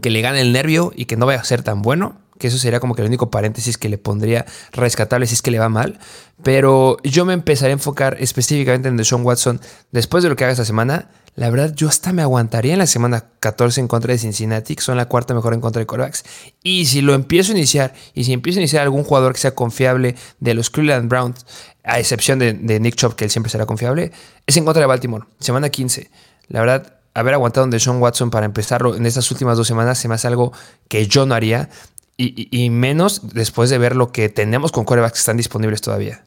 que 0.00 0.10
le 0.10 0.20
gane 0.20 0.40
el 0.40 0.52
nervio 0.52 0.92
y 0.94 1.06
que 1.06 1.16
no 1.16 1.26
vaya 1.26 1.40
a 1.40 1.44
ser 1.44 1.62
tan 1.62 1.82
bueno 1.82 2.21
que 2.42 2.48
eso 2.48 2.58
sería 2.58 2.80
como 2.80 2.96
que 2.96 3.02
el 3.02 3.06
único 3.06 3.30
paréntesis 3.30 3.78
que 3.78 3.88
le 3.88 3.98
pondría 3.98 4.46
rescatable 4.72 5.28
si 5.28 5.34
es 5.34 5.42
que 5.42 5.52
le 5.52 5.60
va 5.60 5.68
mal. 5.68 6.00
Pero 6.42 6.96
yo 7.04 7.24
me 7.24 7.34
empezaré 7.34 7.70
a 7.70 7.74
enfocar 7.74 8.16
específicamente 8.18 8.88
en 8.88 8.96
Deshaun 8.96 9.22
Watson 9.22 9.60
después 9.92 10.24
de 10.24 10.28
lo 10.28 10.34
que 10.34 10.42
haga 10.42 10.50
esta 10.50 10.64
semana. 10.64 11.08
La 11.36 11.48
verdad, 11.50 11.72
yo 11.72 11.88
hasta 11.88 12.12
me 12.12 12.20
aguantaría 12.20 12.72
en 12.72 12.80
la 12.80 12.88
semana 12.88 13.26
14 13.38 13.80
en 13.80 13.86
contra 13.86 14.12
de 14.12 14.18
Cincinnati, 14.18 14.74
que 14.74 14.82
son 14.82 14.96
la 14.96 15.06
cuarta 15.06 15.34
mejor 15.34 15.54
en 15.54 15.60
contra 15.60 15.78
de 15.78 15.86
corebacks. 15.86 16.24
Y 16.64 16.86
si 16.86 17.00
lo 17.00 17.14
empiezo 17.14 17.52
a 17.52 17.56
iniciar, 17.56 17.94
y 18.12 18.24
si 18.24 18.32
empiezo 18.32 18.58
a 18.58 18.62
iniciar 18.62 18.82
algún 18.82 19.04
jugador 19.04 19.34
que 19.34 19.38
sea 19.38 19.54
confiable 19.54 20.16
de 20.40 20.54
los 20.54 20.68
Cleveland 20.68 21.08
Browns, 21.08 21.46
a 21.84 22.00
excepción 22.00 22.40
de, 22.40 22.80
Nick 22.80 22.96
Chop, 22.96 23.14
que 23.14 23.24
él 23.24 23.30
siempre 23.30 23.50
será 23.50 23.66
confiable, 23.66 24.10
es 24.48 24.56
en 24.56 24.64
contra 24.64 24.80
de 24.80 24.86
Baltimore, 24.86 25.26
semana 25.38 25.70
15. 25.70 26.10
La 26.48 26.58
verdad, 26.58 26.94
haber 27.14 27.34
aguantado 27.34 27.64
en 27.64 27.70
Deshaun 27.70 28.02
Watson 28.02 28.30
para 28.30 28.46
empezarlo 28.46 28.96
en 28.96 29.06
estas 29.06 29.30
últimas 29.30 29.56
dos 29.56 29.66
semanas 29.66 29.98
se 29.98 30.08
me 30.08 30.14
hace 30.14 30.26
algo 30.26 30.52
que 30.88 31.06
yo 31.06 31.26
no 31.26 31.34
haría. 31.34 31.68
Y, 32.16 32.70
menos 32.70 33.34
después 33.34 33.68
de 33.70 33.78
ver 33.78 33.96
lo 33.96 34.12
que 34.12 34.28
tenemos 34.28 34.70
con 34.70 34.84
corebacks 34.84 35.14
que 35.14 35.18
están 35.18 35.36
disponibles 35.36 35.80
todavía. 35.80 36.22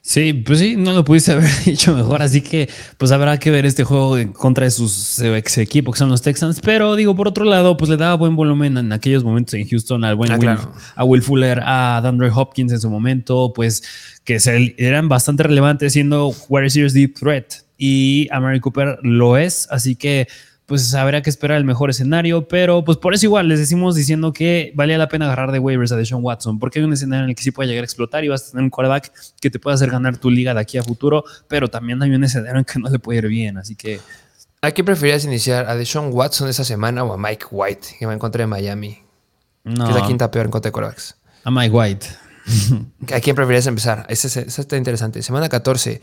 Sí, 0.00 0.32
pues 0.32 0.58
sí, 0.58 0.74
no 0.76 0.92
lo 0.92 1.04
pudiste 1.04 1.32
haber 1.32 1.50
dicho 1.64 1.94
mejor, 1.94 2.22
así 2.22 2.40
que 2.40 2.68
pues 2.98 3.12
habrá 3.12 3.38
que 3.38 3.50
ver 3.50 3.66
este 3.66 3.84
juego 3.84 4.18
en 4.18 4.32
contra 4.32 4.64
de 4.64 4.72
sus 4.72 5.20
ex 5.20 5.58
equipos 5.58 5.94
que 5.94 5.98
son 5.98 6.08
los 6.08 6.22
Texans, 6.22 6.60
pero 6.60 6.96
digo, 6.96 7.14
por 7.14 7.28
otro 7.28 7.44
lado, 7.44 7.76
pues 7.76 7.88
le 7.88 7.96
daba 7.96 8.14
buen 8.14 8.34
volumen 8.34 8.78
en 8.78 8.92
aquellos 8.92 9.22
momentos 9.22 9.54
en 9.54 9.68
Houston 9.68 10.02
al 10.04 10.16
buen 10.16 10.32
ah, 10.32 10.38
Will, 10.38 10.58
a 10.96 11.04
Will 11.04 11.22
Fuller, 11.22 11.60
a 11.64 12.00
DeAndre 12.02 12.30
Hopkins 12.34 12.72
en 12.72 12.80
su 12.80 12.90
momento, 12.90 13.52
pues 13.54 13.82
que 14.24 14.40
se, 14.40 14.74
eran 14.78 15.08
bastante 15.08 15.44
relevantes 15.44 15.92
siendo 15.92 16.34
wide 16.48 16.62
receivers 16.62 16.94
deep 16.94 17.14
threat 17.14 17.52
y 17.78 18.28
a 18.32 18.40
Mary 18.40 18.60
Cooper 18.60 18.98
lo 19.02 19.36
es, 19.36 19.68
así 19.70 19.94
que 19.94 20.26
pues 20.72 20.94
habrá 20.94 21.20
que 21.20 21.28
esperar 21.28 21.58
el 21.58 21.66
mejor 21.66 21.90
escenario, 21.90 22.48
pero 22.48 22.82
pues 22.82 22.96
por 22.96 23.12
eso 23.12 23.26
igual 23.26 23.46
les 23.46 23.58
decimos 23.58 23.94
diciendo 23.94 24.32
que 24.32 24.72
valía 24.74 24.96
la 24.96 25.06
pena 25.06 25.26
agarrar 25.26 25.52
de 25.52 25.58
waivers 25.58 25.92
a 25.92 25.96
Deshaun 25.96 26.24
Watson, 26.24 26.58
porque 26.58 26.78
hay 26.78 26.86
un 26.86 26.94
escenario 26.94 27.24
en 27.24 27.28
el 27.28 27.36
que 27.36 27.42
sí 27.42 27.50
puede 27.50 27.68
llegar 27.68 27.82
a 27.82 27.84
explotar 27.84 28.24
y 28.24 28.28
vas 28.28 28.48
a 28.48 28.50
tener 28.52 28.64
un 28.64 28.70
quarterback 28.70 29.12
que 29.38 29.50
te 29.50 29.58
puede 29.58 29.74
hacer 29.74 29.90
ganar 29.90 30.16
tu 30.16 30.30
liga 30.30 30.54
de 30.54 30.60
aquí 30.60 30.78
a 30.78 30.82
futuro, 30.82 31.24
pero 31.46 31.68
también 31.68 32.02
hay 32.02 32.10
un 32.12 32.24
escenario 32.24 32.58
en 32.58 32.64
que 32.64 32.78
no 32.78 32.88
le 32.88 32.98
puede 32.98 33.18
ir 33.18 33.28
bien, 33.28 33.58
así 33.58 33.76
que... 33.76 34.00
¿A 34.62 34.70
quién 34.70 34.86
preferirías 34.86 35.26
iniciar? 35.26 35.68
¿A 35.68 35.76
Deshaun 35.76 36.08
Watson 36.10 36.48
esta 36.48 36.64
semana 36.64 37.04
o 37.04 37.12
a 37.12 37.18
Mike 37.18 37.44
White, 37.50 37.88
que 37.98 38.06
me 38.06 38.14
encontré 38.14 38.44
en 38.44 38.48
Miami? 38.48 38.98
No. 39.64 39.84
Que 39.84 39.90
es 39.90 39.96
la 39.98 40.06
quinta 40.06 40.30
peor 40.30 40.46
en 40.46 40.52
contra 40.52 40.70
de 40.70 40.72
quarterbacks. 40.72 41.16
A 41.44 41.50
Mike 41.50 41.70
White. 41.70 42.06
¿A 43.14 43.20
quién 43.20 43.36
preferirías 43.36 43.66
empezar? 43.66 44.06
Esa 44.08 44.40
está 44.40 44.78
interesante. 44.78 45.20
Semana 45.20 45.50
14. 45.50 46.00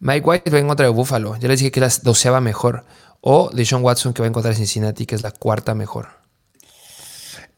Mike 0.00 0.26
White 0.26 0.50
va 0.50 0.58
en 0.58 0.66
contra 0.66 0.86
de 0.86 0.92
Buffalo. 0.92 1.36
Ya 1.36 1.46
les 1.46 1.60
dije 1.60 1.70
que 1.70 1.78
la 1.78 1.90
doceava 2.02 2.40
mejor 2.40 2.84
o 3.20 3.50
de 3.52 3.64
Sean 3.64 3.82
Watson 3.82 4.12
que 4.12 4.22
va 4.22 4.26
a 4.26 4.28
encontrar 4.28 4.54
Cincinnati, 4.54 5.06
que 5.06 5.14
es 5.14 5.22
la 5.22 5.30
cuarta 5.30 5.74
mejor. 5.74 6.20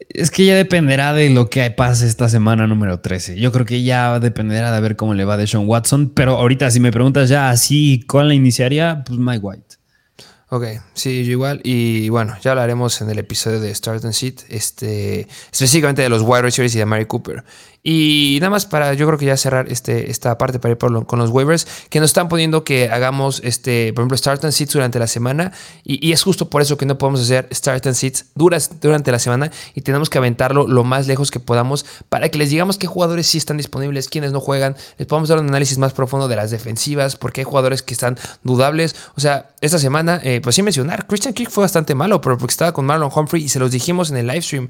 Es 0.08 0.30
que 0.30 0.44
ya 0.44 0.56
dependerá 0.56 1.12
de 1.12 1.30
lo 1.30 1.48
que 1.48 1.70
pase 1.70 2.06
esta 2.06 2.28
semana 2.28 2.66
número 2.66 3.00
13. 3.00 3.38
Yo 3.38 3.52
creo 3.52 3.64
que 3.64 3.82
ya 3.82 4.18
dependerá 4.18 4.72
de 4.72 4.80
ver 4.80 4.96
cómo 4.96 5.14
le 5.14 5.24
va 5.24 5.36
de 5.36 5.46
Sean 5.46 5.68
Watson. 5.68 6.10
Pero 6.10 6.36
ahorita, 6.36 6.70
si 6.70 6.80
me 6.80 6.90
preguntas 6.90 7.28
ya 7.28 7.50
así, 7.50 8.04
¿cuál 8.08 8.28
la 8.28 8.34
iniciaría? 8.34 9.04
Pues 9.06 9.18
Mike 9.18 9.40
White. 9.40 9.76
Ok, 10.54 10.64
sí, 10.92 11.24
yo 11.24 11.32
igual. 11.32 11.62
Y 11.64 12.10
bueno, 12.10 12.36
ya 12.42 12.50
hablaremos 12.50 13.00
en 13.00 13.08
el 13.08 13.18
episodio 13.18 13.58
de 13.58 13.74
Start 13.74 14.04
and 14.04 14.12
Seat, 14.12 14.40
este, 14.50 15.26
específicamente 15.50 16.02
de 16.02 16.10
los 16.10 16.20
wide 16.20 16.42
receivers 16.42 16.74
y 16.74 16.78
de 16.78 16.84
Mary 16.84 17.06
Cooper. 17.06 17.42
Y 17.84 18.38
nada 18.40 18.50
más 18.50 18.64
para, 18.64 18.94
yo 18.94 19.06
creo 19.08 19.18
que 19.18 19.26
ya 19.26 19.36
cerrar 19.36 19.66
este, 19.68 20.08
esta 20.10 20.38
parte 20.38 20.60
para 20.60 20.72
ir 20.72 20.78
con 20.78 21.18
los 21.18 21.30
waivers, 21.30 21.66
que 21.90 21.98
nos 21.98 22.10
están 22.10 22.28
poniendo 22.28 22.62
que 22.62 22.88
hagamos, 22.88 23.40
este, 23.42 23.92
por 23.92 24.02
ejemplo, 24.02 24.16
Start 24.16 24.44
and 24.44 24.52
Seats 24.52 24.72
durante 24.72 25.00
la 25.00 25.08
semana. 25.08 25.52
Y, 25.82 26.12
es 26.12 26.22
justo 26.22 26.48
por 26.48 26.62
eso 26.62 26.76
que 26.76 26.86
no 26.86 26.96
podemos 26.98 27.20
hacer 27.22 27.48
Start 27.52 27.86
and 27.86 27.96
Seats 27.96 28.26
duras 28.34 28.70
durante 28.80 29.10
la 29.10 29.18
semana 29.18 29.50
y 29.74 29.80
tenemos 29.80 30.10
que 30.10 30.18
aventarlo 30.18 30.66
lo 30.68 30.84
más 30.84 31.06
lejos 31.06 31.30
que 31.30 31.40
podamos 31.40 31.86
para 32.08 32.28
que 32.28 32.38
les 32.38 32.50
digamos 32.50 32.78
qué 32.78 32.86
jugadores 32.86 33.26
sí 33.26 33.38
están 33.38 33.56
disponibles, 33.56 34.08
quiénes 34.08 34.30
no 34.30 34.40
juegan. 34.40 34.76
Les 34.98 35.08
podemos 35.08 35.28
dar 35.28 35.38
un 35.38 35.48
análisis 35.48 35.78
más 35.78 35.92
profundo 35.92 36.28
de 36.28 36.36
las 36.36 36.50
defensivas, 36.50 37.16
porque 37.16 37.40
hay 37.40 37.44
jugadores 37.44 37.82
que 37.82 37.94
están 37.94 38.16
dudables. 38.44 38.94
O 39.16 39.20
sea, 39.20 39.50
esta 39.60 39.78
semana, 39.78 40.20
eh, 40.22 40.40
pues 40.40 40.54
sí 40.54 40.62
mencionar, 40.62 41.06
Christian 41.08 41.34
Kirk 41.34 41.50
fue 41.50 41.64
bastante 41.64 41.96
malo, 41.96 42.20
pero 42.20 42.38
porque 42.38 42.52
estaba 42.52 42.72
con 42.72 42.84
Marlon 42.84 43.10
Humphrey 43.12 43.42
y 43.42 43.48
se 43.48 43.58
los 43.58 43.72
dijimos 43.72 44.10
en 44.10 44.18
el 44.18 44.26
live 44.28 44.42
stream. 44.42 44.68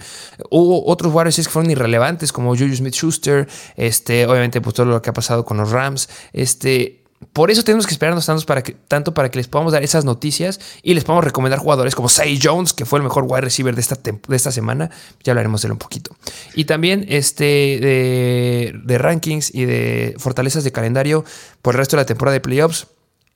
Hubo 0.49 0.87
otros 0.87 1.11
jugadores 1.11 1.37
que 1.37 1.43
fueron 1.43 1.71
irrelevantes, 1.71 2.33
como 2.33 2.51
Juju 2.51 2.77
Smith 2.77 3.02
Schuster, 3.03 3.49
este, 3.77 4.27
obviamente, 4.27 4.61
pues 4.61 4.75
todo 4.75 4.87
lo 4.87 5.03
que 5.03 5.11
ha 5.11 5.13
pasado 5.13 5.45
con 5.45 5.57
los 5.57 5.71
Rams. 5.71 6.09
Este, 6.33 7.03
por 7.33 7.51
eso 7.51 7.63
tenemos 7.63 7.87
que 7.87 7.93
esperarnos 7.93 8.27
tanto 8.27 8.45
para 8.47 8.63
que, 8.63 8.73
tanto 8.73 9.15
para 9.15 9.31
que 9.31 9.39
les 9.39 9.49
podamos 9.49 9.73
dar 9.73 9.83
esas 9.83 10.05
noticias 10.05 10.61
y 10.83 10.95
les 10.95 11.05
podamos 11.05 11.25
recomendar 11.25 11.59
jugadores 11.61 11.95
como 11.95 12.09
Say 12.09 12.39
Jones, 12.43 12.73
que 12.73 12.85
fue 12.85 12.99
el 12.99 13.03
mejor 13.05 13.25
wide 13.27 13.43
receiver 13.43 13.75
de 13.75 13.81
esta, 13.81 13.97
de 13.97 14.37
esta 14.37 14.53
semana. 14.53 14.91
Ya 15.23 15.33
hablaremos 15.33 15.63
de 15.63 15.67
él 15.67 15.73
un 15.73 15.79
poquito. 15.79 16.17
Y 16.55 16.65
también 16.65 17.05
este, 17.09 18.75
de, 18.85 18.99
rankings 18.99 19.55
y 19.55 19.65
de 19.65 20.15
fortalezas 20.19 20.65
de 20.65 20.73
calendario 20.73 21.25
por 21.63 21.75
el 21.75 21.79
resto 21.79 21.97
de 21.97 22.03
la 22.03 22.07
temporada 22.07 22.35
de 22.35 22.41
playoffs. 22.41 22.87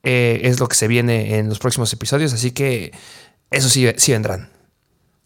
Eh, 0.03 0.41
es 0.43 0.59
lo 0.59 0.67
que 0.67 0.75
se 0.75 0.87
viene 0.87 1.37
en 1.37 1.49
los 1.49 1.59
próximos 1.59 1.91
episodios. 1.91 2.33
Así 2.33 2.51
que 2.51 2.91
eso 3.51 3.69
sí, 3.69 3.87
sí 3.97 4.11
vendrán. 4.11 4.56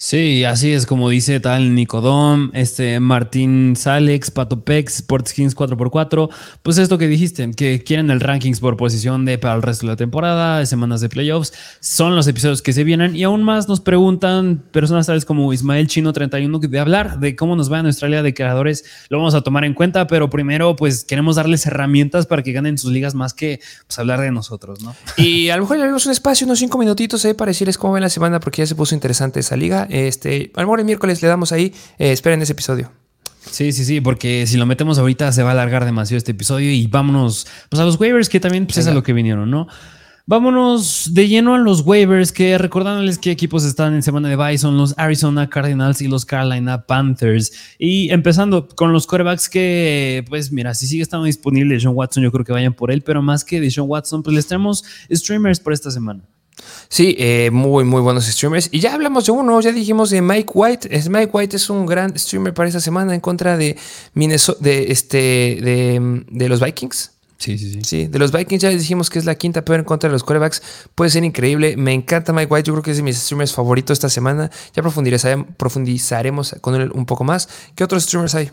Sí, 0.03 0.45
así 0.45 0.71
es 0.71 0.87
como 0.87 1.09
dice 1.09 1.39
tal 1.39 1.75
Nicodom, 1.75 2.49
este 2.55 2.99
Martín 2.99 3.75
Salex, 3.75 4.31
Pato 4.31 4.65
Pex, 4.65 4.97
Sportskins 4.97 5.55
4x4. 5.55 6.27
Pues 6.63 6.79
esto 6.79 6.97
que 6.97 7.07
dijiste, 7.07 7.51
que 7.51 7.83
quieren 7.83 8.09
el 8.09 8.19
rankings 8.19 8.61
por 8.61 8.77
posición 8.77 9.25
de 9.25 9.37
para 9.37 9.53
el 9.53 9.61
resto 9.61 9.85
de 9.85 9.91
la 9.91 9.97
temporada, 9.97 10.65
semanas 10.65 11.01
de 11.01 11.09
playoffs, 11.09 11.53
son 11.81 12.15
los 12.15 12.25
episodios 12.25 12.63
que 12.63 12.73
se 12.73 12.83
vienen. 12.83 13.15
Y 13.15 13.21
aún 13.21 13.43
más 13.43 13.69
nos 13.69 13.79
preguntan 13.79 14.63
personas 14.71 15.05
tales 15.05 15.23
como 15.23 15.53
Ismael 15.53 15.85
Chino 15.85 16.13
31 16.13 16.57
de 16.57 16.79
hablar 16.79 17.19
de 17.19 17.35
cómo 17.35 17.55
nos 17.55 17.71
va 17.71 17.77
en 17.77 17.83
nuestra 17.83 18.09
liga 18.09 18.23
de 18.23 18.33
creadores. 18.33 18.83
Lo 19.09 19.19
vamos 19.19 19.35
a 19.35 19.41
tomar 19.41 19.65
en 19.65 19.75
cuenta, 19.75 20.07
pero 20.07 20.31
primero, 20.31 20.75
pues 20.75 21.03
queremos 21.03 21.35
darles 21.35 21.67
herramientas 21.67 22.25
para 22.25 22.41
que 22.41 22.53
ganen 22.53 22.79
sus 22.79 22.91
ligas 22.91 23.13
más 23.13 23.35
que 23.35 23.59
pues, 23.85 23.99
hablar 23.99 24.19
de 24.21 24.31
nosotros, 24.31 24.81
¿no? 24.81 24.95
Y 25.17 25.49
a 25.49 25.57
lo 25.57 25.61
mejor 25.61 25.77
le 25.77 25.85
damos 25.85 26.07
un 26.07 26.11
espacio, 26.11 26.47
unos 26.47 26.57
cinco 26.57 26.79
minutitos 26.79 27.23
ahí 27.23 27.35
para 27.35 27.51
decirles 27.51 27.77
cómo 27.77 27.93
ven 27.93 28.01
la 28.01 28.09
semana, 28.09 28.39
porque 28.39 28.63
ya 28.63 28.65
se 28.65 28.73
puso 28.73 28.95
interesante 28.95 29.41
esa 29.41 29.55
liga. 29.55 29.89
Este, 29.91 30.51
a 30.55 30.61
lo 30.61 30.67
mejor 30.67 30.79
el 30.79 30.85
miércoles 30.85 31.21
le 31.21 31.27
damos 31.27 31.51
ahí. 31.51 31.73
Eh, 31.99 32.11
esperen 32.11 32.41
ese 32.41 32.53
episodio. 32.53 32.91
Sí, 33.49 33.71
sí, 33.73 33.83
sí, 33.85 34.01
porque 34.01 34.45
si 34.47 34.57
lo 34.57 34.65
metemos 34.65 34.97
ahorita 34.99 35.31
se 35.31 35.43
va 35.43 35.49
a 35.49 35.51
alargar 35.53 35.83
demasiado 35.83 36.17
este 36.17 36.31
episodio 36.31 36.71
y 36.71 36.87
vámonos 36.87 37.47
pues, 37.69 37.81
a 37.81 37.85
los 37.85 37.99
waivers 37.99 38.29
que 38.29 38.39
también 38.39 38.65
pues, 38.65 38.77
es 38.77 38.87
a 38.87 38.93
lo 38.93 39.03
que 39.03 39.13
vinieron, 39.13 39.49
¿no? 39.49 39.67
Vámonos 40.27 41.13
de 41.13 41.27
lleno 41.27 41.55
a 41.55 41.57
los 41.57 41.81
waivers, 41.81 42.31
que 42.31 42.57
recordándoles 42.57 43.17
qué 43.17 43.31
equipos 43.31 43.65
están 43.65 43.95
en 43.95 44.03
semana 44.03 44.29
de 44.29 44.35
bye 44.35 44.57
son 44.57 44.77
los 44.77 44.93
Arizona 44.97 45.49
Cardinals 45.49 46.01
y 46.01 46.07
los 46.07 46.25
Carolina 46.25 46.85
Panthers. 46.85 47.51
Y 47.79 48.11
empezando 48.11 48.67
con 48.67 48.93
los 48.93 49.07
quarterbacks 49.07 49.49
que, 49.49 50.23
pues 50.29 50.51
mira, 50.51 50.73
si 50.75 50.85
sigue 50.85 51.01
estando 51.01 51.25
disponible 51.25 51.77
Sean 51.79 51.95
Watson, 51.95 52.23
yo 52.23 52.31
creo 52.31 52.45
que 52.45 52.53
vayan 52.53 52.73
por 52.73 52.91
él, 52.91 53.01
pero 53.01 53.21
más 53.21 53.43
que 53.43 53.59
de 53.59 53.71
Sean 53.71 53.87
Watson, 53.89 54.21
pues 54.21 54.35
les 54.35 54.47
tenemos 54.47 54.85
streamers 55.11 55.59
por 55.59 55.73
esta 55.73 55.89
semana. 55.89 56.23
Sí, 56.91 57.15
eh, 57.17 57.51
muy, 57.53 57.85
muy 57.85 58.01
buenos 58.01 58.25
streamers. 58.25 58.67
Y 58.69 58.81
ya 58.81 58.93
hablamos 58.93 59.25
de 59.25 59.31
uno, 59.31 59.61
ya 59.61 59.71
dijimos 59.71 60.09
de 60.09 60.21
Mike 60.21 60.51
White. 60.53 60.93
Es, 60.93 61.07
Mike 61.07 61.29
White 61.31 61.55
es 61.55 61.69
un 61.69 61.85
gran 61.85 62.19
streamer 62.19 62.53
para 62.53 62.67
esta 62.67 62.81
semana 62.81 63.15
en 63.15 63.21
contra 63.21 63.55
de 63.55 63.77
Minnesota, 64.13 64.59
de, 64.61 64.91
este, 64.91 65.17
de, 65.17 66.25
de 66.29 66.49
los 66.49 66.59
Vikings. 66.59 67.11
Sí, 67.37 67.57
sí, 67.57 67.71
sí. 67.71 67.79
Sí, 67.85 68.07
de 68.07 68.19
los 68.19 68.33
Vikings 68.33 68.61
ya 68.61 68.69
dijimos 68.69 69.09
que 69.09 69.19
es 69.19 69.25
la 69.25 69.35
quinta 69.35 69.63
peor 69.63 69.79
en 69.79 69.85
contra 69.85 70.09
de 70.09 70.11
los 70.11 70.25
quarterbacks. 70.25 70.61
Puede 70.93 71.11
ser 71.11 71.23
increíble. 71.23 71.77
Me 71.77 71.93
encanta 71.93 72.33
Mike 72.33 72.53
White. 72.53 72.67
Yo 72.67 72.73
creo 72.73 72.83
que 72.83 72.91
es 72.91 72.97
de 72.97 73.03
mis 73.03 73.17
streamers 73.17 73.53
favoritos 73.53 73.95
esta 73.95 74.09
semana. 74.09 74.51
Ya 74.75 74.83
profundizaremos 74.83 76.55
con 76.59 76.75
él 76.75 76.91
un 76.93 77.05
poco 77.05 77.23
más. 77.23 77.47
¿Qué 77.73 77.85
otros 77.85 78.03
streamers 78.03 78.35
hay? 78.35 78.51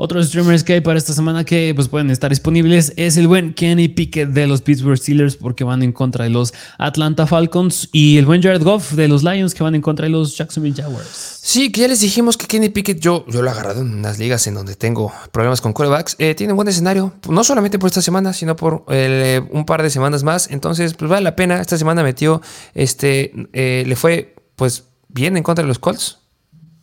Otros 0.00 0.28
streamers 0.28 0.62
que 0.62 0.74
hay 0.74 0.80
para 0.80 0.96
esta 0.96 1.12
semana 1.12 1.42
que 1.42 1.72
pues, 1.74 1.88
pueden 1.88 2.12
estar 2.12 2.30
disponibles 2.30 2.92
es 2.94 3.16
el 3.16 3.26
buen 3.26 3.52
Kenny 3.52 3.88
Pickett 3.88 4.28
de 4.28 4.46
los 4.46 4.62
Pittsburgh 4.62 4.96
Steelers 4.96 5.34
porque 5.34 5.64
van 5.64 5.82
en 5.82 5.90
contra 5.90 6.22
de 6.22 6.30
los 6.30 6.54
Atlanta 6.78 7.26
Falcons 7.26 7.88
y 7.90 8.16
el 8.16 8.24
buen 8.24 8.40
Jared 8.40 8.62
Goff 8.62 8.92
de 8.92 9.08
los 9.08 9.24
Lions 9.24 9.54
que 9.54 9.64
van 9.64 9.74
en 9.74 9.82
contra 9.82 10.04
de 10.04 10.10
los 10.10 10.36
Jacksonville 10.36 10.80
Jaguars. 10.80 11.40
Sí, 11.42 11.72
que 11.72 11.80
ya 11.80 11.88
les 11.88 11.98
dijimos 11.98 12.36
que 12.36 12.46
Kenny 12.46 12.68
Pickett, 12.68 13.00
yo, 13.00 13.24
yo 13.26 13.42
lo 13.42 13.48
he 13.48 13.50
agarrado 13.50 13.80
en 13.80 13.92
unas 13.92 14.20
ligas 14.20 14.46
en 14.46 14.54
donde 14.54 14.76
tengo 14.76 15.12
problemas 15.32 15.60
con 15.60 15.72
quarterbacks. 15.72 16.14
Eh, 16.20 16.36
tiene 16.36 16.52
un 16.52 16.58
buen 16.58 16.68
escenario, 16.68 17.14
no 17.28 17.42
solamente 17.42 17.80
por 17.80 17.88
esta 17.88 18.00
semana, 18.00 18.32
sino 18.32 18.54
por 18.54 18.84
eh, 18.90 19.40
un 19.50 19.64
par 19.64 19.82
de 19.82 19.90
semanas 19.90 20.22
más. 20.22 20.48
Entonces, 20.52 20.94
pues 20.94 21.10
vale 21.10 21.24
la 21.24 21.34
pena. 21.34 21.60
Esta 21.60 21.76
semana 21.76 22.04
metió, 22.04 22.40
este, 22.72 23.32
eh, 23.52 23.82
le 23.84 23.96
fue 23.96 24.36
pues 24.54 24.84
bien 25.08 25.36
en 25.36 25.42
contra 25.42 25.64
de 25.64 25.68
los 25.68 25.80
Colts 25.80 26.18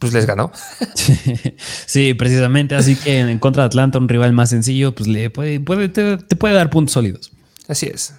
pues 0.06 0.14
les 0.14 0.26
ganó. 0.26 0.52
Sí, 1.86 2.14
precisamente. 2.14 2.76
Así 2.76 2.96
que 2.96 3.20
en 3.20 3.40
contra 3.40 3.64
de 3.64 3.68
Atlanta, 3.68 3.98
un 3.98 4.10
rival 4.10 4.34
más 4.34 4.50
sencillo, 4.50 4.94
pues 4.94 5.08
le 5.08 5.30
puede, 5.30 5.60
puede 5.60 5.90
te, 5.90 6.18
puede 6.36 6.54
dar 6.54 6.70
puntos 6.70 6.94
sólidos. 6.94 7.32
Así 7.68 7.88
es. 7.88 8.14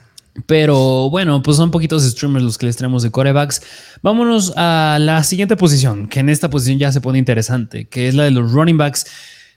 Pero 0.46 1.08
bueno, 1.10 1.42
pues 1.42 1.56
son 1.56 1.70
poquitos 1.70 2.02
streamers 2.02 2.44
los 2.44 2.58
que 2.58 2.66
les 2.66 2.76
traemos 2.76 3.02
de 3.02 3.10
corebacks. 3.10 3.62
Vámonos 4.02 4.52
a 4.56 4.98
la 5.00 5.24
siguiente 5.24 5.56
posición, 5.56 6.08
que 6.08 6.20
en 6.20 6.28
esta 6.28 6.50
posición 6.50 6.78
ya 6.78 6.92
se 6.92 7.00
pone 7.00 7.18
interesante, 7.18 7.86
que 7.86 8.08
es 8.08 8.14
la 8.14 8.24
de 8.24 8.30
los 8.32 8.52
running 8.52 8.76
backs. 8.76 9.06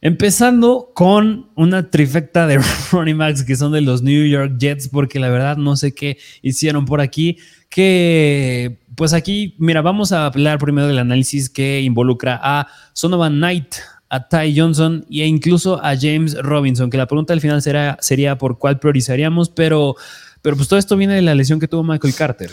Empezando 0.02 0.92
con 0.96 1.50
una 1.56 1.90
trifecta 1.90 2.48
de 2.48 2.62
running 2.92 3.18
backs 3.18 3.44
que 3.44 3.58
son 3.58 3.74
de 3.74 3.82
los 3.82 4.02
New 4.02 4.26
York 4.26 4.54
Jets, 4.58 4.88
porque 4.88 5.20
la 5.20 5.30
verdad 5.30 5.58
no 5.58 5.76
sé 5.76 5.94
qué 5.94 6.18
hicieron 6.42 6.86
por 6.86 7.02
aquí. 7.02 7.38
Que 7.70 8.79
pues 8.96 9.14
aquí, 9.14 9.56
mira, 9.60 9.82
vamos 9.82 10.12
a 10.12 10.26
hablar 10.26 10.60
primero 10.60 10.88
del 10.88 11.00
análisis 11.00 11.50
que 11.50 11.82
involucra 11.82 12.40
a 12.42 12.68
Sonovan 12.94 13.38
Knight, 13.38 13.76
a 14.10 14.28
Ty 14.28 14.60
Johnson 14.60 15.06
e 15.10 15.26
incluso 15.26 15.84
a 15.84 15.96
James 15.96 16.36
Robinson, 16.36 16.90
que 16.90 16.98
la 16.98 17.06
pregunta 17.06 17.34
al 17.34 17.42
final 17.42 17.62
será, 17.62 17.98
sería 18.02 18.38
por 18.38 18.58
cuál 18.58 18.80
priorizaríamos, 18.80 19.50
pero, 19.50 19.96
pero 20.42 20.56
pues 20.56 20.68
todo 20.68 20.80
esto 20.80 20.98
viene 20.98 21.16
de 21.16 21.22
la 21.22 21.36
lesión 21.36 21.60
que 21.60 21.68
tuvo 21.68 21.84
Michael 21.84 22.16
Carter. 22.16 22.52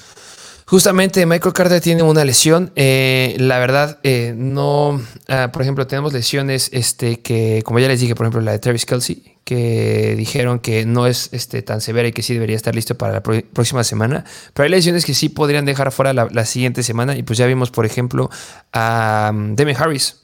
Justamente 0.67 1.25
Michael 1.27 1.55
Carter 1.55 1.81
tiene 1.81 2.03
una 2.03 2.25
lesión. 2.25 2.73
Eh, 2.75 3.37
la 3.39 3.61
verdad, 3.61 4.01
eh, 4.03 4.35
no. 4.37 5.01
Ah, 5.29 5.51
por 5.53 5.63
ejemplo, 5.63 5.87
tenemos 5.87 6.13
lesiones 6.13 6.71
este, 6.73 7.21
que, 7.21 7.63
como 7.65 7.79
ya 7.79 7.87
les 7.87 8.01
dije, 8.01 8.17
por 8.17 8.27
ejemplo, 8.27 8.41
la 8.41 8.51
de 8.51 8.59
Travis 8.59 8.85
Kelsey, 8.85 9.36
que 9.47 10.17
dijeron 10.17 10.59
que 10.59 10.85
no 10.87 11.07
es 11.07 11.29
este, 11.31 11.63
tan 11.63 11.81
severa 11.81 12.09
y 12.09 12.13
que 12.13 12.23
sí 12.23 12.35
debería 12.35 12.57
estar 12.57 12.75
listo 12.75 12.99
para 12.99 13.13
la 13.13 13.23
próxima 13.23 13.85
semana. 13.85 14.25
Pero 14.53 14.65
hay 14.65 14.71
lesiones 14.71 15.05
que 15.05 15.15
sí 15.15 15.29
podrían 15.29 15.65
dejar 15.65 15.93
fuera 15.93 16.13
la, 16.13 16.45
siguiente 16.45 16.83
semana. 16.83 17.17
Y 17.17 17.23
pues 17.23 17.39
ya 17.39 17.47
vimos, 17.47 17.71
por 17.71 17.87
ejemplo, 17.87 18.29
a 18.73 19.31
um, 19.33 19.55
Demi 19.55 19.73
Harris 19.79 20.17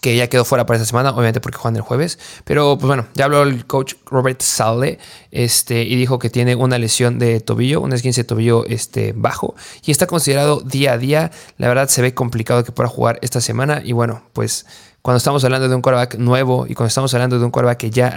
que 0.00 0.16
ya 0.16 0.28
quedó 0.28 0.44
fuera 0.44 0.66
para 0.66 0.76
esta 0.76 0.86
semana, 0.86 1.10
obviamente 1.10 1.40
porque 1.40 1.58
juegan 1.58 1.76
el 1.76 1.82
jueves. 1.82 2.18
Pero 2.44 2.76
pues 2.78 2.86
bueno, 2.86 3.06
ya 3.14 3.24
habló 3.24 3.42
el 3.42 3.66
coach 3.66 3.94
Robert 4.06 4.40
Sale 4.40 4.98
este, 5.30 5.82
y 5.82 5.96
dijo 5.96 6.18
que 6.18 6.30
tiene 6.30 6.54
una 6.54 6.78
lesión 6.78 7.18
de 7.18 7.40
tobillo, 7.40 7.80
una 7.80 7.94
esguince 7.94 8.22
de 8.22 8.26
tobillo 8.26 8.64
este, 8.66 9.12
bajo 9.16 9.54
y 9.84 9.90
está 9.90 10.06
considerado 10.06 10.60
día 10.60 10.92
a 10.92 10.98
día. 10.98 11.30
La 11.56 11.68
verdad 11.68 11.88
se 11.88 12.02
ve 12.02 12.14
complicado 12.14 12.64
que 12.64 12.72
pueda 12.72 12.88
jugar 12.88 13.18
esta 13.22 13.40
semana 13.40 13.82
y 13.84 13.92
bueno, 13.92 14.22
pues 14.32 14.66
cuando 15.02 15.18
estamos 15.18 15.42
hablando 15.44 15.68
de 15.68 15.74
un 15.74 15.82
quarterback 15.82 16.16
nuevo 16.16 16.66
y 16.68 16.74
cuando 16.74 16.88
estamos 16.88 17.14
hablando 17.14 17.38
de 17.38 17.44
un 17.44 17.50
quarterback 17.50 17.78
que 17.78 17.90
ya 17.90 18.14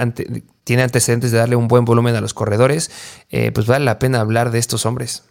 tiene 0.63 0.83
antecedentes 0.83 1.31
de 1.31 1.37
darle 1.37 1.55
un 1.55 1.67
buen 1.67 1.85
volumen 1.85 2.15
a 2.15 2.21
los 2.21 2.33
corredores, 2.33 2.91
eh, 3.29 3.51
pues 3.51 3.67
vale 3.67 3.85
la 3.85 3.99
pena 3.99 4.19
hablar 4.19 4.51
de 4.51 4.59
estos 4.59 4.85
hombres. 4.85 5.23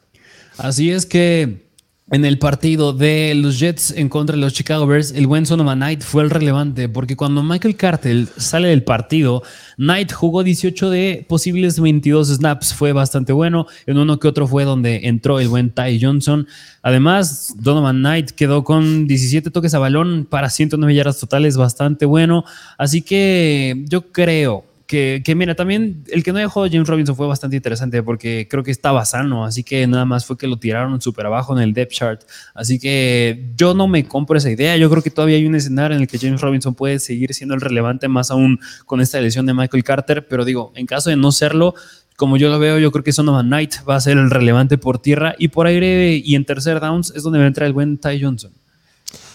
Así 0.58 0.90
es 0.90 1.06
que 1.06 1.69
en 2.12 2.24
el 2.24 2.38
partido 2.38 2.92
de 2.92 3.34
los 3.36 3.60
Jets 3.60 3.92
en 3.92 4.08
contra 4.08 4.34
de 4.34 4.42
los 4.42 4.52
Chicago 4.52 4.86
Bears, 4.86 5.12
el 5.12 5.28
buen 5.28 5.46
Sonoma 5.46 5.76
Knight 5.76 6.02
fue 6.02 6.24
el 6.24 6.30
relevante 6.30 6.88
porque 6.88 7.16
cuando 7.16 7.42
Michael 7.42 7.76
Cartel 7.76 8.28
sale 8.36 8.68
del 8.68 8.82
partido, 8.82 9.44
Knight 9.76 10.12
jugó 10.12 10.42
18 10.42 10.90
de 10.90 11.24
posibles 11.28 11.78
22 11.78 12.28
snaps, 12.28 12.74
fue 12.74 12.92
bastante 12.92 13.32
bueno. 13.32 13.66
En 13.86 13.96
uno 13.96 14.18
que 14.18 14.26
otro 14.26 14.48
fue 14.48 14.64
donde 14.64 15.02
entró 15.04 15.38
el 15.38 15.48
buen 15.48 15.70
Ty 15.70 16.00
Johnson. 16.02 16.48
Además, 16.82 17.54
Donovan 17.58 17.98
Knight 17.98 18.30
quedó 18.32 18.64
con 18.64 19.06
17 19.06 19.50
toques 19.50 19.74
a 19.74 19.78
balón 19.78 20.26
para 20.28 20.50
109 20.50 20.94
yardas 20.94 21.20
totales, 21.20 21.56
bastante 21.56 22.06
bueno. 22.06 22.44
Así 22.76 23.02
que 23.02 23.84
yo 23.88 24.10
creo 24.10 24.64
que, 24.90 25.34
mira, 25.36 25.54
también 25.54 26.02
el 26.08 26.24
que 26.24 26.32
no 26.32 26.40
dejó 26.40 26.68
James 26.68 26.88
Robinson 26.88 27.14
fue 27.14 27.28
bastante 27.28 27.54
interesante 27.54 28.02
porque 28.02 28.48
creo 28.50 28.64
que 28.64 28.72
estaba 28.72 29.04
sano, 29.04 29.44
así 29.44 29.62
que 29.62 29.86
nada 29.86 30.04
más 30.04 30.26
fue 30.26 30.36
que 30.36 30.48
lo 30.48 30.58
tiraron 30.58 31.00
súper 31.00 31.26
abajo 31.26 31.56
en 31.56 31.62
el 31.62 31.72
depth 31.72 31.92
chart. 31.92 32.22
Así 32.54 32.80
que 32.80 33.52
yo 33.56 33.72
no 33.72 33.86
me 33.86 34.04
compro 34.04 34.36
esa 34.36 34.50
idea. 34.50 34.76
Yo 34.76 34.90
creo 34.90 35.00
que 35.00 35.10
todavía 35.10 35.36
hay 35.36 35.46
un 35.46 35.54
escenario 35.54 35.96
en 35.96 36.02
el 36.02 36.08
que 36.08 36.18
James 36.18 36.40
Robinson 36.40 36.74
puede 36.74 36.98
seguir 36.98 37.32
siendo 37.34 37.54
el 37.54 37.60
relevante, 37.60 38.08
más 38.08 38.32
aún 38.32 38.58
con 38.84 39.00
esta 39.00 39.18
elección 39.20 39.46
de 39.46 39.54
Michael 39.54 39.84
Carter. 39.84 40.26
Pero 40.26 40.44
digo, 40.44 40.72
en 40.74 40.86
caso 40.86 41.08
de 41.08 41.14
no 41.14 41.30
serlo, 41.30 41.74
como 42.16 42.36
yo 42.36 42.50
lo 42.50 42.58
veo, 42.58 42.80
yo 42.80 42.90
creo 42.90 43.04
que 43.04 43.12
Sonovan 43.12 43.46
Knight 43.46 43.76
va 43.88 43.94
a 43.94 44.00
ser 44.00 44.18
el 44.18 44.28
relevante 44.28 44.76
por 44.76 44.98
tierra 44.98 45.36
y 45.38 45.48
por 45.48 45.68
aire 45.68 46.16
y 46.16 46.34
en 46.34 46.44
tercer 46.44 46.80
downs 46.80 47.12
es 47.14 47.22
donde 47.22 47.38
va 47.38 47.44
a 47.44 47.48
entrar 47.48 47.68
el 47.68 47.72
buen 47.72 47.96
Ty 47.96 48.20
Johnson. 48.20 48.50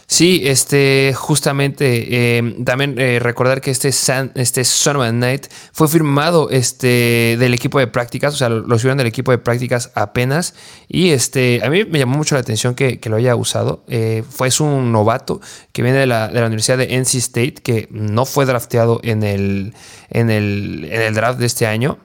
Sí, 0.07 0.43
este, 0.45 1.13
justamente, 1.15 2.37
eh, 2.37 2.55
también 2.63 2.99
eh, 2.99 3.17
recordar 3.19 3.59
que 3.59 3.71
este, 3.71 3.91
San, 3.91 4.31
este 4.35 4.63
Son 4.63 4.97
of 4.97 5.11
Night 5.13 5.47
fue 5.71 5.87
firmado 5.87 6.51
este, 6.51 7.37
del 7.39 7.55
equipo 7.55 7.79
de 7.79 7.87
prácticas, 7.87 8.35
o 8.35 8.37
sea, 8.37 8.49
lo, 8.49 8.77
subieron 8.77 8.99
del 8.99 9.07
equipo 9.07 9.31
de 9.31 9.39
prácticas 9.39 9.91
apenas. 9.95 10.53
Y 10.87 11.09
este, 11.09 11.59
a 11.63 11.71
mí 11.71 11.85
me 11.85 11.97
llamó 11.97 12.17
mucho 12.17 12.35
la 12.35 12.41
atención 12.41 12.75
que, 12.75 12.99
lo 13.05 13.15
haya 13.15 13.35
usado. 13.35 13.83
Eh, 13.87 14.23
fue 14.29 14.49
un 14.59 14.91
novato 14.91 15.41
que 15.71 15.81
viene 15.81 15.97
de 15.97 16.05
la, 16.05 16.27
de 16.27 16.39
la, 16.39 16.45
Universidad 16.45 16.77
de 16.77 16.95
NC 16.95 17.15
State, 17.15 17.55
que 17.63 17.87
no 17.89 18.25
fue 18.25 18.45
drafteado 18.45 18.99
en 19.03 19.23
el, 19.23 19.73
en 20.11 20.29
el, 20.29 20.87
en 20.91 21.01
el 21.01 21.15
draft 21.15 21.39
de 21.39 21.47
este 21.47 21.65
año. 21.65 21.97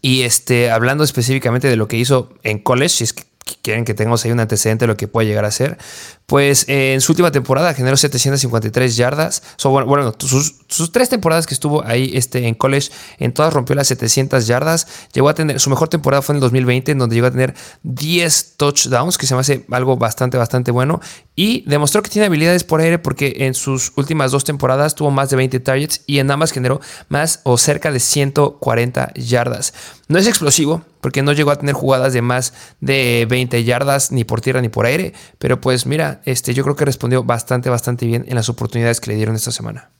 Y 0.00 0.22
este, 0.22 0.70
hablando 0.70 1.04
específicamente 1.04 1.68
de 1.68 1.76
lo 1.76 1.86
que 1.86 1.98
hizo 1.98 2.30
en 2.42 2.58
college, 2.58 2.88
si 2.88 3.04
es 3.04 3.12
que 3.12 3.24
quieren 3.62 3.84
que 3.84 3.94
tengamos 3.94 4.24
ahí 4.24 4.32
un 4.32 4.40
antecedente 4.40 4.84
de 4.84 4.86
lo 4.88 4.96
que 4.96 5.08
puede 5.08 5.26
llegar 5.26 5.44
a 5.44 5.50
ser, 5.50 5.78
pues 6.26 6.64
en 6.68 7.00
su 7.00 7.12
última 7.12 7.30
temporada 7.30 7.74
generó 7.74 7.96
753 7.96 8.96
yardas. 8.96 9.42
bueno, 9.62 10.14
sus, 10.18 10.90
tres 10.90 11.08
temporadas 11.08 11.46
que 11.46 11.54
estuvo 11.54 11.84
ahí 11.84 12.12
este, 12.14 12.46
en 12.48 12.54
college, 12.54 12.90
en 13.18 13.32
todas 13.34 13.52
rompió 13.52 13.76
las 13.76 13.88
700 13.88 14.46
yardas. 14.46 14.86
Llegó 15.12 15.28
a 15.28 15.34
tener, 15.34 15.60
su 15.60 15.68
mejor 15.68 15.88
temporada 15.88 16.22
fue 16.22 16.32
en 16.32 16.36
el 16.38 16.40
2020, 16.40 16.92
en 16.92 16.98
donde 16.98 17.14
llegó 17.14 17.26
a 17.26 17.30
tener 17.30 17.54
10 17.82 18.56
touchdowns, 18.56 19.18
que 19.18 19.26
se 19.26 19.34
me 19.34 19.40
hace 19.40 19.66
algo 19.70 19.96
bastante, 19.96 20.38
bastante 20.38 20.70
bueno. 20.70 21.00
Y 21.36 21.62
demostró 21.68 22.02
que 22.02 22.10
tiene 22.10 22.26
habilidades 22.26 22.64
por 22.64 22.80
aire 22.80 22.98
porque 22.98 23.34
en 23.40 23.54
sus 23.54 23.92
últimas 23.96 24.30
dos 24.30 24.44
temporadas 24.44 24.94
tuvo 24.94 25.10
más 25.10 25.30
de 25.30 25.36
20 25.36 25.60
targets 25.60 26.02
y 26.06 26.20
en 26.20 26.30
ambas 26.30 26.52
generó 26.52 26.80
más 27.08 27.40
o 27.42 27.58
cerca 27.58 27.92
de 27.92 28.00
140 28.00 29.12
yardas. 29.14 29.74
No 30.08 30.18
es 30.18 30.26
explosivo 30.26 30.84
porque 31.00 31.22
no 31.22 31.32
llegó 31.32 31.50
a 31.50 31.56
tener 31.56 31.74
jugadas 31.74 32.12
de 32.12 32.22
más 32.22 32.54
de 32.80 33.26
20 33.28 33.62
yardas 33.64 34.10
ni 34.10 34.24
por 34.24 34.40
tierra 34.40 34.62
ni 34.62 34.68
por 34.68 34.86
aire, 34.86 35.12
pero 35.38 35.60
pues 35.60 35.86
mira, 35.86 36.13
este, 36.24 36.54
yo 36.54 36.62
creo 36.62 36.76
que 36.76 36.84
respondió 36.84 37.24
bastante, 37.24 37.70
bastante 37.70 38.06
bien 38.06 38.24
en 38.28 38.34
las 38.34 38.48
oportunidades 38.48 39.00
que 39.00 39.10
le 39.10 39.16
dieron 39.16 39.34
esta 39.34 39.50
semana. 39.50 39.90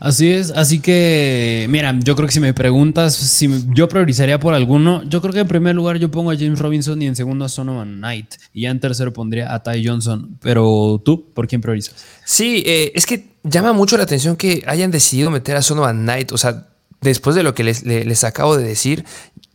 Así 0.00 0.32
es, 0.32 0.50
así 0.52 0.80
que, 0.80 1.66
mira, 1.68 1.94
yo 2.02 2.16
creo 2.16 2.26
que 2.26 2.32
si 2.32 2.40
me 2.40 2.54
preguntas 2.54 3.14
si 3.14 3.66
yo 3.74 3.86
priorizaría 3.86 4.40
por 4.40 4.54
alguno, 4.54 5.02
yo 5.04 5.20
creo 5.20 5.34
que 5.34 5.40
en 5.40 5.48
primer 5.48 5.74
lugar 5.74 5.98
yo 5.98 6.10
pongo 6.10 6.30
a 6.30 6.36
James 6.36 6.58
Robinson 6.58 7.02
y 7.02 7.06
en 7.06 7.14
segundo 7.14 7.44
a 7.44 7.50
Sonoman 7.50 7.98
Knight 7.98 8.36
y 8.54 8.62
ya 8.62 8.70
en 8.70 8.80
tercero 8.80 9.12
pondría 9.12 9.54
a 9.54 9.62
Ty 9.62 9.86
Johnson. 9.86 10.38
Pero 10.40 11.02
tú, 11.04 11.30
¿por 11.34 11.46
quién 11.46 11.60
priorizas? 11.60 11.96
Sí, 12.24 12.62
eh, 12.64 12.92
es 12.94 13.04
que 13.04 13.26
llama 13.42 13.74
mucho 13.74 13.98
la 13.98 14.04
atención 14.04 14.36
que 14.36 14.62
hayan 14.66 14.90
decidido 14.90 15.30
meter 15.30 15.56
a 15.56 15.62
Sonoman 15.62 15.98
Knight, 15.98 16.32
o 16.32 16.38
sea, 16.38 16.68
después 17.02 17.36
de 17.36 17.42
lo 17.42 17.54
que 17.54 17.64
les, 17.64 17.84
les, 17.84 18.24
acabo 18.24 18.56
de 18.56 18.64
decir, 18.64 19.04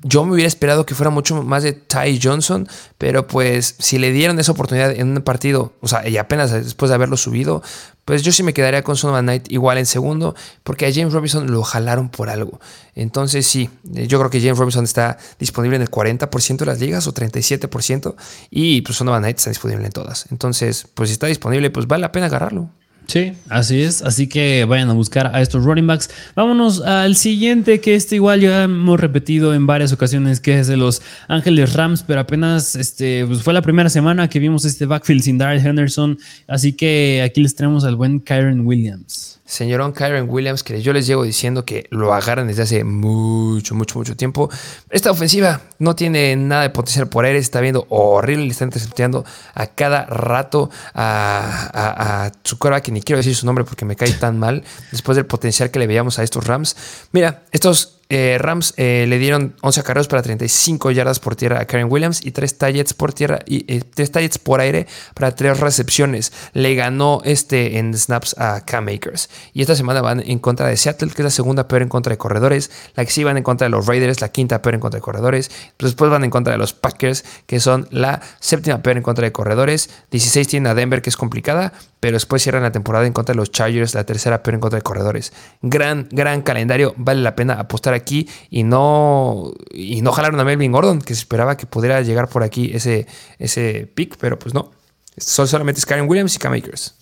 yo 0.08 0.24
me 0.24 0.34
hubiera 0.34 0.47
esperado 0.47 0.86
que 0.86 0.93
fuera 0.93 1.10
mucho 1.10 1.41
más 1.41 1.64
de 1.64 1.74
Ty 1.74 2.20
Johnson, 2.22 2.68
pero 2.99 3.26
pues 3.26 3.74
si 3.80 3.97
le 3.97 4.12
dieron 4.12 4.38
esa 4.38 4.51
oportunidad 4.51 4.91
en 4.91 5.10
un 5.10 5.22
partido, 5.24 5.74
o 5.82 5.88
sea, 5.88 6.08
y 6.08 6.18
apenas 6.18 6.51
después 6.51 6.89
de 6.89 6.95
haberlo 6.95 7.18
subido, 7.18 7.64
pues 8.06 8.22
yo 8.22 8.32
sí 8.32 8.43
me 8.43 8.53
quedaría 8.53 8.84
con 8.84 8.95
Sonovan 8.95 9.26
Knight 9.26 9.51
igual 9.51 9.80
en 9.80 9.88
segundo, 9.88 10.36
porque 10.64 10.86
a 10.86 10.93
James 10.93 11.12
Robinson 11.12 11.51
lo 11.51 11.64
jalaron 11.64 12.10
por 12.10 12.30
algo. 12.30 12.60
Entonces 12.93 13.47
sí, 13.47 13.68
yo 13.84 14.20
creo 14.20 14.30
que 14.30 14.39
James 14.39 14.60
Robinson 14.60 14.84
está 14.84 15.18
disponible 15.39 15.78
en 15.78 15.82
el 15.82 15.89
40% 15.89 16.58
de 16.58 16.66
las 16.68 16.80
ligas 16.80 17.08
o 17.08 17.14
37%, 17.14 18.14
y 18.51 18.84
pues 18.84 18.99
Sonovan 18.99 19.24
Knight 19.24 19.39
está 19.39 19.49
disponible 19.49 19.88
en 19.88 19.91
todas. 19.91 20.28
Entonces, 20.30 20.88
pues 20.93 21.10
si 21.10 21.14
está 21.14 21.26
disponible, 21.26 21.72
pues 21.72 21.88
vale 21.88 22.01
la 22.01 22.12
pena 22.12 22.28
agarrarlo. 22.28 22.70
Sí, 23.08 23.34
así 23.49 23.82
es. 23.82 24.01
Así 24.01 24.28
que 24.28 24.66
vayan 24.66 24.89
a 24.89 24.93
buscar 24.93 25.32
a 25.34 25.41
estos 25.41 25.64
running 25.64 25.88
backs. 25.88 26.10
Vámonos 26.36 26.82
al 26.82 27.16
siguiente, 27.16 27.80
que 27.80 27.95
este 27.95 28.16
igual 28.16 28.41
ya 28.41 28.64
hemos 28.64 28.99
repetido 28.99 29.53
en 29.53 29.68
varias 29.68 29.93
ocasiones, 29.93 30.39
que 30.39 30.60
es 30.60 30.68
de 30.68 30.78
los 30.78 31.01
Ángeles 31.28 31.74
Rams, 31.74 32.03
pero 32.03 32.20
apenas 32.20 32.76
este, 32.76 33.26
pues 33.26 33.43
fue 33.43 33.53
la 33.53 33.62
primera 33.62 33.89
semana 33.89 34.30
que 34.30 34.39
vimos 34.39 34.66
este 34.66 34.86
backfield 34.86 35.22
sin 35.22 35.38
Darrell 35.38 35.66
Henderson. 35.66 36.18
Así 36.47 36.74
que 36.74 37.22
aquí 37.24 37.41
les 37.41 37.56
tenemos 37.56 37.84
al 37.84 37.95
buen 37.95 38.20
Kyron 38.20 38.66
Williams 38.66 39.36
señorón 39.45 39.93
Kyron 39.93 40.27
Williams, 40.29 40.63
que 40.63 40.81
yo 40.81 40.91
les 40.91 41.05
llevo 41.05 41.23
diciendo 41.23 41.65
que 41.65 41.85
lo 41.91 42.13
agarran 42.13 42.47
desde 42.47 42.63
hace 42.63 42.83
mucho, 42.83 43.75
mucho, 43.75 43.99
mucho 43.99 44.15
tiempo. 44.15 44.49
Esta 44.89 45.11
ofensiva 45.11 45.61
no 45.77 45.95
tiene 45.95 46.35
nada 46.35 46.63
de 46.63 46.71
potencial 46.71 47.07
por 47.07 47.25
aire, 47.25 47.37
está 47.37 47.61
viendo 47.61 47.85
horrible, 47.89 48.45
le 48.45 48.51
está 48.51 48.65
interceptando 48.65 49.23
a 49.53 49.67
cada 49.67 50.05
rato 50.05 50.69
a, 50.93 52.25
a, 52.25 52.31
su 52.43 52.57
que 52.57 52.91
ni 52.91 53.01
quiero 53.01 53.17
decir 53.17 53.35
su 53.35 53.45
nombre 53.45 53.63
porque 53.63 53.85
me 53.85 53.95
cae 53.95 54.11
tan 54.13 54.39
mal, 54.39 54.63
después 54.91 55.15
del 55.15 55.27
potencial 55.27 55.69
que 55.69 55.79
le 55.79 55.87
veíamos 55.87 56.17
a 56.17 56.23
estos 56.23 56.45
Rams. 56.45 56.75
Mira, 57.11 57.43
estos 57.51 57.94
eh, 58.10 58.38
Rams 58.39 58.76
eh, 58.78 59.06
le 59.08 59.18
dieron 59.18 59.56
11 59.62 59.80
acarreos 59.80 60.08
para 60.08 60.22
35 60.22 60.91
yardas 60.91 61.20
por 61.20 61.36
tierra 61.36 61.60
a 61.60 61.66
Karen 61.66 61.88
Williams 61.89 62.24
y 62.24 62.32
3 62.32 62.58
targets 62.58 62.93
por 62.93 63.14
tierra 63.14 63.39
y 63.47 63.64
3 63.80 64.12
eh, 64.16 64.30
por 64.43 64.60
aire 64.60 64.86
para 65.16 65.34
3 65.34 65.60
recepciones. 65.60 66.32
Le 66.53 66.76
ganó 66.76 67.22
este 67.26 67.80
en 67.80 67.93
snaps 67.97 68.36
a 68.38 68.64
Cam 68.64 68.88
Akers. 68.89 69.30
Y 69.53 69.62
esta 69.62 69.76
semana 69.76 70.01
van 70.01 70.20
en 70.20 70.38
contra 70.38 70.68
de 70.68 70.78
Seattle, 70.78 71.10
que 71.10 71.22
es 71.22 71.24
la 71.24 71.32
segunda 71.32 71.68
peor 71.68 71.82
en 71.82 71.89
contra 71.89 72.12
de 72.12 72.18
corredores. 72.18 72.70
La 72.95 73.06
que 73.06 73.12
sí 73.12 73.24
van 73.24 73.38
en 73.38 73.43
contra 73.43 73.66
de 73.66 73.72
los 73.72 73.88
Raiders, 73.88 74.22
la 74.22 74.30
quinta 74.30 74.62
peor 74.62 74.76
en 74.76 74.82
contra 74.82 74.99
de 74.99 75.01
corredores. 75.01 75.49
Después 75.80 76.12
van 76.12 76.24
en 76.24 76.30
contra 76.30 76.53
de 76.53 76.60
los 76.60 76.74
Packers, 76.74 77.26
que 77.47 77.60
son 77.60 77.88
la 77.89 78.22
séptima 78.39 78.84
peor 78.84 78.97
en 78.97 79.03
contra 79.03 79.26
de 79.26 79.32
corredores. 79.32 79.89
16 80.12 80.47
tienen 80.47 80.68
a 80.68 80.76
Denver, 80.76 81.01
que 81.01 81.10
es 81.10 81.18
complicada, 81.18 81.74
pero 81.99 82.15
después 82.15 82.43
cierran 82.43 82.63
la 82.63 82.71
temporada 82.71 83.05
en 83.07 83.13
contra 83.13 83.33
de 83.33 83.37
los 83.37 83.51
Chargers, 83.51 83.95
la 83.95 84.03
tercera 84.03 84.43
peor 84.43 84.55
en 84.55 84.59
contra 84.61 84.77
de 84.77 84.83
corredores. 84.83 85.33
Gran, 85.61 86.07
gran 86.11 86.41
calendario. 86.41 86.93
Vale 86.97 87.21
la 87.21 87.35
pena 87.35 87.55
apostar 87.55 87.93
aquí 87.93 88.27
y 88.49 88.63
no, 88.63 89.53
y 89.71 90.01
no 90.01 90.11
jalaron 90.11 90.39
a 90.39 90.43
Melvin 90.43 90.71
Gordon, 90.71 91.01
que 91.01 91.15
se 91.15 91.21
esperaba 91.21 91.57
que 91.57 91.65
pudiera 91.65 92.01
llegar 92.01 92.29
por 92.29 92.43
aquí 92.43 92.71
ese, 92.73 93.07
ese 93.39 93.89
pick, 93.93 94.17
pero 94.19 94.37
pues 94.37 94.53
no. 94.53 94.71
Son 95.17 95.47
solamente 95.47 95.81
Karen 95.81 96.07
Williams 96.09 96.35
y 96.35 96.39
Cam 96.39 96.53
Akers. 96.53 96.95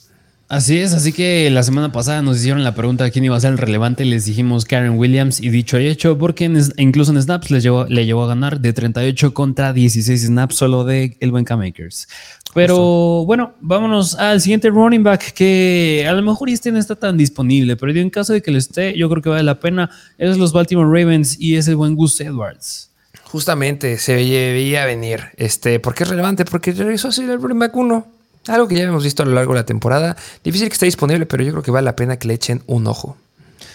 Así 0.49 0.77
es, 0.77 0.93
así 0.93 1.13
que 1.13 1.49
la 1.49 1.63
semana 1.63 1.91
pasada 1.91 2.21
nos 2.21 2.37
hicieron 2.37 2.63
la 2.63 2.75
pregunta 2.75 3.05
de 3.05 3.11
quién 3.11 3.25
iba 3.25 3.35
a 3.35 3.39
ser 3.39 3.53
el 3.53 3.57
relevante, 3.57 4.05
les 4.05 4.25
dijimos 4.25 4.65
Karen 4.65 4.99
Williams 4.99 5.41
y 5.41 5.49
dicho 5.49 5.79
y 5.79 5.87
hecho, 5.87 6.17
porque 6.17 6.45
incluso 6.77 7.11
en 7.11 7.19
snaps 7.19 7.49
le 7.49 7.59
llevó, 7.59 7.85
le 7.85 8.05
llevó 8.05 8.25
a 8.25 8.27
ganar 8.27 8.59
de 8.59 8.71
38 8.71 9.33
contra 9.33 9.73
16 9.73 10.27
snaps 10.27 10.55
solo 10.55 10.83
de 10.83 11.17
el 11.21 11.31
buen 11.31 11.45
K-Makers. 11.45 12.07
Pero 12.53 13.25
bueno, 13.25 13.53
vámonos 13.61 14.15
al 14.15 14.39
siguiente 14.39 14.69
running 14.69 15.03
back 15.03 15.33
que 15.33 16.05
a 16.07 16.13
lo 16.13 16.21
mejor 16.21 16.49
este 16.49 16.71
no 16.71 16.77
está 16.77 16.95
tan 16.95 17.17
disponible, 17.17 17.75
pero 17.75 17.91
en 17.91 18.09
caso 18.09 18.33
de 18.33 18.41
que 18.41 18.51
lo 18.51 18.57
esté, 18.57 18.97
yo 18.97 19.09
creo 19.09 19.21
que 19.21 19.29
vale 19.29 19.43
la 19.43 19.59
pena. 19.59 19.89
Es 20.17 20.37
los 20.37 20.53
Baltimore 20.53 20.87
Ravens 20.87 21.39
y 21.39 21.55
es 21.55 21.67
el 21.67 21.75
buen 21.75 21.95
Gus 21.95 22.21
Edwards. 22.21 22.91
Justamente 23.23 23.97
se 23.97 24.15
veía 24.15 24.85
venir. 24.85 25.21
Este, 25.37 25.79
¿Por 25.79 25.95
qué 25.95 26.03
es 26.03 26.09
relevante? 26.09 26.45
Porque 26.45 26.71
regresó 26.71 27.07
a 27.07 27.11
ser 27.11 27.29
el 27.29 27.41
running 27.41 27.59
back 27.59 27.75
1. 27.75 28.07
Algo 28.47 28.67
que 28.67 28.75
ya 28.75 28.83
hemos 28.83 29.03
visto 29.03 29.23
a 29.23 29.25
lo 29.25 29.33
largo 29.33 29.53
de 29.53 29.61
la 29.61 29.65
temporada. 29.65 30.15
Difícil 30.43 30.67
que 30.67 30.73
esté 30.73 30.85
disponible, 30.85 31.25
pero 31.25 31.43
yo 31.43 31.51
creo 31.51 31.63
que 31.63 31.71
vale 31.71 31.85
la 31.85 31.95
pena 31.95 32.17
que 32.17 32.27
le 32.27 32.35
echen 32.35 32.61
un 32.67 32.85
ojo. 32.85 33.17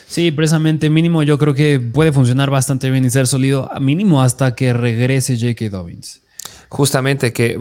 Sí, 0.07 0.31
precisamente 0.31 0.89
mínimo 0.89 1.23
yo 1.23 1.39
creo 1.39 1.55
que 1.55 1.81
puede 1.81 2.13
funcionar 2.13 2.51
bastante 2.51 2.91
bien 2.91 3.05
y 3.05 3.11
ser 3.11 3.27
sólido, 3.27 3.71
mínimo 3.81 4.23
hasta 4.23 4.55
que 4.55 4.73
regrese 4.73 5.37
J.K. 5.37 5.69
Dobbins. 5.69 6.23
Justamente 6.69 7.33
que 7.33 7.59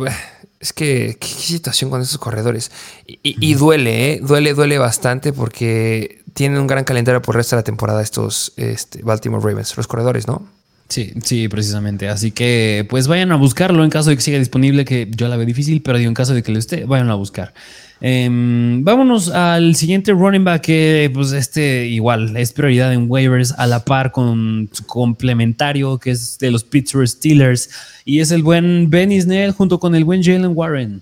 es 0.60 0.74
que 0.74 1.18
qué 1.20 1.28
situación 1.28 1.90
con 1.90 2.02
esos 2.02 2.18
corredores. 2.18 2.72
Y, 3.06 3.54
duele, 3.54 4.14
¿eh? 4.14 4.20
duele, 4.22 4.54
duele 4.54 4.78
bastante 4.78 5.34
porque 5.34 6.22
tienen 6.34 6.60
un 6.60 6.68
gran 6.68 6.84
calendario 6.84 7.22
por 7.22 7.36
el 7.36 7.40
resto 7.40 7.56
de 7.56 7.62
la 7.62 7.64
temporada 7.64 8.02
estos 8.02 8.54
este, 8.58 9.02
Baltimore 9.04 9.44
Ravens, 9.44 9.76
los 9.78 9.88
corredores, 9.88 10.28
¿no? 10.28 10.48
Sí, 10.90 11.14
sí, 11.24 11.48
precisamente. 11.48 12.08
Así 12.08 12.32
que 12.32 12.86
pues 12.90 13.08
vayan 13.08 13.32
a 13.32 13.36
buscarlo 13.36 13.84
en 13.84 13.90
caso 13.90 14.10
de 14.10 14.16
que 14.16 14.22
siga 14.22 14.40
disponible, 14.40 14.86
que 14.86 15.10
yo 15.12 15.28
la 15.28 15.36
veo 15.36 15.46
difícil, 15.46 15.82
pero 15.82 15.98
digo, 15.98 16.08
en 16.08 16.16
caso 16.16 16.34
de 16.34 16.44
que 16.44 16.52
lo 16.52 16.60
esté, 16.60 16.86
vayan 16.86 17.10
a 17.10 17.16
buscar. 17.16 17.54
Em, 18.00 18.84
vámonos 18.84 19.30
al 19.30 19.76
siguiente 19.76 20.12
running 20.12 20.44
back 20.44 20.62
que 20.62 21.10
pues 21.14 21.32
este 21.32 21.88
igual 21.88 22.38
es 22.38 22.54
prioridad 22.54 22.94
en 22.94 23.10
waivers 23.10 23.54
a 23.58 23.66
la 23.66 23.84
par 23.84 24.12
con 24.12 24.70
su 24.72 24.86
complementario 24.86 25.98
que 25.98 26.12
es 26.12 26.38
de 26.38 26.52
los 26.52 26.64
Pittsburgh 26.64 27.08
Steelers 27.08 27.72
y 28.06 28.20
es 28.20 28.30
el 28.30 28.44
buen 28.44 28.92
Benny 28.92 29.20
Snell 29.20 29.52
junto 29.52 29.80
con 29.80 29.96
el 29.96 30.06
buen 30.06 30.22
Jalen 30.22 30.52
Warren. 30.54 31.02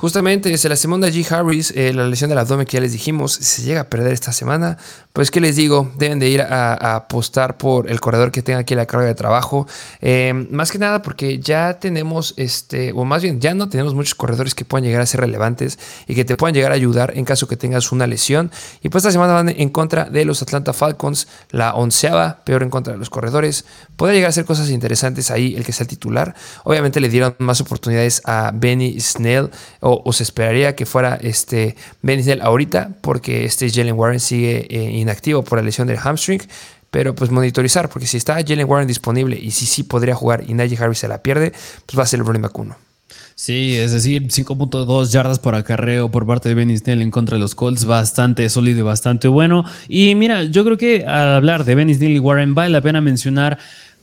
Justamente, 0.00 0.56
se 0.58 0.68
la 0.68 0.76
segunda 0.76 1.08
G. 1.08 1.28
Harris, 1.28 1.72
eh, 1.74 1.92
la 1.92 2.06
lesión 2.06 2.30
del 2.30 2.38
abdomen 2.38 2.66
que 2.66 2.76
ya 2.76 2.80
les 2.80 2.92
dijimos, 2.92 3.32
se 3.32 3.62
llega 3.62 3.80
a 3.80 3.90
perder 3.90 4.12
esta 4.12 4.32
semana. 4.32 4.78
Pues, 5.12 5.32
¿qué 5.32 5.40
les 5.40 5.56
digo? 5.56 5.90
Deben 5.96 6.20
de 6.20 6.28
ir 6.28 6.40
a, 6.40 6.94
apostar 6.94 7.56
por 7.56 7.90
el 7.90 7.98
corredor 7.98 8.30
que 8.30 8.40
tenga 8.40 8.60
aquí 8.60 8.76
la 8.76 8.86
carga 8.86 9.06
de 9.06 9.16
trabajo. 9.16 9.66
Eh, 10.00 10.46
más 10.52 10.70
que 10.70 10.78
nada 10.78 11.02
porque 11.02 11.40
ya 11.40 11.80
tenemos, 11.80 12.34
este, 12.36 12.92
o 12.92 13.04
más 13.04 13.24
bien, 13.24 13.40
ya 13.40 13.54
no 13.54 13.68
tenemos 13.68 13.92
muchos 13.94 14.14
corredores 14.14 14.54
que 14.54 14.64
puedan 14.64 14.84
llegar 14.84 15.00
a 15.00 15.06
ser 15.06 15.18
relevantes 15.18 15.80
y 16.06 16.14
que 16.14 16.24
te 16.24 16.36
puedan 16.36 16.54
llegar 16.54 16.70
a 16.70 16.76
ayudar 16.76 17.14
en 17.16 17.24
caso 17.24 17.48
que 17.48 17.56
tengas 17.56 17.90
una 17.90 18.06
lesión. 18.06 18.52
Y 18.84 18.90
pues 18.90 19.02
esta 19.02 19.10
semana 19.10 19.32
van 19.32 19.48
en 19.48 19.68
contra 19.68 20.04
de 20.04 20.24
los 20.24 20.42
Atlanta 20.42 20.72
Falcons, 20.72 21.26
la 21.50 21.74
onceava, 21.74 22.44
peor 22.44 22.62
en 22.62 22.70
contra 22.70 22.92
de 22.92 23.00
los 23.00 23.10
corredores. 23.10 23.64
Puede 23.96 24.14
llegar 24.14 24.28
a 24.28 24.32
ser 24.32 24.44
cosas 24.44 24.70
interesantes 24.70 25.32
ahí 25.32 25.56
el 25.56 25.64
que 25.64 25.72
sea 25.72 25.88
titular. 25.88 26.36
Obviamente 26.62 27.00
le 27.00 27.08
dieron 27.08 27.34
más 27.38 27.60
oportunidades 27.60 28.22
a 28.24 28.52
Benny 28.54 29.00
Snell 29.00 29.50
o, 29.92 30.12
se 30.12 30.22
esperaría 30.22 30.74
que 30.76 30.86
fuera 30.86 31.18
este 31.20 31.76
Ben 32.02 32.22
ahorita, 32.40 32.90
porque 33.00 33.44
este 33.44 33.70
Jalen 33.70 33.94
Warren 33.94 34.20
sigue 34.20 34.66
eh, 34.68 34.90
inactivo 34.90 35.42
por 35.42 35.58
la 35.58 35.64
lesión 35.64 35.88
del 35.88 35.98
hamstring. 35.98 36.42
Pero 36.90 37.14
pues 37.14 37.30
monitorizar, 37.30 37.90
porque 37.90 38.06
si 38.06 38.16
está 38.16 38.34
Jalen 38.34 38.68
Warren 38.68 38.88
disponible 38.88 39.38
y 39.38 39.50
si 39.50 39.66
sí 39.66 39.82
podría 39.82 40.14
jugar 40.14 40.44
y 40.48 40.54
Najee 40.54 40.78
Harris 40.82 40.98
se 40.98 41.08
la 41.08 41.22
pierde, 41.22 41.52
pues 41.84 41.98
va 41.98 42.04
a 42.04 42.06
ser 42.06 42.20
el 42.20 42.26
running 42.26 42.42
back 42.42 42.54
Sí, 43.34 43.76
es 43.76 43.92
decir, 43.92 44.26
5.2 44.26 45.12
yardas 45.12 45.38
por 45.38 45.54
acarreo 45.54 46.10
por 46.10 46.26
parte 46.26 46.48
de 46.48 46.56
Ben 46.56 46.76
Snell 46.76 47.02
en 47.02 47.12
contra 47.12 47.36
de 47.36 47.40
los 47.40 47.54
Colts, 47.54 47.84
bastante 47.84 48.48
sólido 48.48 48.80
y 48.80 48.82
bastante 48.82 49.28
bueno. 49.28 49.64
Y 49.86 50.16
mira, 50.16 50.42
yo 50.42 50.64
creo 50.64 50.76
que 50.76 51.04
al 51.06 51.36
hablar 51.36 51.64
de 51.64 51.76
Ben 51.76 51.94
Snell 51.94 52.16
y 52.16 52.18
Warren 52.18 52.56
vale 52.56 52.70
la 52.70 52.80
pena 52.80 53.00
mencionar 53.00 53.58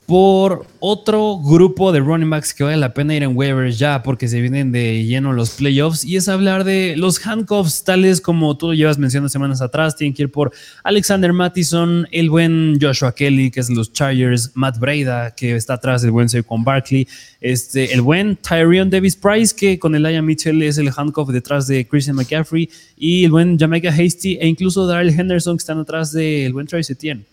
por 0.05 0.67
otro 0.79 1.39
grupo 1.39 1.91
de 1.91 1.99
running 1.99 2.29
backs 2.29 2.53
que 2.53 2.63
vale 2.63 2.77
la 2.77 2.93
pena 2.93 3.15
ir 3.15 3.23
en 3.23 3.35
waivers 3.35 3.79
ya 3.79 4.03
porque 4.03 4.27
se 4.27 4.39
vienen 4.39 4.71
de 4.71 5.03
lleno 5.03 5.33
los 5.33 5.51
playoffs 5.51 6.05
y 6.05 6.15
es 6.15 6.29
hablar 6.29 6.63
de 6.63 6.93
los 6.95 7.25
handcuffs 7.25 7.83
tales 7.83 8.21
como 8.21 8.55
tú 8.55 8.75
llevas 8.75 8.99
mencionando 8.99 9.29
semanas 9.29 9.61
atrás, 9.61 9.95
tienen 9.95 10.13
que 10.13 10.23
ir 10.23 10.31
por 10.31 10.51
Alexander 10.83 11.33
Mattison, 11.33 12.07
el 12.11 12.29
buen 12.29 12.77
Joshua 12.79 13.15
Kelly 13.15 13.49
que 13.49 13.61
es 13.61 13.69
los 13.71 13.91
Chargers, 13.93 14.51
Matt 14.53 14.77
Breda 14.77 15.33
que 15.33 15.55
está 15.55 15.73
atrás 15.73 16.03
del 16.03 16.11
buen 16.11 16.29
Saquon 16.29 16.63
Barkley, 16.63 17.07
este, 17.41 17.91
el 17.91 18.01
buen 18.01 18.35
Tyrion 18.35 18.91
Davis 18.91 19.15
Price 19.15 19.55
que 19.55 19.79
con 19.79 19.95
el 19.95 20.05
Aya 20.05 20.21
Mitchell 20.21 20.61
es 20.61 20.77
el 20.77 20.91
handcuff 20.95 21.29
detrás 21.29 21.65
de 21.65 21.87
Christian 21.87 22.15
McCaffrey 22.15 22.69
y 22.95 23.25
el 23.25 23.31
buen 23.31 23.57
Jamaica 23.57 23.89
Hasty 23.89 24.37
e 24.39 24.47
incluso 24.47 24.85
Daryl 24.85 25.19
Henderson 25.19 25.57
que 25.57 25.61
están 25.61 25.79
atrás 25.79 26.11
del 26.11 26.53
buen 26.53 26.67
Travis 26.67 26.91
Etienne. 26.91 27.25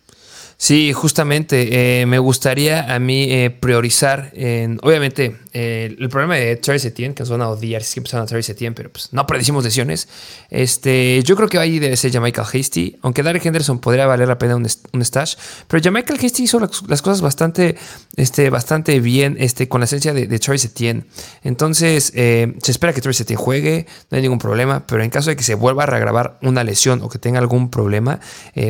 Sí, 0.63 0.93
justamente. 0.93 2.03
Eh, 2.03 2.07
me 2.07 2.21
gustaría 2.21 2.95
a 2.95 3.01
mí 3.01 3.27
eh, 3.29 3.51
priorizar 3.51 4.31
en. 4.33 4.79
Obviamente, 4.85 5.39
eh, 5.53 5.97
el 5.99 6.09
problema 6.09 6.37
de 6.37 6.55
Travis 6.55 6.85
Etienne, 6.85 7.17
que 7.17 7.25
nos 7.25 7.31
van 7.31 7.43
a 7.43 7.49
odiar 7.49 7.83
si 7.83 7.99
empezaron 7.99 8.23
a 8.23 8.27
Travis 8.29 8.49
Etienne, 8.49 8.73
pero 8.73 8.89
pues 8.89 9.09
no 9.11 9.27
predecimos 9.27 9.65
lesiones. 9.65 10.07
Este, 10.51 11.21
yo 11.25 11.35
creo 11.35 11.49
que 11.49 11.59
ahí 11.59 11.81
debe 11.81 11.97
ser 11.97 12.13
Michael 12.21 12.47
Hasty. 12.47 12.97
Aunque 13.03 13.25
Derek 13.25 13.45
Henderson 13.45 13.81
podría 13.81 14.07
valer 14.07 14.29
la 14.29 14.39
pena 14.39 14.55
un, 14.55 14.65
un 14.93 15.05
stash. 15.05 15.35
Pero 15.67 15.91
Michael 15.91 16.21
Hasty 16.25 16.45
hizo 16.45 16.61
las, 16.61 17.03
cosas 17.03 17.23
bastante, 17.23 17.75
este, 18.15 18.49
bastante 18.49 19.01
bien 19.01 19.37
este, 19.41 19.69
con 19.69 19.81
la 19.81 19.87
esencia 19.87 20.15
de, 20.15 20.29
de 20.29 20.39
Travis 20.39 20.65
Etienne. 20.65 21.07
Entonces, 21.43 22.13
se 22.15 22.55
espera 22.69 22.93
que 22.93 23.01
Travis 23.01 23.21
Etienne 23.21 23.43
juegue, 23.43 23.87
no 24.13 24.17
hay 24.17 24.23
ningún 24.23 24.39
problema. 24.39 24.87
Pero 24.87 25.03
en 25.03 25.11
caso 25.11 25.31
de 25.31 25.35
que 25.35 25.43
se 25.43 25.57
vuelva 25.57 25.83
a 25.83 25.87
regrabar 25.87 26.39
una 26.41 26.63
lesión 26.63 27.03
o 27.03 27.09
que 27.09 27.19
tenga 27.19 27.41
algún 27.41 27.69
problema, 27.69 28.21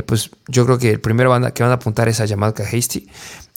pues 0.06 0.30
yo 0.48 0.64
creo 0.64 0.78
que 0.78 0.88
el 0.88 1.00
primero 1.00 1.38
que 1.52 1.62
van 1.62 1.72
a 1.72 1.81
apuntar 1.82 2.08
esa 2.08 2.24
llamada 2.24 2.64
Hasty. 2.64 3.08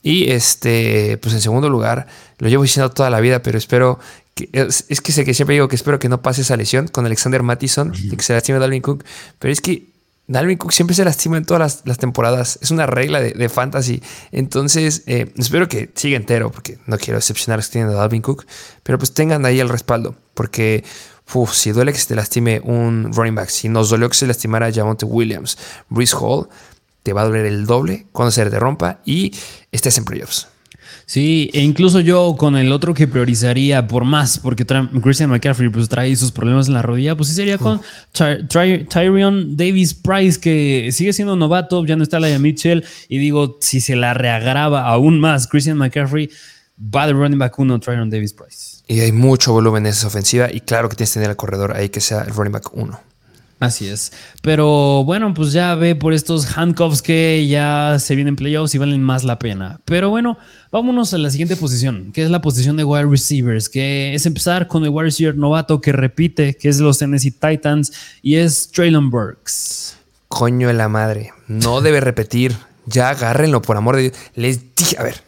Y 0.02 0.32
este, 0.32 1.18
pues 1.18 1.34
en 1.34 1.42
segundo 1.42 1.70
lugar, 1.70 2.08
lo 2.38 2.50
llevo 2.50 2.64
diciendo 2.64 2.92
toda 2.92 3.10
la 3.10 3.20
vida, 3.20 3.42
pero 3.42 3.58
espero 3.58 4.00
que, 4.36 4.50
es, 4.52 5.02
que 5.02 5.12
sé 5.12 5.26
que 5.26 5.34
siempre 5.34 5.56
digo 5.56 5.68
que 5.68 5.76
espero 5.76 5.98
que 5.98 6.10
no 6.10 6.22
pase 6.22 6.42
esa 6.42 6.58
lesión 6.58 6.88
con 6.88 7.06
Alexander 7.06 7.42
Mattison 7.42 7.94
y 7.96 8.16
que 8.16 8.24
se 8.24 8.34
lastime 8.34 8.60
Dalvin 8.60 8.82
Cook, 8.82 9.04
pero 9.40 9.52
es 9.52 9.62
que 9.62 9.88
Dalvin 10.28 10.58
Cook 10.58 10.74
siempre 10.74 10.96
se 10.96 11.06
lastima 11.06 11.38
en 11.38 11.46
todas 11.46 11.82
las, 11.86 11.98
temporadas. 11.98 12.60
Es 12.62 12.72
una 12.72 12.88
regla 12.88 13.22
de, 13.22 13.50
fantasy. 13.50 14.02
Entonces, 14.32 15.04
eh, 15.06 15.32
espero 15.38 15.68
que 15.68 15.92
siga 15.96 16.18
entero, 16.18 16.52
porque 16.52 16.80
no 16.88 16.98
quiero 16.98 17.18
decepcionar 17.18 17.56
a 17.56 17.58
los 17.58 17.68
que 17.68 17.74
tienen 17.74 17.92
a 17.92 17.94
Dalvin 17.94 18.22
Cook. 18.22 18.46
Pero 18.84 18.98
pues 18.98 19.14
tengan 19.14 19.46
ahí 19.46 19.60
el 19.60 19.70
respaldo, 19.70 20.16
porque 20.34 20.84
si 21.52 21.72
duele 21.72 21.92
que 21.92 22.00
se 22.00 22.08
te 22.08 22.16
lastime 22.16 22.62
un 22.64 23.12
running 23.14 23.36
back, 23.36 23.50
si 23.50 23.70
nos 23.70 23.90
dolió 23.90 24.10
que 24.10 24.16
se 24.16 24.28
lastimara 24.28 24.72
Jamonte 24.72 25.06
Williams, 25.06 25.58
Bruce 25.90 26.16
Hall, 26.20 26.48
te 27.06 27.14
va 27.14 27.22
a 27.22 27.26
doler 27.26 27.46
el 27.46 27.68
doble 27.68 28.08
cuando 28.12 28.32
se 28.32 28.44
te 28.50 28.60
rompa 28.60 29.00
y 29.06 29.32
estés 29.72 30.00
en 30.00 30.06
playoffs. 30.06 30.48
Sí, 31.06 31.52
e 31.54 31.62
incluso 31.62 32.00
yo 32.00 32.36
con 32.36 32.58
el 32.58 32.72
otro 32.72 32.96
que 32.96 33.08
priorizaría 33.08 33.88
por 33.88 34.06
más, 34.06 34.40
porque 34.40 34.66
Christian 35.04 35.30
McCaffrey 35.30 35.70
pues, 35.70 35.88
trae 35.88 36.16
sus 36.16 36.32
problemas 36.32 36.68
en 36.68 36.74
la 36.74 36.82
rodilla, 36.82 37.16
pues 37.16 37.30
sí 37.30 37.36
sería 37.36 37.60
con 37.60 37.80
Tyrion 38.12 39.56
Davis 39.56 39.94
Price, 39.94 40.40
que 40.40 40.90
sigue 40.92 41.14
siendo 41.14 41.36
novato, 41.36 41.86
ya 41.86 41.96
no 41.96 42.02
está 42.02 42.20
la 42.20 42.40
Mitchell, 42.40 42.84
y 43.08 43.20
digo, 43.20 43.60
si 43.62 43.82
se 43.82 43.96
la 43.96 44.16
reagrava 44.16 44.88
aún 44.88 45.20
más 45.20 45.46
Christian 45.46 45.78
McCaffrey, 45.78 46.32
va 46.80 47.06
de 47.06 47.14
running 47.14 47.38
back 47.38 47.60
uno 47.60 47.80
Tyrion 47.80 48.10
Davis 48.10 48.34
Price. 48.34 48.82
Y 48.88 49.02
hay 49.02 49.12
mucho 49.12 49.54
volumen 49.54 49.86
en 49.86 49.92
esa 49.92 50.08
ofensiva, 50.08 50.52
y 50.52 50.62
claro 50.62 50.90
que 50.90 50.96
tienes 50.96 51.12
que 51.12 51.20
tener 51.20 51.30
al 51.30 51.36
corredor 51.36 51.76
ahí 51.76 51.90
que 51.90 52.02
sea 52.02 52.22
el 52.22 52.34
running 52.34 52.54
back 52.54 52.72
uno. 52.74 53.00
Así 53.60 53.88
es. 53.88 54.12
Pero 54.42 55.04
bueno, 55.06 55.34
pues 55.34 55.54
ya 55.54 55.76
ve 55.76 55.96
por 55.96 56.14
estos 56.14 56.58
handcuffs 56.58 57.02
que 57.02 57.48
ya 57.48 57.98
se 58.00 58.16
vienen 58.16 58.36
playoffs 58.36 58.76
y 58.76 58.78
valen 58.78 59.02
más 59.02 59.24
la 59.24 59.40
pena. 59.40 59.80
Pero 59.86 60.10
bueno, 60.10 60.38
vámonos 60.72 61.14
a 61.14 61.18
la 61.18 61.30
siguiente 61.30 61.56
posición, 61.56 62.12
que 62.12 62.24
es 62.24 62.30
la 62.30 62.42
posición 62.42 62.76
de 62.76 62.84
wide 62.84 63.06
receivers, 63.06 63.70
que 63.70 64.14
es 64.14 64.26
empezar 64.26 64.68
con 64.68 64.84
el 64.84 64.90
wide 64.90 65.06
receiver 65.06 65.38
novato 65.38 65.80
que 65.80 65.94
repite, 65.94 66.56
que 66.56 66.68
es 66.68 66.80
los 66.80 66.98
Tennessee 66.98 67.32
Titans, 67.32 67.94
y 68.22 68.36
es 68.36 68.70
Traylon 68.72 69.10
Burks. 69.10 69.96
Coño 70.28 70.68
de 70.68 70.74
la 70.74 70.90
madre, 70.90 71.32
no 71.48 71.82
debe 71.82 72.02
repetir. 72.02 72.56
Ya 72.88 73.10
agárrenlo, 73.10 73.62
por 73.62 73.78
amor 73.78 73.96
de 73.96 74.02
Dios. 74.04 74.14
Les 74.36 74.76
dije, 74.76 74.98
a 75.00 75.04
ver, 75.04 75.25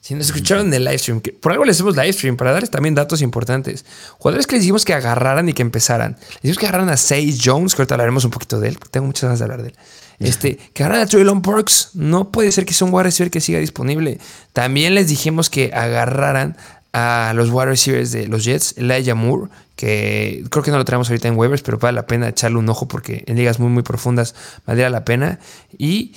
si 0.00 0.14
nos 0.14 0.26
escucharon 0.26 0.68
en 0.68 0.74
el 0.74 0.84
live 0.84 0.98
stream, 0.98 1.20
que 1.20 1.32
por 1.32 1.52
algo 1.52 1.64
les 1.64 1.76
hacemos 1.76 1.94
live 1.94 2.12
stream 2.12 2.36
para 2.36 2.52
darles 2.52 2.70
también 2.70 2.94
datos 2.94 3.20
importantes. 3.20 3.84
Jugadores 4.18 4.46
que 4.46 4.56
les 4.56 4.62
dijimos 4.62 4.84
que 4.84 4.94
agarraran 4.94 5.48
y 5.48 5.52
que 5.52 5.62
empezaran. 5.62 6.16
Les 6.18 6.42
dijimos 6.42 6.58
que 6.58 6.66
agarraran 6.66 6.88
a 6.88 6.96
Say 6.96 7.38
Jones, 7.42 7.74
que 7.74 7.82
ahorita 7.82 7.94
hablaremos 7.94 8.24
un 8.24 8.30
poquito 8.30 8.58
de 8.60 8.68
él, 8.68 8.76
porque 8.78 8.92
tengo 8.92 9.06
muchas 9.06 9.24
ganas 9.24 9.38
de 9.38 9.44
hablar 9.44 9.62
de 9.62 9.68
él. 9.68 9.74
Este, 10.18 10.56
que 10.56 10.82
agarraran 10.82 11.06
a 11.06 11.10
Traylon 11.10 11.42
Burks. 11.42 11.90
No 11.94 12.30
puede 12.30 12.50
ser 12.50 12.64
que 12.64 12.72
sea 12.72 12.86
un 12.86 12.94
wide 12.94 13.04
receiver 13.04 13.30
que 13.30 13.40
siga 13.42 13.58
disponible. 13.58 14.18
También 14.54 14.94
les 14.94 15.08
dijimos 15.08 15.50
que 15.50 15.70
agarraran 15.74 16.56
a 16.92 17.32
los 17.36 17.50
wide 17.50 17.66
receivers 17.66 18.10
de 18.10 18.26
los 18.26 18.44
Jets, 18.44 18.74
Elijah 18.78 19.14
Moore, 19.14 19.50
que 19.76 20.44
creo 20.50 20.62
que 20.62 20.70
no 20.70 20.78
lo 20.78 20.84
traemos 20.84 21.08
ahorita 21.08 21.28
en 21.28 21.36
waivers, 21.36 21.62
pero 21.62 21.78
vale 21.78 21.96
la 21.96 22.06
pena 22.06 22.28
echarle 22.28 22.58
un 22.58 22.68
ojo 22.68 22.88
porque 22.88 23.24
en 23.26 23.36
ligas 23.36 23.58
muy, 23.58 23.70
muy 23.70 23.82
profundas 23.82 24.34
valdría 24.66 24.90
la 24.90 25.04
pena. 25.04 25.38
Y 25.78 26.14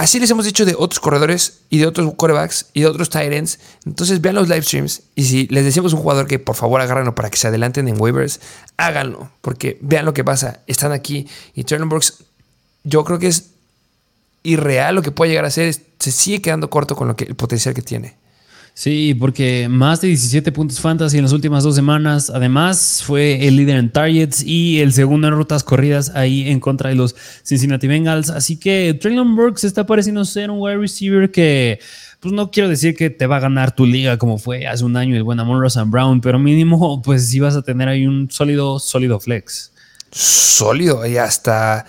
Así 0.00 0.18
les 0.18 0.30
hemos 0.30 0.46
dicho 0.46 0.64
de 0.64 0.74
otros 0.78 0.98
corredores 0.98 1.60
y 1.68 1.76
de 1.76 1.86
otros 1.86 2.14
quarterbacks 2.14 2.68
y 2.72 2.80
de 2.80 2.86
otros 2.86 3.10
tight 3.10 3.30
ends. 3.34 3.58
Entonces 3.84 4.22
vean 4.22 4.34
los 4.34 4.48
live 4.48 4.62
streams 4.62 5.02
y 5.14 5.24
si 5.24 5.46
les 5.48 5.62
decimos 5.62 5.92
a 5.92 5.96
un 5.96 6.00
jugador 6.00 6.26
que 6.26 6.38
por 6.38 6.56
favor 6.56 6.80
agárrenlo 6.80 7.14
para 7.14 7.28
que 7.28 7.36
se 7.36 7.48
adelanten 7.48 7.86
en 7.86 8.00
waivers, 8.00 8.40
háganlo. 8.78 9.30
Porque 9.42 9.76
vean 9.82 10.06
lo 10.06 10.14
que 10.14 10.24
pasa. 10.24 10.60
Están 10.66 10.92
aquí 10.92 11.28
y 11.54 11.64
Traylon 11.64 11.90
yo 12.82 13.04
creo 13.04 13.18
que 13.18 13.26
es 13.26 13.50
irreal 14.42 14.94
lo 14.94 15.02
que 15.02 15.10
puede 15.10 15.32
llegar 15.32 15.44
a 15.44 15.50
ser. 15.50 15.76
Se 15.98 16.10
sigue 16.10 16.40
quedando 16.40 16.70
corto 16.70 16.96
con 16.96 17.06
lo 17.06 17.14
que, 17.14 17.24
el 17.24 17.34
potencial 17.34 17.74
que 17.74 17.82
tiene. 17.82 18.16
Sí, 18.80 19.14
porque 19.14 19.68
más 19.68 20.00
de 20.00 20.08
17 20.08 20.52
puntos 20.52 20.80
fantasy 20.80 21.18
en 21.18 21.24
las 21.24 21.34
últimas 21.34 21.62
dos 21.64 21.74
semanas. 21.74 22.30
Además, 22.30 23.02
fue 23.04 23.46
el 23.46 23.56
líder 23.56 23.76
en 23.76 23.92
targets 23.92 24.42
y 24.42 24.80
el 24.80 24.94
segundo 24.94 25.28
en 25.28 25.34
rutas 25.34 25.62
corridas 25.62 26.12
ahí 26.14 26.48
en 26.48 26.60
contra 26.60 26.88
de 26.88 26.94
los 26.94 27.14
Cincinnati 27.44 27.88
Bengals. 27.88 28.30
Así 28.30 28.56
que 28.56 28.94
Traylon 28.98 29.36
Burks 29.36 29.64
está 29.64 29.84
pareciendo 29.84 30.24
ser 30.24 30.50
un 30.50 30.60
wide 30.60 30.78
receiver 30.78 31.30
que, 31.30 31.78
pues 32.20 32.32
no 32.32 32.50
quiero 32.50 32.70
decir 32.70 32.96
que 32.96 33.10
te 33.10 33.26
va 33.26 33.36
a 33.36 33.40
ganar 33.40 33.76
tu 33.76 33.84
liga 33.84 34.16
como 34.16 34.38
fue 34.38 34.66
hace 34.66 34.82
un 34.82 34.96
año 34.96 35.14
el 35.14 35.24
buen 35.24 35.38
Amon 35.38 35.60
Ross 35.60 35.78
Brown, 35.84 36.22
pero 36.22 36.38
mínimo, 36.38 37.02
pues 37.02 37.28
sí 37.28 37.38
vas 37.38 37.56
a 37.56 37.60
tener 37.60 37.86
ahí 37.86 38.06
un 38.06 38.30
sólido, 38.30 38.78
sólido 38.78 39.20
flex. 39.20 39.72
Sólido 40.10 41.06
y 41.06 41.18
hasta 41.18 41.84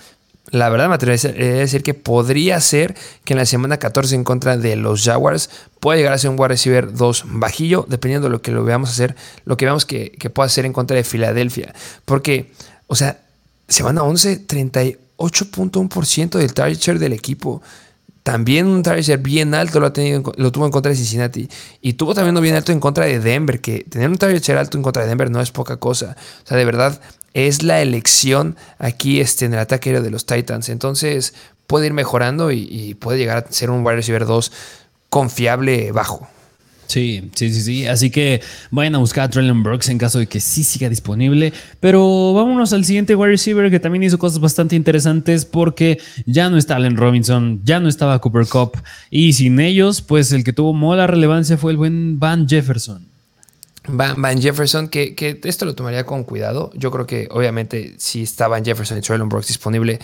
la 0.52 0.68
verdad 0.68 0.88
me 0.88 0.94
atrevería 0.94 1.30
a 1.30 1.58
decir 1.60 1.82
que 1.82 1.94
podría 1.94 2.60
ser 2.60 2.94
que 3.24 3.32
en 3.32 3.38
la 3.38 3.46
semana 3.46 3.78
14 3.78 4.14
en 4.14 4.22
contra 4.22 4.58
de 4.58 4.76
los 4.76 5.02
Jaguars 5.02 5.48
pueda 5.80 5.96
llegar 5.96 6.12
a 6.12 6.18
ser 6.18 6.28
un 6.28 6.38
wide 6.38 6.48
receiver 6.48 6.92
2 6.92 7.24
bajillo, 7.26 7.86
dependiendo 7.88 8.28
de 8.28 8.32
lo 8.32 8.42
que 8.42 8.52
lo 8.52 8.62
veamos 8.62 8.90
hacer, 8.90 9.16
lo 9.46 9.56
que 9.56 9.64
veamos 9.64 9.86
que, 9.86 10.12
pueda 10.32 10.46
hacer 10.46 10.66
en 10.66 10.74
contra 10.74 10.94
de 10.94 11.04
Filadelfia. 11.04 11.74
Porque, 12.04 12.52
o 12.86 12.94
sea, 12.94 13.22
se 13.66 13.82
van 13.82 13.96
a 13.96 14.02
11, 14.02 14.46
38.1% 14.46 16.38
del 16.38 16.52
target 16.52 16.78
share 16.78 16.98
del 16.98 17.14
equipo. 17.14 17.62
También 18.22 18.66
un 18.66 18.82
target 18.82 19.22
bien 19.22 19.54
alto 19.54 19.80
lo, 19.80 19.86
ha 19.86 19.92
tenido, 19.94 20.34
lo 20.36 20.52
tuvo 20.52 20.66
en 20.66 20.70
contra 20.70 20.90
de 20.90 20.96
Cincinnati. 20.96 21.48
Y 21.80 21.94
tuvo 21.94 22.14
también 22.14 22.34
uno 22.34 22.42
bien 22.42 22.56
alto 22.56 22.72
en 22.72 22.80
contra 22.80 23.06
de 23.06 23.20
Denver, 23.20 23.62
que 23.62 23.86
tener 23.88 24.10
un 24.10 24.18
target 24.18 24.50
alto 24.50 24.76
en 24.76 24.82
contra 24.82 25.02
de 25.02 25.08
Denver 25.08 25.30
no 25.30 25.40
es 25.40 25.50
poca 25.50 25.78
cosa. 25.78 26.14
O 26.44 26.46
sea, 26.46 26.58
de 26.58 26.66
verdad, 26.66 27.00
es 27.34 27.62
la 27.62 27.80
elección 27.80 28.56
aquí 28.78 29.20
este, 29.20 29.44
en 29.44 29.54
el 29.54 29.60
ataque 29.60 30.00
de 30.00 30.10
los 30.10 30.26
Titans. 30.26 30.68
Entonces 30.68 31.34
puede 31.66 31.86
ir 31.86 31.92
mejorando 31.92 32.52
y, 32.52 32.94
puede 33.00 33.18
llegar 33.18 33.46
a 33.48 33.52
ser 33.52 33.70
un 33.70 33.84
wide 33.84 33.96
receiver 33.96 34.26
2 34.26 34.52
confiable 35.08 35.92
bajo. 35.92 36.28
Sí, 36.86 37.30
sí, 37.34 37.50
sí, 37.50 37.62
sí. 37.62 37.86
Así 37.86 38.10
que 38.10 38.42
vayan 38.70 38.96
a 38.96 38.98
buscar 38.98 39.24
a 39.24 39.30
Traylon 39.30 39.62
Brooks 39.62 39.88
en 39.88 39.96
caso 39.96 40.18
de 40.18 40.26
que 40.26 40.40
sí 40.40 40.62
siga 40.62 40.90
disponible. 40.90 41.54
Pero 41.80 42.34
vámonos 42.34 42.74
al 42.74 42.84
siguiente 42.84 43.14
wide 43.14 43.30
receiver 43.30 43.70
que 43.70 43.80
también 43.80 44.02
hizo 44.02 44.18
cosas 44.18 44.40
bastante 44.40 44.76
interesantes 44.76 45.46
porque 45.46 45.98
ya 46.26 46.50
no 46.50 46.58
está 46.58 46.76
Allen 46.76 46.98
Robinson, 46.98 47.62
ya 47.64 47.80
no 47.80 47.88
estaba 47.88 48.18
Cooper 48.20 48.46
Cup. 48.46 48.72
Y 49.10 49.32
sin 49.32 49.58
ellos, 49.58 50.02
pues 50.02 50.32
el 50.32 50.44
que 50.44 50.52
tuvo 50.52 50.74
mola 50.74 51.06
relevancia 51.06 51.56
fue 51.56 51.72
el 51.72 51.78
buen 51.78 52.18
Van 52.18 52.46
Jefferson. 52.46 53.11
Van, 53.88 54.40
Jefferson, 54.40 54.88
que, 54.88 55.40
esto 55.44 55.64
lo 55.64 55.74
tomaría 55.74 56.06
con 56.06 56.24
cuidado. 56.24 56.70
Yo 56.74 56.90
creo 56.90 57.06
que 57.06 57.28
obviamente 57.30 57.94
si 57.98 58.22
está 58.22 58.48
Van 58.48 58.64
Jefferson 58.64 58.98
y 58.98 59.00
Traylon 59.00 59.28
Brooks 59.28 59.48
disponible, 59.48 59.98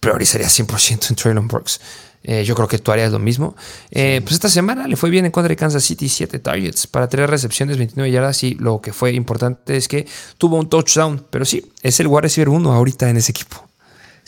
priorizaría 0.00 0.48
100% 0.48 1.10
en 1.10 1.16
Traylon 1.16 1.48
Brooks. 1.48 1.80
Eh, 2.24 2.44
yo 2.44 2.54
creo 2.54 2.66
que 2.66 2.78
tú 2.78 2.90
harías 2.90 3.12
lo 3.12 3.18
mismo. 3.18 3.54
Eh, 3.90 4.20
pues 4.22 4.34
esta 4.34 4.48
semana 4.48 4.88
le 4.88 4.96
fue 4.96 5.10
bien 5.10 5.24
en 5.24 5.30
contra 5.30 5.48
de 5.48 5.56
Kansas 5.56 5.84
City, 5.84 6.08
7 6.08 6.38
targets 6.38 6.86
para 6.86 7.08
3 7.08 7.28
recepciones, 7.28 7.76
29 7.76 8.10
yardas 8.10 8.42
y 8.42 8.54
lo 8.54 8.80
que 8.80 8.92
fue 8.92 9.12
importante 9.12 9.76
es 9.76 9.88
que 9.88 10.06
tuvo 10.36 10.56
un 10.56 10.68
touchdown. 10.68 11.26
Pero 11.30 11.44
sí, 11.44 11.70
es 11.82 12.00
el 12.00 12.08
wide 12.08 12.22
receiver 12.22 12.48
1 12.48 12.72
ahorita 12.72 13.08
en 13.08 13.18
ese 13.18 13.32
equipo. 13.32 13.67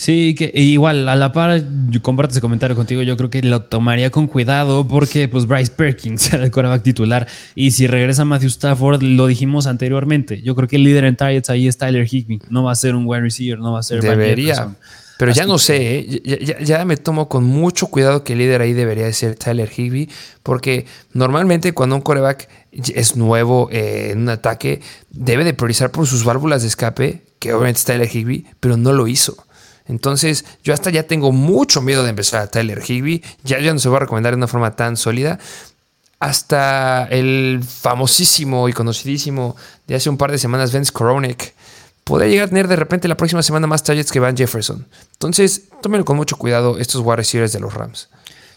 Sí, 0.01 0.35
que 0.35 0.51
igual, 0.55 1.07
a 1.11 1.15
la 1.15 1.31
par, 1.31 1.63
yo 1.91 2.01
comparto 2.01 2.33
ese 2.33 2.41
comentario 2.41 2.75
contigo, 2.75 3.03
yo 3.03 3.19
creo 3.19 3.29
que 3.29 3.43
lo 3.43 3.65
tomaría 3.65 4.09
con 4.09 4.29
cuidado 4.29 4.89
porque 4.89 5.29
pues 5.29 5.47
Bryce 5.47 5.73
Perkins 5.73 6.27
era 6.33 6.43
el 6.43 6.51
quarterback 6.51 6.83
titular 6.83 7.29
y 7.55 7.73
si 7.73 7.87
regresa 7.87 8.25
Matthew 8.25 8.49
Stafford, 8.49 9.03
lo 9.03 9.27
dijimos 9.27 9.67
anteriormente, 9.67 10.41
yo 10.41 10.57
creo 10.57 10.69
que 10.69 10.77
el 10.77 10.85
líder 10.85 11.05
en 11.05 11.17
targets 11.17 11.51
ahí 11.51 11.69
es 11.69 11.77
Tyler 11.77 12.09
Higbee, 12.11 12.41
no 12.49 12.65
va 12.65 12.73
a 12.73 12.77
ser 12.77 12.95
un 12.95 13.05
wide 13.07 13.21
receiver, 13.21 13.59
no 13.59 13.75
va 13.75 13.81
a 13.81 13.83
ser... 13.83 14.01
Debería, 14.01 14.75
pero 15.19 15.33
ya 15.33 15.45
no 15.45 15.59
sé, 15.59 15.99
¿eh? 15.99 16.57
ya, 16.65 16.83
me 16.87 16.97
tomo 16.97 17.29
con 17.29 17.45
mucho 17.45 17.89
cuidado 17.89 18.25
que 18.25 18.33
el 18.33 18.39
líder 18.39 18.63
ahí 18.63 18.73
debería 18.73 19.13
ser 19.13 19.35
Tyler 19.35 19.71
Higbee 19.71 20.09
porque 20.43 20.87
normalmente 21.13 21.75
cuando 21.75 21.97
un 21.97 22.01
quarterback 22.01 22.49
es 22.73 23.17
nuevo 23.17 23.69
eh, 23.71 24.13
en 24.13 24.21
un 24.21 24.31
ataque, 24.31 24.81
debe 25.11 25.45
de 25.45 25.53
priorizar 25.53 25.91
por 25.91 26.07
sus 26.07 26.25
válvulas 26.25 26.63
de 26.63 26.69
escape, 26.69 27.23
que 27.39 27.53
obviamente 27.53 27.81
es 27.81 27.85
Tyler 27.85 28.09
Higbee, 28.11 28.47
pero 28.61 28.79
no 28.79 28.95
lo 28.95 29.07
hizo. 29.07 29.45
Entonces, 29.91 30.45
yo 30.62 30.72
hasta 30.72 30.91
ya 30.91 31.03
tengo 31.03 31.32
mucho 31.32 31.82
miedo 31.82 32.05
de 32.05 32.11
empezar 32.11 32.41
a 32.41 32.47
Tyler 32.47 32.80
Higby. 32.80 33.22
Ya, 33.43 33.59
ya 33.59 33.72
no 33.72 33.80
se 33.80 33.88
va 33.88 33.97
a 33.97 34.01
recomendar 34.01 34.32
de 34.32 34.36
una 34.36 34.47
forma 34.47 34.76
tan 34.76 34.97
sólida. 34.97 35.38
Hasta 36.20 37.07
el 37.11 37.61
famosísimo 37.66 38.68
y 38.68 38.72
conocidísimo 38.72 39.57
de 39.88 39.97
hace 39.97 40.09
un 40.09 40.16
par 40.16 40.30
de 40.30 40.38
semanas, 40.38 40.72
Vince 40.72 40.93
Koronek, 40.93 41.55
podría 42.05 42.28
llegar 42.28 42.47
a 42.47 42.49
tener 42.49 42.68
de 42.68 42.76
repente 42.76 43.09
la 43.09 43.16
próxima 43.16 43.43
semana 43.43 43.66
más 43.66 43.82
targets 43.82 44.12
que 44.12 44.20
Van 44.20 44.36
Jefferson. 44.36 44.86
Entonces, 45.14 45.62
tómenlo 45.82 46.05
con 46.05 46.16
mucho 46.16 46.36
cuidado 46.36 46.78
estos 46.78 47.03
wide 47.03 47.16
receivers 47.16 47.53
de 47.53 47.61
los 47.61 47.74
Rams. 47.74 48.09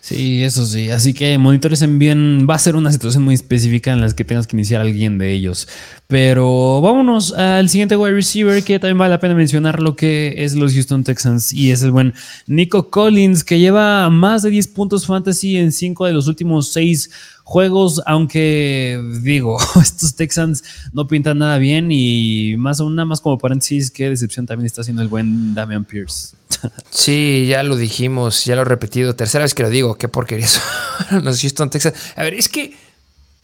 Sí, 0.01 0.43
eso 0.43 0.65
sí. 0.65 0.91
Así 0.91 1.13
que 1.13 1.37
monitoresen 1.37 1.97
bien. 1.97 2.45
Va 2.47 2.55
a 2.55 2.59
ser 2.59 2.75
una 2.75 2.91
situación 2.91 3.23
muy 3.23 3.35
específica 3.35 3.93
en 3.93 4.01
la 4.01 4.11
que 4.11 4.25
tengas 4.25 4.47
que 4.47 4.57
iniciar 4.57 4.81
a 4.81 4.83
alguien 4.83 5.17
de 5.17 5.31
ellos. 5.31 5.69
Pero 6.13 6.79
vámonos 6.79 7.33
al 7.33 7.69
siguiente 7.69 7.95
wide 7.95 8.13
receiver 8.13 8.63
que 8.63 8.77
también 8.77 8.99
vale 8.99 9.09
la 9.09 9.19
pena 9.19 9.33
mencionar 9.33 9.81
lo 9.81 9.95
que 9.95 10.35
es 10.37 10.53
los 10.53 10.71
Houston 10.71 11.03
Texans 11.03 11.51
y 11.51 11.71
es 11.71 11.81
el 11.81 11.89
buen 11.89 12.13
Nico 12.45 12.91
Collins 12.91 13.43
que 13.43 13.57
lleva 13.57 14.07
más 14.11 14.43
de 14.43 14.51
10 14.51 14.67
puntos 14.67 15.07
fantasy 15.07 15.57
en 15.57 15.71
5 15.71 16.05
de 16.05 16.13
los 16.13 16.27
últimos 16.27 16.71
6 16.71 17.09
juegos, 17.43 17.99
aunque 18.05 19.01
digo, 19.23 19.57
estos 19.81 20.13
Texans 20.13 20.63
no 20.93 21.07
pintan 21.07 21.39
nada 21.39 21.57
bien 21.57 21.87
y 21.91 22.57
más 22.59 22.79
aún 22.79 22.95
nada 22.95 23.07
más 23.07 23.19
como 23.19 23.39
paréntesis, 23.39 23.89
qué 23.89 24.11
decepción 24.11 24.45
también 24.45 24.67
está 24.67 24.81
haciendo 24.81 25.01
el 25.01 25.07
buen 25.07 25.55
Damian 25.55 25.83
Pierce. 25.83 26.35
Sí, 26.91 27.47
ya 27.49 27.63
lo 27.63 27.75
dijimos, 27.75 28.45
ya 28.45 28.55
lo 28.55 28.61
he 28.61 28.65
repetido, 28.65 29.15
tercera 29.15 29.43
vez 29.43 29.55
que 29.55 29.63
lo 29.63 29.71
digo, 29.71 29.95
qué 29.95 30.07
porquería 30.07 30.47
los 31.23 31.41
Houston 31.41 31.71
Texans. 31.71 31.95
A 32.15 32.21
ver, 32.21 32.35
es 32.35 32.47
que 32.47 32.73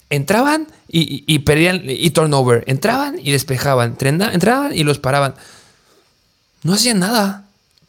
entraban 0.10 0.68
y, 0.88 1.40
perdían 1.40 1.84
y 1.86 2.10
turnover, 2.12 2.64
entraban 2.68 3.20
y 3.20 3.32
despejaban, 3.32 3.96
entraban 4.00 4.76
y 4.76 4.84
los 4.84 5.00
paraban. 5.00 5.36
No 6.64 6.74
hacían 6.74 7.00
nada. 7.00 7.48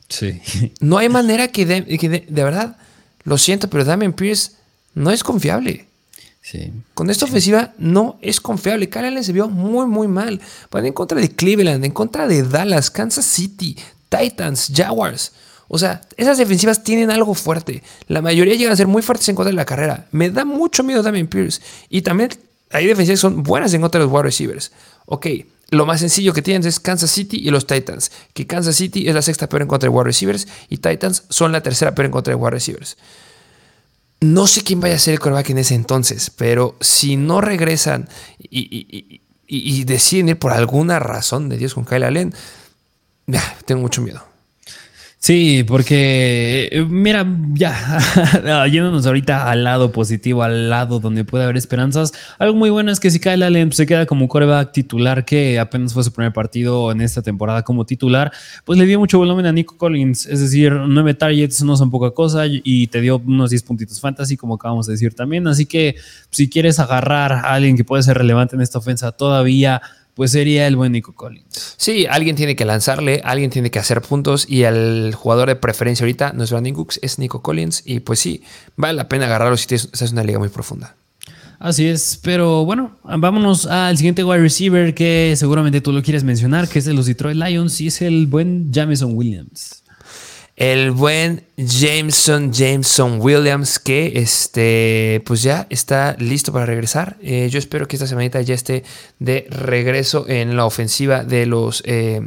Sí. 0.09 0.41
No 0.81 0.99
hay 0.99 1.09
manera 1.09 1.49
que, 1.49 1.65
de, 1.67 1.83
de 1.83 2.45
verdad, 2.45 2.77
lo 3.25 3.39
siento, 3.39 3.69
pero 3.71 3.85
Damian 3.85 4.13
Pierce 4.13 4.53
no 4.95 5.11
es 5.11 5.23
confiable. 5.23 5.87
Con 6.95 7.11
esta 7.11 7.27
ofensiva 7.27 7.75
no 7.79 8.19
es 8.23 8.41
confiable. 8.41 8.89
Kyle 8.89 9.23
se 9.23 9.33
vio 9.33 9.49
muy, 9.49 9.87
muy 9.87 10.09
mal. 10.09 10.41
Van 10.71 10.87
en 10.87 10.93
contra 10.93 11.21
de 11.21 11.31
Cleveland, 11.31 11.85
en 11.85 11.93
contra 11.93 12.27
de 12.27 12.43
Dallas, 12.43 12.91
Kansas 12.91 13.25
City, 13.25 13.77
Titans, 14.09 14.73
Jaguars. 14.75 15.33
O 15.73 15.79
sea, 15.79 16.01
esas 16.17 16.37
defensivas 16.37 16.83
tienen 16.83 17.13
algo 17.13 17.33
fuerte. 17.33 17.85
La 18.09 18.21
mayoría 18.21 18.57
llegan 18.57 18.73
a 18.73 18.77
ser 18.77 18.89
muy 18.89 19.03
fuertes 19.03 19.29
en 19.29 19.37
contra 19.37 19.51
de 19.51 19.57
la 19.57 19.65
carrera. 19.65 20.09
Me 20.11 20.29
da 20.29 20.45
mucho 20.45 20.83
miedo 20.83 21.01
también 21.01 21.29
Pierce. 21.29 21.63
Y 21.89 22.03
también 22.03 22.31
hay 22.73 22.87
defensivas 22.87 23.21
que 23.21 23.23
son 23.23 23.45
buenas 23.45 23.73
en 23.73 23.81
contra 23.81 24.01
de 24.01 24.07
los 24.07 24.13
wide 24.13 24.25
receivers. 24.25 24.73
Ok, 25.07 25.29
lo 25.71 25.87
más 25.87 26.01
sencillo 26.01 26.33
que 26.33 26.43
tienen 26.43 26.67
es 26.67 26.81
Kansas 26.81 27.13
City 27.13 27.37
y 27.37 27.51
los 27.51 27.69
Titans. 27.69 28.11
Que 28.35 28.49
Kansas 28.49 28.75
City 28.75 29.07
es 29.07 29.15
la 29.15 29.23
sexta 29.23 29.49
peor 29.49 29.63
en 29.63 29.69
contra 29.69 29.89
de 29.89 29.95
wide 29.95 30.07
receivers 30.07 30.49
y 30.69 30.79
Titans 30.79 31.23
son 31.29 31.53
la 31.53 31.63
tercera 31.63 31.95
peor 31.95 32.07
en 32.07 32.13
contra 32.13 32.33
de 32.33 32.35
wide 32.35 32.51
receivers. 32.51 32.97
No 34.21 34.49
sé 34.49 34.65
quién 34.65 34.81
vaya 34.81 34.97
a 34.97 34.99
ser 34.99 35.15
el 35.15 35.21
coreback 35.21 35.51
en 35.51 35.59
ese 35.59 35.77
entonces, 35.77 36.31
pero 36.31 36.77
si 36.81 37.17
no 37.17 37.41
regresan 37.41 38.09
y, 38.39 39.85
deciden 39.85 40.31
ir 40.31 40.39
por 40.39 40.51
alguna 40.51 40.99
razón 40.99 41.49
de 41.49 41.59
Dios 41.59 41.75
con 41.75 41.85
Kyle 41.85 42.03
Allen, 42.03 42.35
tengo 43.67 43.83
mucho 43.83 44.03
miedo. 44.03 44.30
Sí, 45.23 45.65
porque 45.69 46.71
eh, 46.73 46.87
mira, 46.89 47.27
ya 47.53 48.67
yéndonos 48.73 49.05
ahorita 49.05 49.51
al 49.51 49.65
lado 49.65 49.93
positivo, 49.93 50.43
al 50.43 50.71
lado 50.71 50.99
donde 50.99 51.25
puede 51.27 51.45
haber 51.45 51.59
esperanzas. 51.59 52.13
Algo 52.39 52.57
muy 52.57 52.71
bueno 52.71 52.91
es 52.91 53.01
que 53.01 53.11
si 53.11 53.21
Kyle 53.21 53.43
Allen 53.43 53.71
se 53.71 53.85
queda 53.85 54.07
como 54.07 54.29
coreback 54.29 54.73
titular, 54.73 55.27
que 55.27 55.59
apenas 55.59 55.93
fue 55.93 56.05
su 56.05 56.13
primer 56.13 56.33
partido 56.33 56.91
en 56.91 57.03
esta 57.03 57.21
temporada 57.21 57.63
como 57.63 57.85
titular, 57.85 58.33
pues 58.65 58.79
le 58.79 58.87
dio 58.87 58.99
mucho 58.99 59.19
volumen 59.19 59.45
a 59.45 59.53
Nico 59.53 59.77
Collins. 59.77 60.25
Es 60.25 60.41
decir, 60.41 60.73
nueve 60.73 61.13
targets 61.13 61.63
no 61.65 61.77
son 61.77 61.91
poca 61.91 62.13
cosa 62.13 62.45
y 62.47 62.87
te 62.87 63.03
dio 63.03 63.19
unos 63.19 63.51
10 63.51 63.63
puntitos 63.65 64.01
fantasy, 64.01 64.39
como 64.39 64.55
acabamos 64.55 64.87
de 64.87 64.95
decir 64.95 65.13
también. 65.13 65.47
Así 65.49 65.67
que 65.67 65.97
si 66.31 66.49
quieres 66.49 66.79
agarrar 66.79 67.33
a 67.33 67.53
alguien 67.53 67.77
que 67.77 67.85
puede 67.85 68.03
ser 68.03 68.17
relevante 68.17 68.57
en 68.57 68.63
esta 68.63 68.79
ofensa 68.79 69.13
todavía 69.13 69.83
pues 70.21 70.33
sería 70.33 70.67
el 70.67 70.77
buen 70.77 70.93
Nico 70.93 71.15
Collins. 71.15 71.77
Sí, 71.79 72.05
alguien 72.05 72.37
tiene 72.37 72.55
que 72.55 72.67
lanzarle, 72.67 73.23
alguien 73.25 73.49
tiene 73.49 73.71
que 73.71 73.79
hacer 73.79 74.03
puntos 74.03 74.45
y 74.47 74.65
el 74.65 75.15
jugador 75.15 75.49
de 75.49 75.57
preferencia 75.57 76.05
ahorita 76.05 76.35
no 76.35 76.45
es 76.45 76.51
Brandon 76.51 76.75
Cooks, 76.75 77.01
es 77.01 77.19
Nico 77.19 77.41
Collins 77.41 77.83
y 77.87 78.01
pues 78.01 78.19
sí, 78.19 78.43
vale 78.77 78.93
la 78.93 79.09
pena 79.09 79.25
agarrarlo 79.25 79.57
si 79.57 79.75
es 79.75 80.13
una 80.13 80.23
liga 80.23 80.39
muy 80.39 80.51
profunda. 80.51 80.95
Así 81.59 81.87
es, 81.87 82.21
pero 82.23 82.67
bueno, 82.67 82.99
vámonos 83.03 83.65
al 83.65 83.97
siguiente 83.97 84.23
wide 84.23 84.43
receiver 84.43 84.95
que 84.95 85.33
seguramente 85.39 85.81
tú 85.81 85.91
lo 85.91 86.03
quieres 86.03 86.23
mencionar, 86.23 86.69
que 86.69 86.81
es 86.81 86.85
de 86.85 86.93
los 86.93 87.07
Detroit 87.07 87.39
Lions 87.39 87.81
y 87.81 87.87
es 87.87 88.03
el 88.03 88.27
buen 88.27 88.71
Jameson 88.71 89.13
Williams 89.15 89.80
el 90.61 90.91
buen 90.91 91.47
Jameson, 91.57 92.53
Jameson 92.53 93.19
Williams, 93.19 93.79
que 93.79 94.13
este, 94.17 95.23
pues 95.25 95.43
ya 95.43 95.67
está 95.71 96.15
listo 96.19 96.53
para 96.53 96.67
regresar. 96.67 97.17
Eh, 97.23 97.49
yo 97.51 97.59
espero 97.59 97.89
que 97.89 97.97
esta 97.97 98.07
semanita 98.07 98.43
ya 98.43 98.55
esté 98.55 98.85
de 99.19 99.47
regreso 99.49 100.27
en 100.29 100.59
la 100.59 100.67
ofensiva 100.67 101.25
de 101.25 101.47
los, 101.47 101.83
eh, 101.87 102.21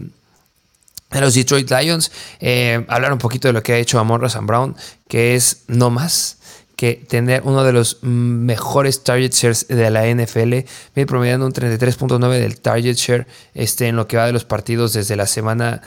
de 1.12 1.22
los 1.22 1.36
Detroit 1.36 1.70
Lions. 1.70 2.12
Eh, 2.40 2.84
hablar 2.88 3.14
un 3.14 3.20
poquito 3.20 3.48
de 3.50 3.54
lo 3.54 3.62
que 3.62 3.74
ha 3.74 3.78
hecho 3.78 4.00
Amon 4.00 4.20
Ross 4.20 4.36
Brown, 4.42 4.76
que 5.08 5.36
es 5.36 5.66
no 5.68 5.92
más 5.92 6.40
que 6.76 6.96
tener 6.96 7.44
uno 7.46 7.64
de 7.64 7.72
los 7.72 8.02
mejores 8.02 9.04
target 9.04 9.32
shares 9.32 9.68
de 9.68 9.92
la 9.92 10.08
NFL, 10.08 10.50
viene 10.96 11.06
promediando 11.06 11.46
un 11.46 11.54
33.9 11.54 12.40
del 12.40 12.60
target 12.60 12.96
share 12.96 13.28
este, 13.54 13.90
en 13.90 13.96
lo 13.96 14.08
que 14.08 14.18
va 14.18 14.26
de 14.26 14.34
los 14.34 14.44
partidos 14.44 14.94
desde 14.94 15.16
la 15.16 15.28
semana 15.28 15.84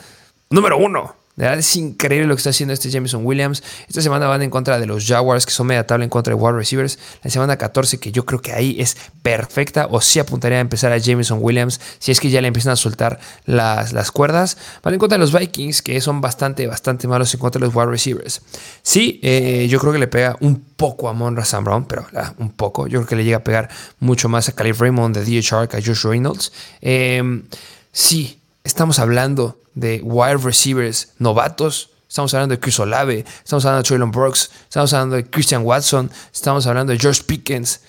número 0.49 0.77
uno 0.77 1.26
de 1.37 1.43
verdad 1.43 1.59
es 1.59 1.75
increíble 1.75 2.25
lo 2.25 2.33
que 2.33 2.39
está 2.39 2.49
haciendo 2.49 2.73
este 2.73 2.89
Jameson 2.89 3.23
Williams. 3.23 3.61
Esta 3.87 4.01
semana 4.01 4.25
van 4.25 4.41
en 4.41 4.49
contra 4.49 4.79
de 4.79 4.87
los 4.87 5.05
Jaguars, 5.05 5.45
que 5.45 5.51
son 5.51 5.67
media 5.67 5.85
tabla 5.85 6.03
en 6.03 6.09
contra 6.09 6.35
de 6.35 6.41
wide 6.41 6.57
receivers. 6.57 6.97
La 7.23 7.29
semana 7.29 7.57
14, 7.57 7.99
que 7.99 8.11
yo 8.11 8.25
creo 8.25 8.41
que 8.41 8.53
ahí 8.53 8.75
es 8.79 8.97
perfecta, 9.21 9.87
o 9.91 10.01
sí 10.01 10.17
apuntaría 10.17 10.57
a 10.57 10.61
empezar 10.61 10.91
a 10.91 10.97
Jameson 10.97 11.37
Williams, 11.39 11.79
si 11.99 12.11
es 12.11 12.19
que 12.19 12.31
ya 12.31 12.41
le 12.41 12.47
empiezan 12.47 12.73
a 12.73 12.75
soltar 12.75 13.19
las, 13.45 13.93
las 13.93 14.11
cuerdas. 14.11 14.57
Van 14.81 14.95
en 14.95 14.99
contra 14.99 15.19
de 15.19 15.19
los 15.19 15.31
Vikings, 15.31 15.83
que 15.83 16.01
son 16.01 16.21
bastante, 16.21 16.65
bastante 16.65 17.07
malos 17.07 17.31
en 17.35 17.39
contra 17.39 17.59
de 17.59 17.67
los 17.67 17.75
wide 17.75 17.85
receivers. 17.85 18.41
Sí, 18.81 19.19
eh, 19.21 19.67
yo 19.69 19.79
creo 19.79 19.93
que 19.93 19.99
le 19.99 20.07
pega 20.07 20.37
un 20.39 20.59
poco 20.75 21.07
a 21.07 21.13
Monra 21.13 21.45
Sam 21.45 21.65
Brown, 21.65 21.85
pero 21.85 22.07
un 22.39 22.49
poco. 22.49 22.87
Yo 22.87 23.01
creo 23.01 23.09
que 23.09 23.15
le 23.15 23.23
llega 23.23 23.37
a 23.37 23.43
pegar 23.43 23.69
mucho 23.99 24.27
más 24.27 24.49
a 24.49 24.53
Calif 24.53 24.79
Raymond 24.81 25.15
de 25.15 25.23
DHR 25.23 25.67
que 25.67 25.77
a 25.77 25.81
Josh 25.85 26.03
Reynolds. 26.03 26.51
Eh, 26.81 27.43
sí, 27.91 28.39
estamos 28.67 28.99
hablando 28.99 29.59
de 29.75 30.01
wide 30.03 30.37
receivers 30.37 31.13
novatos. 31.19 31.91
Estamos 32.07 32.33
hablando 32.33 32.55
de 32.55 32.59
Chris 32.59 32.79
Olave, 32.79 33.25
estamos 33.43 33.65
hablando 33.65 33.83
de 33.83 33.87
Traylon 33.87 34.11
Brooks, 34.11 34.49
estamos 34.63 34.93
hablando 34.93 35.17
de 35.17 35.29
Christian 35.29 35.63
Watson, 35.63 36.09
estamos 36.33 36.65
hablando 36.67 36.93
de 36.93 36.99
George 36.99 37.23
Pickens. 37.23 37.81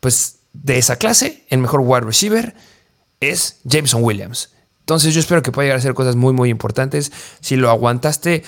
Pues 0.00 0.36
de 0.52 0.78
esa 0.78 0.96
clase, 0.96 1.44
el 1.48 1.58
mejor 1.58 1.80
wide 1.80 2.02
receiver 2.02 2.54
es 3.20 3.56
Jameson 3.64 4.02
Williams. 4.02 4.50
Entonces 4.80 5.12
yo 5.12 5.20
espero 5.20 5.42
que 5.42 5.52
pueda 5.52 5.66
llegar 5.66 5.76
a 5.76 5.80
hacer 5.80 5.94
cosas 5.94 6.16
muy, 6.16 6.32
muy 6.32 6.48
importantes. 6.48 7.12
Si 7.40 7.56
lo 7.56 7.68
aguantaste 7.68 8.42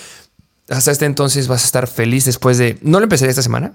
hasta 0.69 0.91
este 0.91 1.05
entonces, 1.05 1.49
vas 1.49 1.63
a 1.63 1.67
estar 1.67 1.87
feliz 1.87 2.25
después 2.25 2.57
de... 2.57 2.79
No 2.81 2.99
lo 2.99 3.05
empezaré 3.05 3.31
esta 3.31 3.43
semana, 3.43 3.75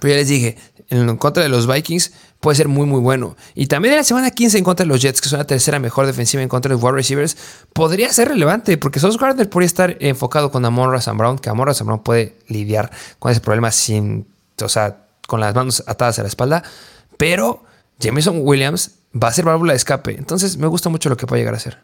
pero 0.00 0.12
ya 0.12 0.16
les 0.16 0.28
dije, 0.28 0.56
en 0.88 1.16
contra 1.16 1.42
de 1.42 1.48
los 1.48 1.66
Vikings 1.66 2.12
puede 2.40 2.56
ser 2.56 2.68
muy, 2.68 2.86
muy 2.86 3.00
bueno. 3.00 3.36
Y 3.54 3.66
también 3.66 3.94
en 3.94 3.98
la 3.98 4.04
semana 4.04 4.30
15 4.30 4.58
en 4.58 4.64
contra 4.64 4.84
de 4.84 4.88
los 4.88 5.00
Jets, 5.00 5.20
que 5.20 5.28
son 5.28 5.38
la 5.38 5.46
tercera 5.46 5.78
mejor 5.78 6.06
defensiva 6.06 6.42
en 6.42 6.48
contra 6.48 6.68
de 6.68 6.74
los 6.74 6.82
wide 6.82 6.94
receivers, 6.94 7.36
podría 7.72 8.12
ser 8.12 8.28
relevante, 8.28 8.78
porque 8.78 9.00
Sos 9.00 9.18
Gardner 9.18 9.48
podría 9.48 9.66
estar 9.66 9.96
enfocado 10.00 10.50
con 10.50 10.64
Amon 10.64 10.90
Razan 10.92 11.18
Brown, 11.18 11.38
que 11.38 11.50
Amon 11.50 11.66
Razan 11.66 11.86
Brown 11.86 12.02
puede 12.02 12.36
lidiar 12.48 12.90
con 13.18 13.32
ese 13.32 13.40
problema 13.40 13.70
sin, 13.70 14.26
o 14.62 14.68
sea, 14.68 14.98
con 15.26 15.40
las 15.40 15.54
manos 15.54 15.82
atadas 15.86 16.18
a 16.18 16.22
la 16.22 16.28
espalda. 16.28 16.62
Pero 17.16 17.64
Jameson 17.98 18.40
Williams 18.40 18.92
va 19.14 19.28
a 19.28 19.32
ser 19.32 19.44
válvula 19.44 19.72
de 19.72 19.76
escape. 19.76 20.16
Entonces 20.16 20.56
me 20.56 20.66
gusta 20.66 20.88
mucho 20.88 21.08
lo 21.08 21.16
que 21.16 21.26
puede 21.26 21.42
llegar 21.42 21.54
a 21.54 21.60
ser. 21.60 21.78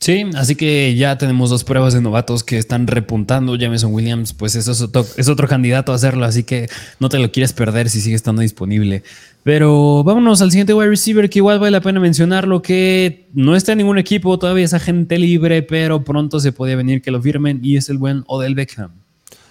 Sí, 0.00 0.26
así 0.34 0.54
que 0.54 0.94
ya 0.96 1.16
tenemos 1.16 1.50
dos 1.50 1.64
pruebas 1.64 1.94
de 1.94 2.02
novatos 2.02 2.44
que 2.44 2.58
están 2.58 2.86
repuntando. 2.86 3.56
Jameson 3.56 3.92
Williams, 3.92 4.34
pues 4.34 4.54
eso 4.54 4.72
es 4.72 5.28
otro, 5.28 5.48
candidato 5.48 5.92
a 5.92 5.94
hacerlo, 5.94 6.26
así 6.26 6.44
que 6.44 6.68
no 7.00 7.08
te 7.08 7.18
lo 7.18 7.32
quieres 7.32 7.52
perder 7.52 7.88
si 7.88 8.00
sigue 8.00 8.16
estando 8.16 8.42
disponible. 8.42 9.02
Pero 9.44 10.04
vámonos 10.04 10.42
al 10.42 10.50
siguiente 10.50 10.74
wide 10.74 10.88
receiver 10.88 11.30
que 11.30 11.38
igual 11.38 11.58
vale 11.58 11.70
la 11.70 11.80
pena 11.80 12.00
mencionarlo, 12.00 12.60
que 12.60 13.28
no 13.32 13.56
está 13.56 13.72
en 13.72 13.78
ningún 13.78 13.98
equipo, 13.98 14.38
todavía 14.38 14.64
es 14.64 14.74
agente 14.74 15.18
libre, 15.18 15.62
pero 15.62 16.04
pronto 16.04 16.40
se 16.40 16.52
podía 16.52 16.76
venir 16.76 17.00
que 17.00 17.10
lo 17.10 17.22
firmen 17.22 17.60
y 17.62 17.76
es 17.76 17.88
el 17.88 17.98
buen 17.98 18.24
Odell 18.26 18.54
Beckham. 18.54 18.90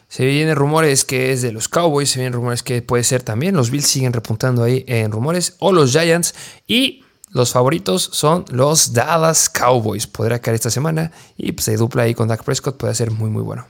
Se 0.08 0.26
vienen 0.28 0.56
rumores 0.56 1.06
que 1.06 1.32
es 1.32 1.42
de 1.42 1.52
los 1.52 1.68
Cowboys, 1.68 2.12
se 2.12 2.20
vienen 2.20 2.34
rumores 2.34 2.62
que 2.62 2.84
puede 2.84 3.04
ser 3.04 3.24
también. 3.24 3.56
Los 3.56 3.72
Bills 3.72 3.88
siguen 3.88 4.14
repuntando 4.14 4.64
ahí 4.64 4.84
en 4.88 5.12
rumores, 5.12 5.56
o 5.58 5.72
los 5.72 5.92
Giants. 5.92 6.36
Y 6.68 7.03
los 7.34 7.52
favoritos 7.52 8.10
son 8.14 8.46
los 8.52 8.94
Dallas 8.94 9.50
Cowboys. 9.50 10.08
Podrá 10.08 10.40
caer 10.40 10.56
esta 10.56 10.70
semana 10.70 11.12
y 11.36 11.52
pues, 11.52 11.66
se 11.66 11.76
dupla 11.78 12.04
ahí 12.04 12.14
con 12.14 12.28
Dak 12.28 12.44
Prescott. 12.44 12.78
Puede 12.78 12.94
ser 12.96 13.12
muy, 13.12 13.30
muy 13.30 13.42
bueno. 13.42 13.66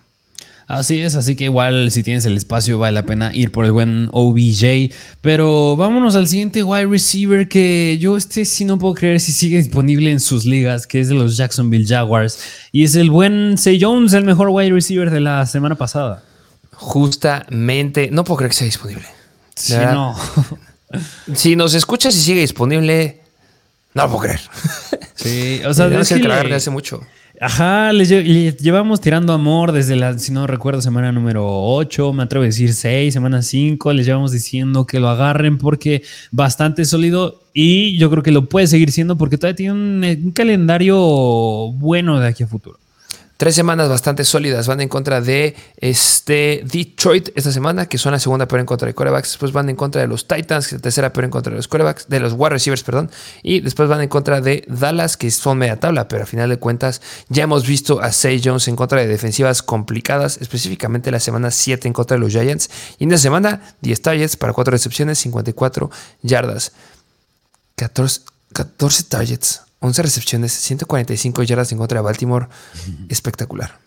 Así 0.68 1.02
es, 1.02 1.16
así 1.16 1.36
que 1.36 1.46
igual 1.46 1.92
si 1.92 2.04
tienes 2.04 2.26
el 2.26 2.38
espacio 2.38 2.80
vale 2.80 2.94
la 2.94 3.06
pena 3.06 3.32
ir 3.34 3.52
por 3.52 3.66
el 3.66 3.72
buen 3.72 4.10
OBJ. 4.12 4.94
Pero 5.22 5.76
vámonos 5.76 6.16
al 6.16 6.28
siguiente 6.28 6.64
wide 6.64 6.88
receiver 6.88 7.48
que 7.48 7.98
yo 8.00 8.16
este 8.16 8.46
sí 8.46 8.64
no 8.66 8.78
puedo 8.78 8.94
creer 8.94 9.20
si 9.20 9.32
sigue 9.32 9.58
disponible 9.58 10.12
en 10.12 10.20
sus 10.20 10.46
ligas, 10.46 10.88
que 10.88 11.00
es 11.00 11.10
de 11.10 11.16
los 11.16 11.38
Jacksonville 11.38 11.86
Jaguars. 11.88 12.40
Y 12.72 12.84
es 12.84 12.96
el 12.96 13.12
buen 13.12 13.58
Say 13.58 13.80
Jones, 13.82 14.14
el 14.14 14.24
mejor 14.24 14.50
wide 14.50 14.72
receiver 14.72 15.10
de 15.10 15.20
la 15.20 15.46
semana 15.46 15.76
pasada. 15.76 16.24
Justamente, 16.72 18.10
no 18.12 18.24
puedo 18.24 18.38
creer 18.38 18.52
que 18.52 18.58
sea 18.58 18.66
disponible. 18.66 19.06
Sí, 19.56 19.76
no. 19.76 20.16
si 21.34 21.56
nos 21.56 21.74
escuchas 21.74 22.16
y 22.16 22.22
sigue 22.22 22.42
disponible, 22.42 23.23
no 23.94 24.08
puedo 24.08 24.22
creer. 24.22 24.42
Sí, 25.16 25.62
o 25.66 25.74
sea, 25.74 25.88
es 25.88 26.10
que, 26.10 26.20
que 26.20 26.54
hace 26.56 26.70
mucho. 26.70 27.00
Ajá, 27.40 27.94
les, 27.94 28.10
llevamos 28.62 29.00
tirando 29.00 29.32
amor 29.32 29.72
desde 29.72 29.96
la, 29.96 30.18
si 30.18 30.32
no 30.32 30.48
recuerdo, 30.48 30.82
semana 30.82 31.12
número 31.12 31.46
8, 31.46 32.14
me 32.14 32.24
atrevo 32.24 32.44
a 32.44 32.48
decir 32.48 32.74
6, 32.74 33.14
semana 33.14 33.42
5, 33.42 33.94
les 33.94 34.06
llevamos 34.06 34.32
diciendo 34.32 34.86
que 34.86 35.00
lo 35.00 35.10
agarren 35.10 35.58
porque 35.58 36.04
bastante 36.32 36.86
sólido 36.86 37.42
y 37.54 37.98
yo 37.98 38.10
creo 38.10 38.24
que 38.24 38.32
lo 38.32 38.50
puede 38.50 38.68
seguir 38.68 38.92
siendo 38.92 39.18
porque 39.18 39.38
todavía 39.38 39.56
tiene 39.56 39.74
un 40.24 40.32
calendario 40.32 40.98
bueno 41.74 42.20
de 42.20 42.28
aquí 42.28 42.44
a 42.44 42.48
futuro. 42.48 42.80
Tres 43.44 43.56
semanas 43.56 43.90
bastante 43.90 44.24
sólidas. 44.24 44.68
Van 44.68 44.80
en 44.80 44.88
contra 44.88 45.20
de 45.20 45.54
este 45.76 46.64
Detroit 46.64 47.28
esta 47.36 47.52
semana, 47.52 47.88
que 47.88 47.98
son 47.98 48.14
la 48.14 48.20
segunda 48.20 48.48
peor 48.48 48.62
en 48.62 48.66
contra 48.66 48.88
de 48.88 48.94
corebacks. 48.94 49.32
Después 49.32 49.52
van 49.52 49.68
en 49.68 49.76
contra 49.76 50.00
de 50.00 50.08
los 50.08 50.30
Titans, 50.30 50.66
que 50.66 50.76
es 50.76 50.80
la 50.80 50.84
tercera 50.84 51.12
peor 51.12 51.26
en 51.26 51.32
contra 51.32 51.52
de 51.52 51.58
los 51.58 51.68
corebacks, 51.68 52.08
de 52.08 52.22
los 52.22 52.32
wide 52.38 52.52
receivers, 52.52 52.84
perdón. 52.84 53.12
Y 53.42 53.60
después 53.60 53.90
van 53.90 54.00
en 54.00 54.08
contra 54.08 54.40
de 54.40 54.64
Dallas, 54.70 55.18
que 55.18 55.30
son 55.30 55.58
media 55.58 55.78
tabla, 55.78 56.08
pero 56.08 56.24
a 56.24 56.26
final 56.26 56.48
de 56.48 56.56
cuentas 56.56 57.02
ya 57.28 57.44
hemos 57.44 57.68
visto 57.68 58.00
a 58.00 58.14
Say 58.14 58.42
Jones 58.42 58.70
en 58.70 58.78
contra 58.78 59.02
de 59.02 59.08
defensivas 59.08 59.62
complicadas, 59.62 60.38
específicamente 60.40 61.12
la 61.12 61.20
semana 61.20 61.52
7 61.52 61.86
en 61.86 61.94
contra 61.94 62.16
de 62.16 62.22
los 62.22 62.32
Giants. 62.32 62.70
Y 62.98 63.04
en 63.04 63.12
la 63.12 63.18
semana 63.18 63.76
10 63.82 64.02
targets 64.02 64.38
para 64.38 64.54
4 64.54 64.72
recepciones, 64.72 65.20
54 65.20 65.92
yardas. 66.22 66.72
14, 67.76 68.22
14 68.54 69.04
targets. 69.04 69.64
11 69.84 70.02
recepciones, 70.02 70.54
145 70.54 71.44
yardas 71.44 71.74
en 71.74 71.78
contra 71.78 72.00
de 72.00 72.06
Baltimore. 72.06 72.48
Espectacular. 73.10 73.80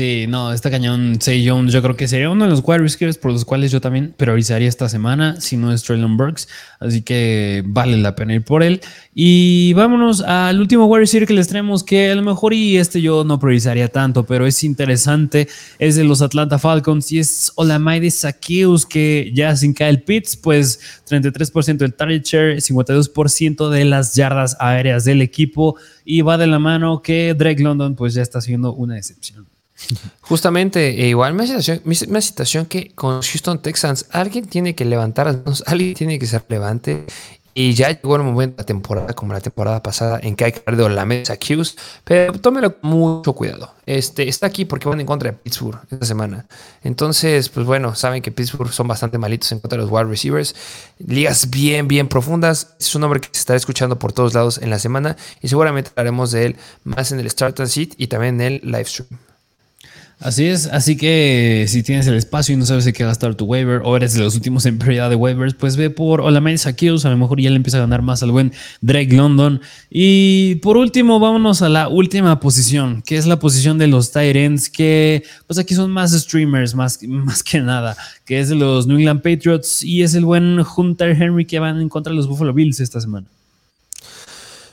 Sí, 0.00 0.24
no, 0.26 0.50
está 0.50 0.70
cañón. 0.70 1.20
Say 1.20 1.46
Jones, 1.46 1.74
yo 1.74 1.82
creo 1.82 1.94
que 1.94 2.08
sería 2.08 2.30
uno 2.30 2.44
de 2.46 2.50
los 2.50 2.62
wide 2.64 2.78
receivers 2.78 3.18
por 3.18 3.32
los 3.32 3.44
cuales 3.44 3.70
yo 3.70 3.82
también 3.82 4.14
priorizaría 4.16 4.66
esta 4.66 4.88
semana, 4.88 5.38
si 5.42 5.58
no 5.58 5.74
es 5.74 5.82
Traylon 5.82 6.16
Burks. 6.16 6.48
Así 6.78 7.02
que 7.02 7.62
vale 7.66 7.98
la 7.98 8.14
pena 8.14 8.32
ir 8.32 8.42
por 8.42 8.62
él. 8.62 8.80
Y 9.14 9.74
vámonos 9.74 10.22
al 10.22 10.58
último 10.58 10.86
wide 10.86 11.00
receiver 11.00 11.28
que 11.28 11.34
les 11.34 11.48
traemos, 11.48 11.84
que 11.84 12.10
a 12.10 12.14
lo 12.14 12.22
mejor 12.22 12.54
y 12.54 12.78
este 12.78 13.02
yo 13.02 13.24
no 13.24 13.38
priorizaría 13.38 13.88
tanto, 13.88 14.24
pero 14.24 14.46
es 14.46 14.64
interesante. 14.64 15.48
Es 15.78 15.96
de 15.96 16.04
los 16.04 16.22
Atlanta 16.22 16.58
Falcons 16.58 17.12
y 17.12 17.18
es 17.18 17.52
Olamaide 17.56 18.10
Sakius, 18.10 18.86
que 18.86 19.30
ya 19.34 19.54
sin 19.54 19.74
caer 19.74 20.02
Pitts, 20.06 20.34
pues 20.38 20.80
33% 21.10 21.76
del 21.76 21.92
target 21.92 22.22
share, 22.24 22.56
52% 22.56 23.68
de 23.68 23.84
las 23.84 24.14
yardas 24.14 24.56
aéreas 24.60 25.04
del 25.04 25.20
equipo. 25.20 25.76
Y 26.06 26.22
va 26.22 26.38
de 26.38 26.46
la 26.46 26.58
mano 26.58 27.02
que 27.02 27.34
Drake 27.34 27.62
London, 27.62 27.96
pues 27.96 28.14
ya 28.14 28.22
está 28.22 28.40
siendo 28.40 28.72
una 28.72 28.94
decepción. 28.94 29.49
Justamente, 30.20 31.02
e 31.02 31.08
igual 31.08 31.34
una 31.34 31.46
situación, 31.46 31.82
situación 32.22 32.66
que 32.66 32.92
con 32.94 33.22
Houston 33.22 33.60
Texans 33.60 34.06
alguien 34.10 34.46
tiene 34.46 34.74
que 34.74 34.84
levantar 34.84 35.42
alguien 35.66 35.94
tiene 35.94 36.18
que 36.18 36.26
ser 36.26 36.44
relevante. 36.48 37.06
Y 37.52 37.74
ya 37.74 37.90
llegó 37.90 38.14
el 38.14 38.22
momento 38.22 38.56
de 38.56 38.62
la 38.62 38.66
temporada, 38.66 39.12
como 39.12 39.32
la 39.32 39.40
temporada 39.40 39.82
pasada, 39.82 40.20
en 40.22 40.36
que 40.36 40.44
hay 40.44 40.52
que 40.52 40.62
hablar 40.64 40.88
de 40.88 40.94
la 40.94 41.04
mesa 41.04 41.36
Qs, 41.36 41.74
pero 42.04 42.32
tómelo 42.34 42.78
con 42.78 42.90
mucho 42.90 43.32
cuidado. 43.32 43.74
Este, 43.86 44.28
está 44.28 44.46
aquí 44.46 44.64
porque 44.64 44.88
van 44.88 45.00
en 45.00 45.06
contra 45.06 45.32
de 45.32 45.36
Pittsburgh 45.36 45.80
esta 45.90 46.06
semana. 46.06 46.46
Entonces, 46.84 47.48
pues 47.48 47.66
bueno, 47.66 47.96
saben 47.96 48.22
que 48.22 48.30
Pittsburgh 48.30 48.72
son 48.72 48.86
bastante 48.86 49.18
malitos 49.18 49.50
en 49.50 49.58
contra 49.58 49.78
de 49.78 49.82
los 49.82 49.92
wide 49.92 50.04
receivers. 50.04 50.54
Ligas 51.00 51.50
bien, 51.50 51.88
bien 51.88 52.06
profundas. 52.06 52.76
Es 52.78 52.94
un 52.94 53.00
nombre 53.00 53.20
que 53.20 53.28
se 53.32 53.40
estará 53.40 53.56
escuchando 53.56 53.98
por 53.98 54.12
todos 54.12 54.32
lados 54.32 54.58
en 54.58 54.70
la 54.70 54.78
semana 54.78 55.16
y 55.42 55.48
seguramente 55.48 55.90
hablaremos 55.90 56.30
de 56.30 56.46
él 56.46 56.56
más 56.84 57.10
en 57.10 57.18
el 57.18 57.28
Start 57.28 57.58
and 57.58 57.68
Seat 57.68 57.94
y 57.96 58.06
también 58.06 58.40
en 58.40 58.52
el 58.52 58.60
live 58.62 58.84
stream. 58.84 59.29
Así 60.20 60.44
es, 60.44 60.66
así 60.66 60.98
que 60.98 61.64
si 61.66 61.82
tienes 61.82 62.06
el 62.06 62.14
espacio 62.14 62.52
y 62.52 62.58
no 62.58 62.66
sabes 62.66 62.84
qué 62.92 63.04
gastar 63.04 63.36
tu 63.36 63.46
waiver 63.46 63.80
o 63.82 63.96
eres 63.96 64.12
de 64.12 64.20
los 64.20 64.34
últimos 64.34 64.66
en 64.66 64.78
prioridad 64.78 65.08
de 65.08 65.16
waivers, 65.16 65.54
pues 65.54 65.78
ve 65.78 65.88
por 65.88 66.20
Olamide 66.20 66.58
Sakios, 66.58 67.06
a 67.06 67.10
lo 67.10 67.16
mejor 67.16 67.40
ya 67.40 67.48
le 67.48 67.56
empieza 67.56 67.78
a 67.78 67.80
ganar 67.80 68.02
más 68.02 68.22
al 68.22 68.30
buen 68.30 68.52
Drake 68.82 69.16
London. 69.16 69.62
Y 69.88 70.56
por 70.56 70.76
último, 70.76 71.20
vámonos 71.20 71.62
a 71.62 71.70
la 71.70 71.88
última 71.88 72.38
posición, 72.38 73.00
que 73.00 73.16
es 73.16 73.24
la 73.24 73.38
posición 73.38 73.78
de 73.78 73.86
los 73.86 74.12
Tyrants, 74.12 74.68
que 74.68 75.24
pues 75.46 75.58
aquí 75.58 75.74
son 75.74 75.90
más 75.90 76.12
streamers, 76.12 76.74
más, 76.74 77.02
más 77.08 77.42
que 77.42 77.60
nada, 77.60 77.96
que 78.26 78.40
es 78.40 78.50
de 78.50 78.56
los 78.56 78.86
New 78.86 78.98
England 78.98 79.22
Patriots 79.22 79.82
y 79.82 80.02
es 80.02 80.14
el 80.14 80.26
buen 80.26 80.62
Hunter 80.76 81.10
Henry 81.10 81.46
que 81.46 81.58
van 81.60 81.80
en 81.80 81.88
contra 81.88 82.10
de 82.10 82.18
los 82.18 82.28
Buffalo 82.28 82.52
Bills 82.52 82.78
esta 82.80 83.00
semana. 83.00 83.26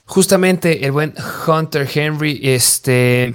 Justamente 0.04 0.86
el 0.86 0.92
buen 0.92 1.14
Hunter 1.48 1.88
Henry, 1.94 2.42
este 2.44 3.34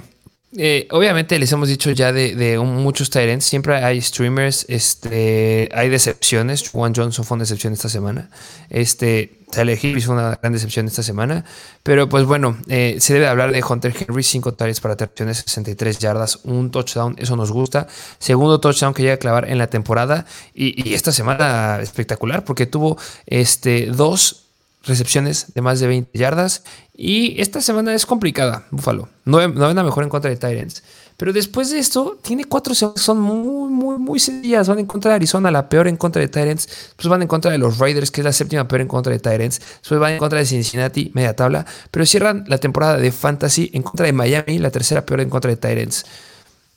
eh, 0.55 0.87
obviamente 0.91 1.39
les 1.39 1.51
hemos 1.51 1.67
dicho 1.67 1.91
ya 1.91 2.11
de, 2.11 2.59
muchos 2.59 3.09
Tyrants, 3.09 3.45
siempre 3.45 3.75
hay 3.75 4.01
streamers, 4.01 4.65
este, 4.69 5.69
hay 5.73 5.89
decepciones. 5.89 6.69
Juan 6.69 6.93
Johnson 6.95 7.25
fue 7.25 7.35
una 7.35 7.43
decepción 7.43 7.73
esta 7.73 7.89
semana. 7.89 8.29
Este, 8.69 9.43
Tyler 9.53 9.77
fue 9.77 10.15
una 10.15 10.35
gran 10.41 10.53
decepción 10.53 10.87
esta 10.87 11.03
semana. 11.03 11.45
Pero 11.83 12.09
pues 12.09 12.25
bueno, 12.25 12.57
eh, 12.67 12.97
se 12.99 13.13
debe 13.13 13.27
hablar 13.27 13.51
de 13.51 13.63
Hunter 13.63 13.93
Henry, 13.97 14.23
5 14.23 14.53
targets 14.53 14.79
para 14.79 14.95
terciones, 14.95 15.37
63 15.37 15.99
yardas, 15.99 16.39
un 16.43 16.71
touchdown, 16.71 17.15
eso 17.17 17.35
nos 17.35 17.51
gusta. 17.51 17.87
Segundo 18.19 18.59
touchdown 18.59 18.93
que 18.93 19.03
llega 19.03 19.15
a 19.15 19.17
clavar 19.17 19.49
en 19.49 19.57
la 19.57 19.67
temporada. 19.67 20.25
Y, 20.53 20.93
esta 20.93 21.11
semana 21.11 21.79
espectacular 21.81 22.43
porque 22.43 22.65
tuvo 22.65 22.97
este, 23.25 23.87
dos 23.87 24.42
recepciones 24.83 25.53
de 25.53 25.61
más 25.61 25.79
de 25.79 25.87
20 25.87 26.17
yardas. 26.17 26.63
Y 26.93 27.39
esta 27.41 27.61
semana 27.61 27.93
es 27.93 28.05
complicada, 28.05 28.65
Buffalo. 28.69 29.09
No, 29.25 29.47
no 29.47 29.73
la 29.73 29.83
mejor 29.83 30.03
en 30.03 30.09
contra 30.09 30.29
de 30.29 30.37
Tyrants. 30.37 30.83
Pero 31.17 31.31
después 31.31 31.69
de 31.69 31.79
esto, 31.79 32.17
tiene 32.21 32.45
cuatro 32.45 32.73
semanas 32.73 33.01
son 33.01 33.19
muy, 33.19 33.71
muy, 33.71 33.97
muy 33.97 34.19
sencillas. 34.19 34.67
Van 34.67 34.79
en 34.79 34.85
contra 34.85 35.11
de 35.11 35.15
Arizona, 35.15 35.51
la 35.51 35.69
peor 35.69 35.87
en 35.87 35.95
contra 35.95 36.21
de 36.21 36.27
Tyrants. 36.27 36.67
Después 36.67 37.07
van 37.07 37.21
en 37.21 37.27
contra 37.27 37.51
de 37.51 37.57
los 37.57 37.77
Raiders, 37.77 38.11
que 38.11 38.21
es 38.21 38.25
la 38.25 38.33
séptima 38.33 38.67
peor 38.67 38.81
en 38.81 38.87
contra 38.87 39.13
de 39.13 39.19
Tyrants. 39.19 39.59
Después 39.79 39.99
van 39.99 40.13
en 40.13 40.17
contra 40.17 40.39
de 40.39 40.45
Cincinnati, 40.45 41.11
media 41.13 41.35
tabla. 41.35 41.65
Pero 41.91 42.05
cierran 42.05 42.43
la 42.47 42.57
temporada 42.57 42.97
de 42.97 43.11
Fantasy 43.11 43.69
en 43.73 43.83
contra 43.83 44.05
de 44.05 44.13
Miami, 44.13 44.59
la 44.59 44.71
tercera 44.71 45.05
peor 45.05 45.21
en 45.21 45.29
contra 45.29 45.49
de 45.51 45.57
Tyrants. 45.57 46.05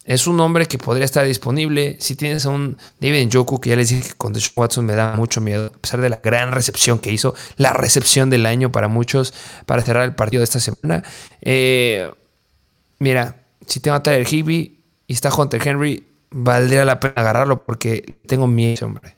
Es 0.06 0.28
un 0.28 0.38
hombre 0.38 0.66
que 0.66 0.78
podría 0.78 1.04
estar 1.04 1.26
disponible. 1.26 1.96
Si 1.98 2.14
tienes 2.14 2.46
a 2.46 2.50
un 2.50 2.78
David 3.00 3.26
Njoku, 3.26 3.60
que 3.60 3.70
ya 3.70 3.76
les 3.76 3.88
dije 3.88 4.10
que 4.10 4.14
con 4.14 4.32
Deshaun 4.32 4.52
Watson 4.56 4.86
me 4.86 4.94
da 4.94 5.16
mucho 5.16 5.40
miedo, 5.40 5.72
a 5.74 5.78
pesar 5.78 6.00
de 6.00 6.08
la 6.08 6.20
gran 6.22 6.52
recepción 6.52 7.00
que 7.00 7.12
hizo, 7.12 7.34
la 7.56 7.72
recepción 7.72 8.30
del 8.30 8.46
año 8.46 8.70
para 8.70 8.86
muchos, 8.86 9.34
para 9.66 9.82
cerrar 9.82 10.04
el 10.04 10.14
partido 10.14 10.40
de 10.40 10.44
esta 10.44 10.60
semana. 10.60 11.02
Eh, 11.42 12.08
mira, 13.00 13.42
si 13.66 13.80
tengo 13.80 13.96
a 13.96 14.02
Tyler 14.02 14.32
Higby 14.32 14.84
y 15.08 15.12
está 15.12 15.34
Hunter 15.34 15.66
Henry, 15.66 16.06
valdría 16.30 16.84
la 16.84 17.00
pena 17.00 17.14
agarrarlo 17.16 17.64
porque 17.64 18.14
tengo 18.26 18.46
miedo, 18.46 18.86
hombre. 18.86 19.15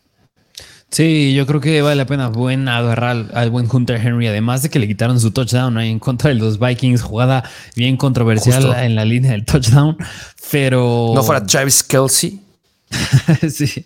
Sí, 0.90 1.34
yo 1.34 1.46
creo 1.46 1.60
que 1.60 1.82
vale 1.82 1.96
la 1.96 2.06
pena 2.06 2.28
buen 2.28 2.66
agarrar 2.66 3.26
al, 3.34 3.50
buen 3.50 3.68
Hunter 3.70 4.00
Henry, 4.04 4.26
además 4.26 4.62
de 4.62 4.70
que 4.70 4.78
le 4.78 4.88
quitaron 4.88 5.20
su 5.20 5.30
touchdown 5.32 5.76
ahí 5.76 5.90
en 5.90 5.98
contra 5.98 6.30
de 6.30 6.36
los 6.36 6.58
Vikings, 6.58 7.02
jugada 7.02 7.44
bien 7.76 7.96
controversial 7.98 8.74
en 8.82 8.94
la 8.94 9.04
línea 9.04 9.32
del 9.32 9.44
touchdown, 9.44 9.98
pero... 10.50 11.12
No 11.14 11.22
fuera 11.22 11.44
Travis 11.44 11.82
Kelsey. 11.82 12.40
sí, 13.50 13.84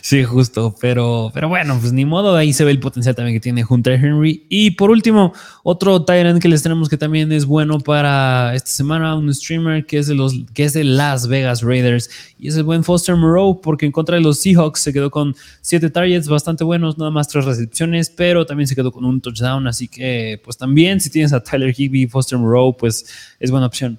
sí, 0.00 0.24
justo. 0.24 0.74
Pero, 0.80 1.30
pero 1.34 1.48
bueno, 1.48 1.78
pues 1.80 1.92
ni 1.92 2.04
modo. 2.04 2.36
Ahí 2.36 2.52
se 2.52 2.64
ve 2.64 2.70
el 2.70 2.80
potencial 2.80 3.14
también 3.14 3.36
que 3.36 3.40
tiene 3.40 3.64
Hunter 3.68 3.94
Henry. 3.94 4.46
Y 4.48 4.72
por 4.72 4.90
último, 4.90 5.32
otro 5.62 6.04
Tyrant 6.04 6.40
que 6.40 6.48
les 6.48 6.62
tenemos 6.62 6.88
que 6.88 6.96
también 6.96 7.32
es 7.32 7.44
bueno 7.44 7.78
para 7.80 8.54
esta 8.54 8.70
semana, 8.70 9.16
un 9.16 9.32
streamer 9.34 9.86
que 9.86 9.98
es 9.98 10.06
de 10.06 10.14
los 10.14 10.34
que 10.54 10.64
es 10.64 10.72
de 10.72 10.84
Las 10.84 11.28
Vegas 11.28 11.62
Raiders. 11.62 12.10
Y 12.38 12.48
es 12.48 12.56
el 12.56 12.64
buen 12.64 12.84
Foster 12.84 13.16
Moreau, 13.16 13.60
porque 13.60 13.86
en 13.86 13.92
contra 13.92 14.16
de 14.16 14.22
los 14.22 14.38
Seahawks 14.38 14.80
se 14.80 14.92
quedó 14.92 15.10
con 15.10 15.34
siete 15.60 15.90
targets 15.90 16.28
bastante 16.28 16.64
buenos, 16.64 16.98
nada 16.98 17.10
más 17.10 17.28
tres 17.28 17.44
recepciones, 17.44 18.10
pero 18.10 18.46
también 18.46 18.66
se 18.66 18.76
quedó 18.76 18.92
con 18.92 19.04
un 19.04 19.20
touchdown. 19.20 19.66
Así 19.66 19.88
que, 19.88 20.40
pues 20.44 20.56
también, 20.56 21.00
si 21.00 21.10
tienes 21.10 21.32
a 21.32 21.42
Tyler 21.42 21.74
Higby 21.76 22.02
y 22.02 22.06
Foster 22.06 22.38
Moreau, 22.38 22.76
pues 22.76 23.06
es 23.40 23.50
buena 23.50 23.66
opción. 23.66 23.98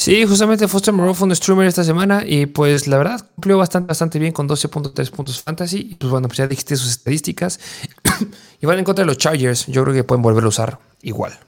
Sí, 0.00 0.24
justamente 0.24 0.66
Foster 0.66 0.94
Moreau 0.94 1.12
fue 1.12 1.28
un 1.28 1.36
streamer 1.36 1.66
esta 1.66 1.84
semana 1.84 2.24
y 2.26 2.46
pues 2.46 2.88
la 2.88 2.96
verdad 2.96 3.20
cumplió 3.34 3.58
bastante, 3.58 3.88
bastante 3.88 4.18
bien 4.18 4.32
con 4.32 4.48
12.3 4.48 5.10
puntos 5.10 5.42
fantasy. 5.42 5.88
Y 5.90 5.94
pues 5.96 6.10
bueno, 6.10 6.26
pues 6.26 6.38
ya 6.38 6.46
dijiste 6.46 6.74
sus 6.74 6.88
estadísticas. 6.88 7.60
y 8.62 8.64
van 8.64 8.78
en 8.78 8.84
contra 8.86 9.02
de 9.02 9.06
los 9.06 9.18
Chargers. 9.18 9.66
Yo 9.66 9.82
creo 9.82 9.94
que 9.94 10.02
pueden 10.02 10.22
volver 10.22 10.42
a 10.44 10.48
usar 10.48 10.78
igual. 11.02 11.38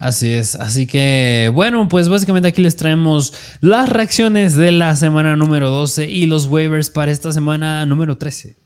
Así 0.00 0.32
es, 0.32 0.56
así 0.56 0.88
que 0.88 1.52
bueno, 1.54 1.86
pues 1.88 2.08
básicamente 2.08 2.48
aquí 2.48 2.62
les 2.62 2.74
traemos 2.74 3.32
las 3.60 3.88
reacciones 3.88 4.56
de 4.56 4.72
la 4.72 4.96
semana 4.96 5.36
número 5.36 5.70
12 5.70 6.10
y 6.10 6.26
los 6.26 6.46
waivers 6.46 6.90
para 6.90 7.12
esta 7.12 7.30
semana 7.30 7.86
número 7.86 8.18
13. 8.18 8.56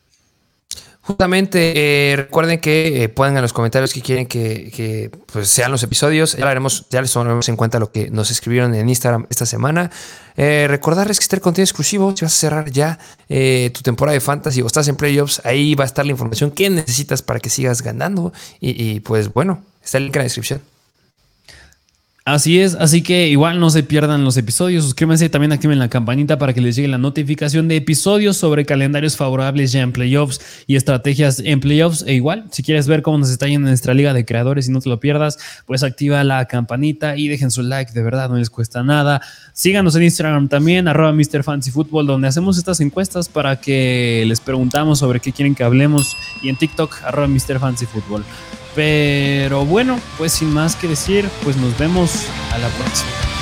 Justamente, 1.06 1.72
eh, 1.76 2.16
recuerden 2.16 2.58
que 2.58 3.04
eh, 3.04 3.08
pongan 3.08 3.36
en 3.36 3.42
los 3.42 3.52
comentarios 3.52 3.94
que 3.94 4.02
quieren 4.02 4.26
que, 4.26 5.08
pues, 5.32 5.48
sean 5.48 5.70
los 5.70 5.84
episodios. 5.84 6.36
Ya, 6.36 6.50
haremos, 6.50 6.86
ya 6.90 7.00
les 7.00 7.12
tomaremos 7.12 7.48
en 7.48 7.54
cuenta 7.54 7.78
lo 7.78 7.92
que 7.92 8.10
nos 8.10 8.32
escribieron 8.32 8.74
en 8.74 8.88
Instagram 8.88 9.24
esta 9.30 9.46
semana. 9.46 9.88
Eh, 10.36 10.66
recordarles 10.68 11.20
que 11.20 11.22
está 11.22 11.36
el 11.36 11.42
contenido 11.42 11.66
exclusivo. 11.66 12.12
Si 12.16 12.24
vas 12.24 12.34
a 12.34 12.36
cerrar 12.36 12.72
ya 12.72 12.98
tu 13.72 13.82
temporada 13.82 14.14
de 14.14 14.20
fantasy 14.20 14.62
o 14.62 14.66
estás 14.66 14.88
en 14.88 14.96
playoffs, 14.96 15.40
ahí 15.44 15.76
va 15.76 15.84
a 15.84 15.86
estar 15.86 16.04
la 16.04 16.10
información 16.10 16.50
que 16.50 16.68
necesitas 16.70 17.22
para 17.22 17.38
que 17.38 17.50
sigas 17.50 17.82
ganando. 17.82 18.32
Y 18.58 18.98
pues 18.98 19.32
bueno, 19.32 19.62
está 19.84 19.98
el 19.98 20.06
link 20.06 20.16
en 20.16 20.20
la 20.20 20.24
descripción. 20.24 20.75
Así 22.28 22.58
es, 22.58 22.74
así 22.74 23.02
que 23.02 23.28
igual 23.28 23.60
no 23.60 23.70
se 23.70 23.84
pierdan 23.84 24.24
los 24.24 24.36
episodios, 24.36 24.82
suscríbanse 24.82 25.26
y 25.26 25.28
también 25.28 25.52
activen 25.52 25.78
la 25.78 25.88
campanita 25.88 26.38
para 26.38 26.52
que 26.52 26.60
les 26.60 26.74
llegue 26.74 26.88
la 26.88 26.98
notificación 26.98 27.68
de 27.68 27.76
episodios 27.76 28.36
sobre 28.36 28.66
calendarios 28.66 29.16
favorables 29.16 29.70
ya 29.70 29.82
en 29.82 29.92
playoffs 29.92 30.40
y 30.66 30.74
estrategias 30.74 31.38
en 31.38 31.60
playoffs. 31.60 32.02
E 32.04 32.14
igual, 32.14 32.46
si 32.50 32.64
quieres 32.64 32.88
ver 32.88 33.02
cómo 33.02 33.18
nos 33.18 33.30
está 33.30 33.46
yendo 33.46 33.68
en 33.68 33.70
nuestra 33.70 33.94
liga 33.94 34.12
de 34.12 34.24
creadores 34.24 34.68
y 34.68 34.72
no 34.72 34.80
te 34.80 34.88
lo 34.88 34.98
pierdas, 34.98 35.38
pues 35.66 35.84
activa 35.84 36.24
la 36.24 36.46
campanita 36.46 37.16
y 37.16 37.28
dejen 37.28 37.52
su 37.52 37.62
like, 37.62 37.92
de 37.92 38.02
verdad, 38.02 38.28
no 38.28 38.38
les 38.38 38.50
cuesta 38.50 38.82
nada. 38.82 39.22
Síganos 39.52 39.94
en 39.94 40.02
Instagram 40.02 40.48
también, 40.48 40.88
arroba 40.88 41.12
Mr. 41.12 41.44
Donde 42.06 42.26
hacemos 42.26 42.58
estas 42.58 42.80
encuestas 42.80 43.28
para 43.28 43.60
que 43.60 44.24
les 44.26 44.40
preguntamos 44.40 44.98
sobre 44.98 45.20
qué 45.20 45.30
quieren 45.30 45.54
que 45.54 45.62
hablemos 45.62 46.16
y 46.42 46.48
en 46.48 46.56
TikTok, 46.56 47.04
arroba 47.04 47.28
Mr. 47.28 47.60
Pero 48.76 49.64
bueno, 49.64 49.98
pues 50.18 50.32
sin 50.32 50.52
más 50.52 50.76
que 50.76 50.86
decir, 50.86 51.28
pues 51.42 51.56
nos 51.56 51.76
vemos 51.78 52.26
a 52.52 52.58
la 52.58 52.68
próxima. 52.68 53.35